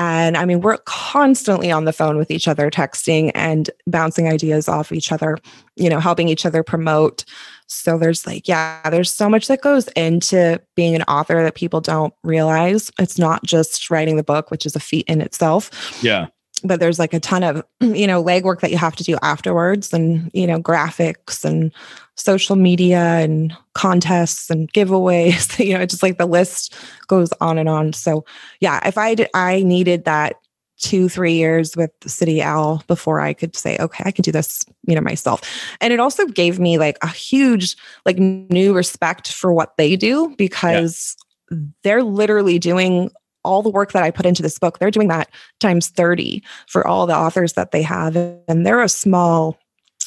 And 0.00 0.34
I 0.38 0.46
mean, 0.46 0.62
we're 0.62 0.78
constantly 0.86 1.70
on 1.70 1.84
the 1.84 1.92
phone 1.92 2.16
with 2.16 2.30
each 2.30 2.48
other, 2.48 2.70
texting 2.70 3.30
and 3.34 3.68
bouncing 3.86 4.28
ideas 4.28 4.66
off 4.66 4.92
each 4.92 5.12
other, 5.12 5.36
you 5.76 5.90
know, 5.90 6.00
helping 6.00 6.26
each 6.26 6.46
other 6.46 6.62
promote. 6.62 7.26
So 7.66 7.98
there's 7.98 8.26
like, 8.26 8.48
yeah, 8.48 8.88
there's 8.88 9.12
so 9.12 9.28
much 9.28 9.46
that 9.48 9.60
goes 9.60 9.88
into 9.88 10.58
being 10.74 10.94
an 10.94 11.02
author 11.02 11.42
that 11.42 11.54
people 11.54 11.82
don't 11.82 12.14
realize. 12.24 12.90
It's 12.98 13.18
not 13.18 13.44
just 13.44 13.90
writing 13.90 14.16
the 14.16 14.22
book, 14.22 14.50
which 14.50 14.64
is 14.64 14.74
a 14.74 14.80
feat 14.80 15.04
in 15.06 15.20
itself. 15.20 15.70
Yeah 16.02 16.28
but 16.64 16.80
there's 16.80 16.98
like 16.98 17.14
a 17.14 17.20
ton 17.20 17.42
of 17.42 17.64
you 17.80 18.06
know 18.06 18.22
legwork 18.22 18.60
that 18.60 18.70
you 18.70 18.78
have 18.78 18.96
to 18.96 19.04
do 19.04 19.16
afterwards 19.22 19.92
and 19.92 20.30
you 20.34 20.46
know 20.46 20.60
graphics 20.60 21.44
and 21.44 21.72
social 22.16 22.56
media 22.56 22.98
and 22.98 23.56
contests 23.74 24.50
and 24.50 24.72
giveaways 24.72 25.58
you 25.64 25.76
know 25.76 25.84
just 25.86 26.02
like 26.02 26.18
the 26.18 26.26
list 26.26 26.74
goes 27.06 27.32
on 27.40 27.58
and 27.58 27.68
on 27.68 27.92
so 27.92 28.24
yeah 28.60 28.86
if 28.86 28.98
i 28.98 29.14
did 29.14 29.28
i 29.34 29.62
needed 29.62 30.04
that 30.04 30.36
two 30.78 31.10
three 31.10 31.34
years 31.34 31.76
with 31.76 31.90
city 32.06 32.42
owl 32.42 32.82
before 32.86 33.20
i 33.20 33.34
could 33.34 33.54
say 33.54 33.76
okay 33.78 34.02
i 34.06 34.10
can 34.10 34.22
do 34.22 34.32
this 34.32 34.64
you 34.86 34.94
know 34.94 35.00
myself 35.00 35.42
and 35.80 35.92
it 35.92 36.00
also 36.00 36.26
gave 36.26 36.58
me 36.58 36.78
like 36.78 36.96
a 37.02 37.08
huge 37.08 37.76
like 38.06 38.18
new 38.18 38.74
respect 38.74 39.30
for 39.30 39.52
what 39.52 39.76
they 39.76 39.94
do 39.94 40.34
because 40.38 41.16
yeah. 41.50 41.58
they're 41.82 42.02
literally 42.02 42.58
doing 42.58 43.10
all 43.44 43.62
the 43.62 43.70
work 43.70 43.92
that 43.92 44.02
I 44.02 44.10
put 44.10 44.26
into 44.26 44.42
this 44.42 44.58
book, 44.58 44.78
they're 44.78 44.90
doing 44.90 45.08
that 45.08 45.30
times 45.60 45.88
30 45.88 46.42
for 46.66 46.86
all 46.86 47.06
the 47.06 47.16
authors 47.16 47.54
that 47.54 47.70
they 47.70 47.82
have. 47.82 48.16
And 48.16 48.66
they're 48.66 48.82
a 48.82 48.88
small 48.88 49.58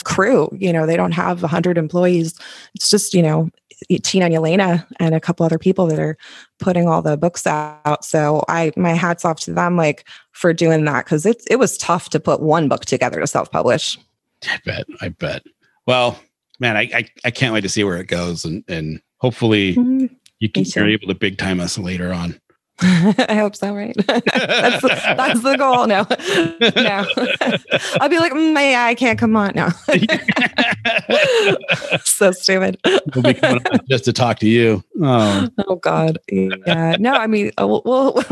crew, 0.03 0.49
you 0.53 0.71
know, 0.73 0.85
they 0.85 0.97
don't 0.97 1.13
have 1.13 1.41
100 1.41 1.77
employees. 1.77 2.37
It's 2.75 2.89
just, 2.89 3.13
you 3.13 3.21
know, 3.21 3.49
Tina 4.03 4.25
and 4.25 4.33
Elena 4.33 4.87
and 4.99 5.15
a 5.15 5.19
couple 5.19 5.45
other 5.45 5.57
people 5.57 5.87
that 5.87 5.99
are 5.99 6.17
putting 6.59 6.87
all 6.87 7.01
the 7.01 7.17
books 7.17 7.45
out. 7.47 8.05
So 8.05 8.43
I, 8.47 8.71
my 8.77 8.93
hats 8.93 9.25
off 9.25 9.39
to 9.41 9.53
them, 9.53 9.77
like 9.77 10.07
for 10.31 10.53
doing 10.53 10.85
that. 10.85 11.05
Cause 11.05 11.25
it, 11.25 11.43
it 11.49 11.57
was 11.57 11.77
tough 11.77 12.09
to 12.09 12.19
put 12.19 12.41
one 12.41 12.69
book 12.69 12.85
together 12.85 13.19
to 13.19 13.27
self-publish. 13.27 13.97
I 14.47 14.59
bet, 14.65 14.85
I 15.01 15.09
bet. 15.09 15.43
Well, 15.85 16.19
man, 16.59 16.77
I, 16.77 16.81
I, 16.93 17.05
I 17.25 17.31
can't 17.31 17.53
wait 17.53 17.61
to 17.61 17.69
see 17.69 17.83
where 17.83 17.97
it 17.97 18.07
goes 18.07 18.45
and, 18.45 18.63
and 18.67 19.01
hopefully 19.17 19.75
mm-hmm. 19.75 20.13
you 20.39 20.49
can, 20.49 20.65
you're 20.75 20.89
able 20.89 21.07
to 21.07 21.15
big 21.15 21.37
time 21.37 21.59
us 21.59 21.77
later 21.77 22.13
on. 22.13 22.39
I 23.29 23.35
hope 23.35 23.55
so, 23.55 23.73
right? 23.73 23.95
that's, 24.07 24.81
that's 24.81 25.41
the 25.41 25.55
goal. 25.57 25.87
No, 25.87 26.05
no. 26.75 27.05
I'll 28.01 28.09
be 28.09 28.19
like, 28.19 28.33
mm, 28.33 28.53
yeah, 28.55 28.83
I 28.83 28.93
can't 28.93 29.17
come 29.17 29.37
on 29.37 29.53
No. 29.55 29.69
so 32.03 32.31
stupid. 32.31 32.77
we'll 32.83 33.23
be 33.23 33.33
coming 33.35 33.65
on 33.71 33.79
just 33.89 34.03
to 34.05 34.13
talk 34.13 34.39
to 34.39 34.47
you. 34.47 34.83
Oh, 35.01 35.47
oh 35.67 35.75
God. 35.77 36.17
Yeah. 36.29 36.97
No, 36.99 37.13
I 37.13 37.27
mean, 37.27 37.51
uh, 37.59 37.67
well, 37.67 37.83
well 37.85 38.23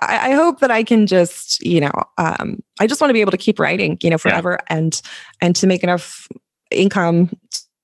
I, 0.00 0.30
I, 0.30 0.34
hope 0.34 0.58
that 0.60 0.72
I 0.72 0.82
can 0.82 1.06
just, 1.06 1.64
you 1.64 1.80
know, 1.80 1.92
um, 2.18 2.60
I 2.80 2.88
just 2.88 3.00
want 3.00 3.10
to 3.10 3.14
be 3.14 3.20
able 3.20 3.30
to 3.30 3.38
keep 3.38 3.60
writing, 3.60 3.98
you 4.02 4.10
know, 4.10 4.18
forever 4.18 4.58
yeah. 4.58 4.76
and 4.76 5.00
and 5.40 5.54
to 5.56 5.66
make 5.68 5.84
enough 5.84 6.26
income 6.70 7.30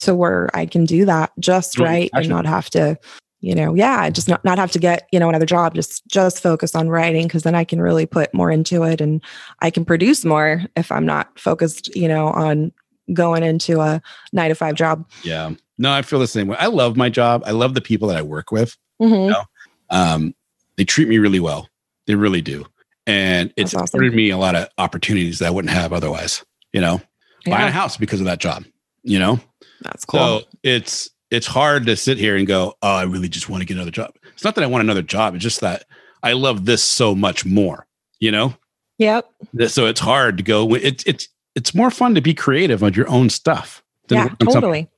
to 0.00 0.14
where 0.14 0.48
I 0.54 0.66
can 0.66 0.84
do 0.84 1.04
that 1.04 1.32
just 1.38 1.78
right 1.78 2.10
and 2.12 2.28
not 2.28 2.46
have 2.46 2.70
to 2.70 2.98
you 3.40 3.54
know 3.54 3.74
yeah 3.74 4.10
just 4.10 4.28
not, 4.28 4.44
not 4.44 4.58
have 4.58 4.70
to 4.70 4.78
get 4.78 5.08
you 5.12 5.20
know 5.20 5.28
another 5.28 5.46
job 5.46 5.74
just 5.74 6.06
just 6.08 6.42
focus 6.42 6.74
on 6.74 6.88
writing 6.88 7.26
because 7.26 7.42
then 7.42 7.54
i 7.54 7.64
can 7.64 7.80
really 7.80 8.06
put 8.06 8.32
more 8.34 8.50
into 8.50 8.82
it 8.82 9.00
and 9.00 9.22
i 9.60 9.70
can 9.70 9.84
produce 9.84 10.24
more 10.24 10.62
if 10.76 10.90
i'm 10.90 11.06
not 11.06 11.38
focused 11.38 11.94
you 11.94 12.08
know 12.08 12.28
on 12.28 12.72
going 13.12 13.42
into 13.42 13.80
a 13.80 14.02
nine 14.32 14.48
to 14.50 14.54
five 14.54 14.74
job. 14.74 15.08
Yeah. 15.22 15.52
No 15.78 15.92
i 15.92 16.02
feel 16.02 16.18
the 16.18 16.26
same 16.26 16.48
way. 16.48 16.56
I 16.58 16.66
love 16.66 16.96
my 16.96 17.08
job. 17.08 17.42
I 17.46 17.52
love 17.52 17.74
the 17.74 17.80
people 17.80 18.08
that 18.08 18.16
i 18.16 18.22
work 18.22 18.50
with 18.50 18.76
mm-hmm. 19.00 19.14
you 19.14 19.30
know? 19.30 19.42
um, 19.90 20.34
they 20.76 20.84
treat 20.84 21.08
me 21.08 21.18
really 21.18 21.40
well. 21.40 21.68
They 22.06 22.14
really 22.14 22.42
do. 22.42 22.66
And 23.06 23.52
it's 23.56 23.74
awesome. 23.74 23.84
afforded 23.84 24.14
me 24.14 24.30
a 24.30 24.36
lot 24.36 24.54
of 24.54 24.68
opportunities 24.78 25.38
that 25.38 25.46
i 25.46 25.50
wouldn't 25.50 25.72
have 25.72 25.92
otherwise 25.92 26.44
you 26.72 26.80
know? 26.80 27.00
Yeah. 27.46 27.56
buying 27.56 27.68
a 27.68 27.72
house 27.72 27.96
because 27.96 28.20
of 28.20 28.26
that 28.26 28.40
job 28.40 28.64
you 29.02 29.18
know? 29.18 29.40
That's 29.82 30.04
cool. 30.04 30.40
so 30.40 30.46
it's 30.62 31.10
it's 31.30 31.46
hard 31.46 31.86
to 31.86 31.96
sit 31.96 32.18
here 32.18 32.36
and 32.36 32.46
go, 32.46 32.74
oh, 32.82 32.96
I 32.96 33.02
really 33.04 33.28
just 33.28 33.48
want 33.48 33.60
to 33.60 33.66
get 33.66 33.74
another 33.74 33.90
job. 33.90 34.14
It's 34.32 34.44
not 34.44 34.54
that 34.54 34.64
I 34.64 34.66
want 34.66 34.82
another 34.82 35.02
job. 35.02 35.34
It's 35.34 35.42
just 35.42 35.60
that 35.60 35.84
I 36.22 36.32
love 36.32 36.64
this 36.64 36.82
so 36.82 37.14
much 37.14 37.44
more, 37.44 37.86
you 38.18 38.30
know? 38.30 38.54
Yep. 38.98 39.30
So 39.68 39.86
it's 39.86 40.00
hard 40.00 40.38
to 40.38 40.42
go. 40.42 40.74
It's, 40.74 41.04
it's, 41.04 41.28
it's 41.54 41.74
more 41.74 41.90
fun 41.90 42.14
to 42.14 42.20
be 42.20 42.34
creative 42.34 42.82
on 42.82 42.94
your 42.94 43.08
own 43.08 43.30
stuff. 43.30 43.82
yeah, 44.08 44.28
totally. 44.40 44.88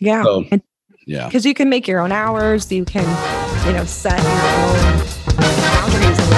Yeah. 0.00 0.22
So, 0.22 0.44
yeah. 1.06 1.26
Because 1.26 1.46
you 1.46 1.54
can 1.54 1.68
make 1.68 1.86
your 1.86 2.00
own 2.00 2.12
hours. 2.12 2.70
You 2.70 2.84
can, 2.84 3.04
you 3.66 3.72
know, 3.72 3.84
set 3.84 4.20
your 4.22 4.30
own 4.30 5.36
boundaries. 5.36 6.37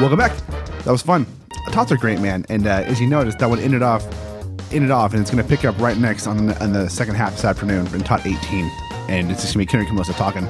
Welcome 0.00 0.18
back. 0.18 0.36
That 0.84 0.92
was 0.92 1.02
fun. 1.02 1.26
Tots 1.72 1.90
are 1.90 1.96
great, 1.96 2.20
man. 2.20 2.46
And 2.48 2.68
uh, 2.68 2.84
as 2.86 3.00
you 3.00 3.08
noticed, 3.08 3.40
that 3.40 3.50
one 3.50 3.58
ended 3.58 3.82
off, 3.82 4.06
ended 4.72 4.92
off, 4.92 5.12
and 5.12 5.20
it's 5.20 5.28
going 5.28 5.42
to 5.42 5.48
pick 5.48 5.64
up 5.64 5.76
right 5.80 5.96
next 5.96 6.28
on 6.28 6.46
the, 6.46 6.62
on 6.62 6.72
the 6.72 6.88
second 6.88 7.16
half 7.16 7.32
this 7.32 7.44
afternoon 7.44 7.84
in 7.88 8.02
Tot 8.02 8.24
18, 8.24 8.70
and 9.08 9.28
it's 9.28 9.42
just 9.42 9.54
going 9.54 9.66
to 9.66 9.72
be 9.72 9.84
Kenric 9.84 9.92
Melissa 9.92 10.12
talking. 10.12 10.46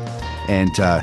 And 0.48 0.78
uh, 0.78 1.00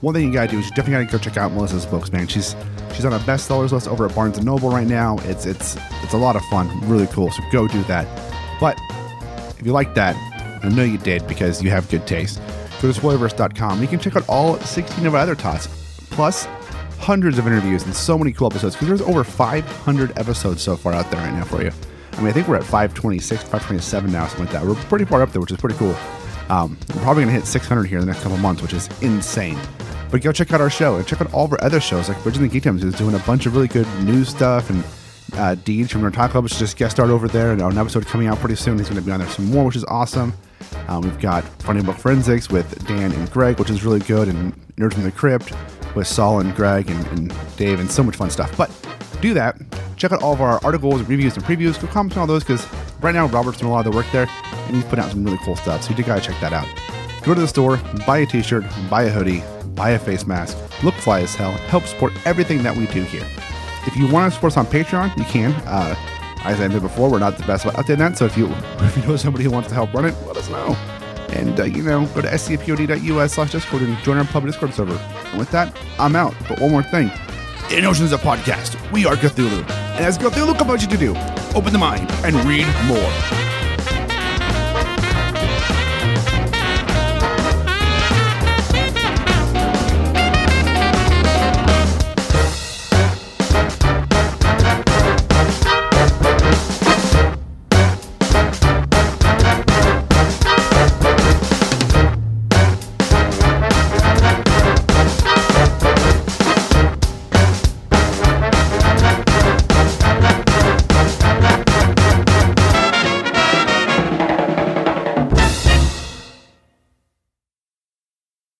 one 0.00 0.14
thing 0.14 0.28
you 0.28 0.32
got 0.32 0.42
to 0.42 0.52
do 0.52 0.60
is 0.60 0.66
you 0.66 0.70
definitely 0.76 1.06
got 1.06 1.10
to 1.10 1.18
go 1.18 1.24
check 1.24 1.36
out 1.36 1.50
Melissa's 1.50 1.86
books, 1.86 2.12
man. 2.12 2.28
She's 2.28 2.54
she's 2.94 3.04
on 3.04 3.12
a 3.12 3.18
bestsellers 3.18 3.72
list 3.72 3.88
over 3.88 4.06
at 4.06 4.14
Barnes 4.14 4.36
and 4.36 4.46
Noble 4.46 4.70
right 4.70 4.86
now. 4.86 5.18
It's 5.22 5.44
it's 5.44 5.76
it's 6.04 6.12
a 6.12 6.18
lot 6.18 6.36
of 6.36 6.42
fun, 6.44 6.68
really 6.88 7.08
cool. 7.08 7.32
So 7.32 7.42
go 7.50 7.66
do 7.66 7.82
that. 7.84 8.06
But 8.60 8.78
if 9.58 9.66
you 9.66 9.72
like 9.72 9.94
that, 9.96 10.14
I 10.64 10.68
know 10.68 10.84
you 10.84 10.98
did 10.98 11.26
because 11.26 11.64
you 11.64 11.70
have 11.70 11.90
good 11.90 12.06
taste. 12.06 12.40
Go 12.80 12.92
to 12.92 13.00
spoilerverse.com. 13.00 13.82
You 13.82 13.88
can 13.88 13.98
check 13.98 14.14
out 14.14 14.28
all 14.28 14.56
16 14.60 15.04
of 15.04 15.16
our 15.16 15.22
other 15.22 15.34
tots, 15.34 15.66
plus 16.10 16.46
hundreds 16.98 17.38
of 17.38 17.46
interviews 17.46 17.84
and 17.84 17.94
so 17.94 18.18
many 18.18 18.32
cool 18.32 18.48
episodes 18.48 18.74
because 18.74 18.88
there's 18.88 19.02
over 19.02 19.24
500 19.24 20.18
episodes 20.18 20.62
so 20.62 20.76
far 20.76 20.92
out 20.92 21.10
there 21.10 21.20
right 21.20 21.32
now 21.32 21.44
for 21.44 21.62
you. 21.62 21.70
I 22.12 22.16
mean, 22.18 22.28
I 22.28 22.32
think 22.32 22.48
we're 22.48 22.56
at 22.56 22.64
526, 22.64 23.42
527 23.44 24.10
now, 24.10 24.26
something 24.26 24.46
like 24.46 24.52
that. 24.52 24.64
We're 24.64 24.74
pretty 24.74 25.04
far 25.04 25.22
up 25.22 25.30
there, 25.30 25.40
which 25.40 25.52
is 25.52 25.58
pretty 25.58 25.76
cool. 25.76 25.94
Um, 26.48 26.76
we're 26.94 27.02
probably 27.02 27.22
going 27.22 27.34
to 27.34 27.40
hit 27.40 27.46
600 27.46 27.84
here 27.84 27.98
in 27.98 28.06
the 28.06 28.10
next 28.12 28.22
couple 28.22 28.38
months, 28.38 28.62
which 28.62 28.72
is 28.72 28.88
insane. 29.02 29.58
But 30.10 30.22
go 30.22 30.32
check 30.32 30.52
out 30.52 30.60
our 30.60 30.70
show 30.70 30.96
and 30.96 31.06
check 31.06 31.20
out 31.20 31.32
all 31.32 31.44
of 31.44 31.52
our 31.52 31.62
other 31.62 31.80
shows, 31.80 32.08
like 32.08 32.20
Bridging 32.22 32.48
the 32.48 32.60
Geekdoms 32.60 32.82
is 32.82 32.94
doing 32.94 33.14
a 33.14 33.18
bunch 33.20 33.46
of 33.46 33.54
really 33.54 33.68
good 33.68 33.86
news 34.02 34.30
stuff, 34.30 34.70
and 34.70 34.82
uh, 35.34 35.56
from 35.88 36.04
our 36.04 36.10
Talk 36.10 36.30
Club 36.32 36.44
which 36.44 36.52
is 36.54 36.58
just 36.58 36.76
guest 36.76 36.96
starred 36.96 37.10
over 37.10 37.28
there, 37.28 37.52
and 37.52 37.60
an 37.60 37.78
episode 37.78 38.06
coming 38.06 38.26
out 38.26 38.38
pretty 38.38 38.56
soon. 38.56 38.78
He's 38.78 38.88
going 38.88 39.00
to 39.00 39.06
be 39.06 39.12
on 39.12 39.20
there 39.20 39.28
some 39.28 39.46
more, 39.46 39.64
which 39.64 39.76
is 39.76 39.84
awesome. 39.84 40.32
Um, 40.88 41.02
we've 41.02 41.20
got 41.20 41.44
Funny 41.62 41.82
Book 41.82 41.96
Forensics 41.96 42.48
with 42.50 42.86
Dan 42.86 43.12
and 43.12 43.30
Greg, 43.30 43.58
which 43.58 43.70
is 43.70 43.84
really 43.84 44.00
good, 44.00 44.28
and 44.28 44.54
Nerds 44.76 44.94
from 44.94 45.02
the 45.04 45.12
Crypt 45.12 45.52
with 45.94 46.06
Saul 46.06 46.40
and 46.40 46.54
Greg 46.54 46.90
and, 46.90 47.06
and 47.08 47.56
Dave 47.56 47.80
and 47.80 47.90
so 47.90 48.02
much 48.02 48.16
fun 48.16 48.30
stuff. 48.30 48.56
But 48.56 48.70
do 49.20 49.34
that. 49.34 49.56
Check 49.96 50.12
out 50.12 50.22
all 50.22 50.32
of 50.32 50.40
our 50.40 50.60
articles, 50.64 51.02
reviews, 51.02 51.36
and 51.36 51.44
previews. 51.44 51.80
Go 51.80 51.88
comment 51.88 52.16
on 52.16 52.20
all 52.20 52.26
those 52.26 52.44
because 52.44 52.66
right 53.00 53.14
now 53.14 53.26
Robert's 53.26 53.58
doing 53.58 53.70
a 53.70 53.74
lot 53.74 53.86
of 53.86 53.92
the 53.92 53.96
work 53.96 54.06
there 54.12 54.28
and 54.66 54.76
he's 54.76 54.84
putting 54.84 55.04
out 55.04 55.10
some 55.10 55.24
really 55.24 55.38
cool 55.44 55.56
stuff. 55.56 55.82
So 55.82 55.94
you 55.94 56.04
gotta 56.04 56.20
check 56.20 56.38
that 56.40 56.52
out. 56.52 56.68
Go 57.24 57.34
to 57.34 57.40
the 57.40 57.48
store, 57.48 57.78
buy 58.06 58.18
a 58.18 58.26
t-shirt, 58.26 58.64
buy 58.88 59.04
a 59.04 59.10
hoodie, 59.10 59.42
buy 59.74 59.90
a 59.90 59.98
face 59.98 60.26
mask, 60.26 60.56
look 60.84 60.94
fly 60.94 61.20
as 61.22 61.34
hell, 61.34 61.52
help 61.52 61.84
support 61.84 62.12
everything 62.24 62.62
that 62.62 62.76
we 62.76 62.86
do 62.86 63.02
here. 63.02 63.26
If 63.88 63.96
you 63.96 64.06
want 64.06 64.30
to 64.30 64.34
support 64.34 64.52
us 64.52 64.56
on 64.58 64.66
Patreon, 64.66 65.16
you 65.16 65.24
can. 65.24 65.50
Uh, 65.66 65.96
as 66.44 66.60
I 66.60 66.68
said 66.68 66.82
before, 66.82 67.10
we're 67.10 67.18
not 67.18 67.38
the 67.38 67.44
best 67.44 67.64
about 67.64 67.82
updating 67.82 67.98
that. 67.98 68.18
So 68.18 68.26
if 68.26 68.36
you 68.36 68.46
if 68.80 68.96
you 68.98 69.02
know 69.04 69.16
somebody 69.16 69.44
who 69.44 69.50
wants 69.50 69.70
to 69.70 69.74
help 69.74 69.94
run 69.94 70.04
it, 70.04 70.14
let 70.26 70.36
us 70.36 70.50
know. 70.50 70.76
And, 71.30 71.58
uh, 71.58 71.64
you 71.64 71.82
know, 71.82 72.04
go 72.14 72.20
to 72.20 72.28
scpod.us 72.28 73.32
slash 73.32 73.52
Discord 73.52 73.82
and 73.82 73.96
join 73.98 74.18
our 74.18 74.24
public 74.24 74.52
Discord 74.52 74.74
server. 74.74 74.98
And 75.30 75.38
with 75.38 75.50
that, 75.52 75.74
I'm 75.98 76.16
out. 76.16 76.34
But 76.48 76.60
one 76.60 76.70
more 76.70 76.82
thing. 76.82 77.10
In 77.70 77.86
Oceans 77.86 78.12
of 78.12 78.20
Podcast, 78.20 78.78
we 78.92 79.06
are 79.06 79.14
Cthulhu. 79.14 79.60
And 79.96 80.04
as 80.04 80.18
Cthulhu 80.18 80.56
compels 80.56 80.82
you 80.82 80.88
to 80.88 80.98
do, 80.98 81.10
open 81.54 81.72
the 81.72 81.78
mind 81.78 82.10
and 82.24 82.36
read 82.44 82.66
more. 82.86 83.47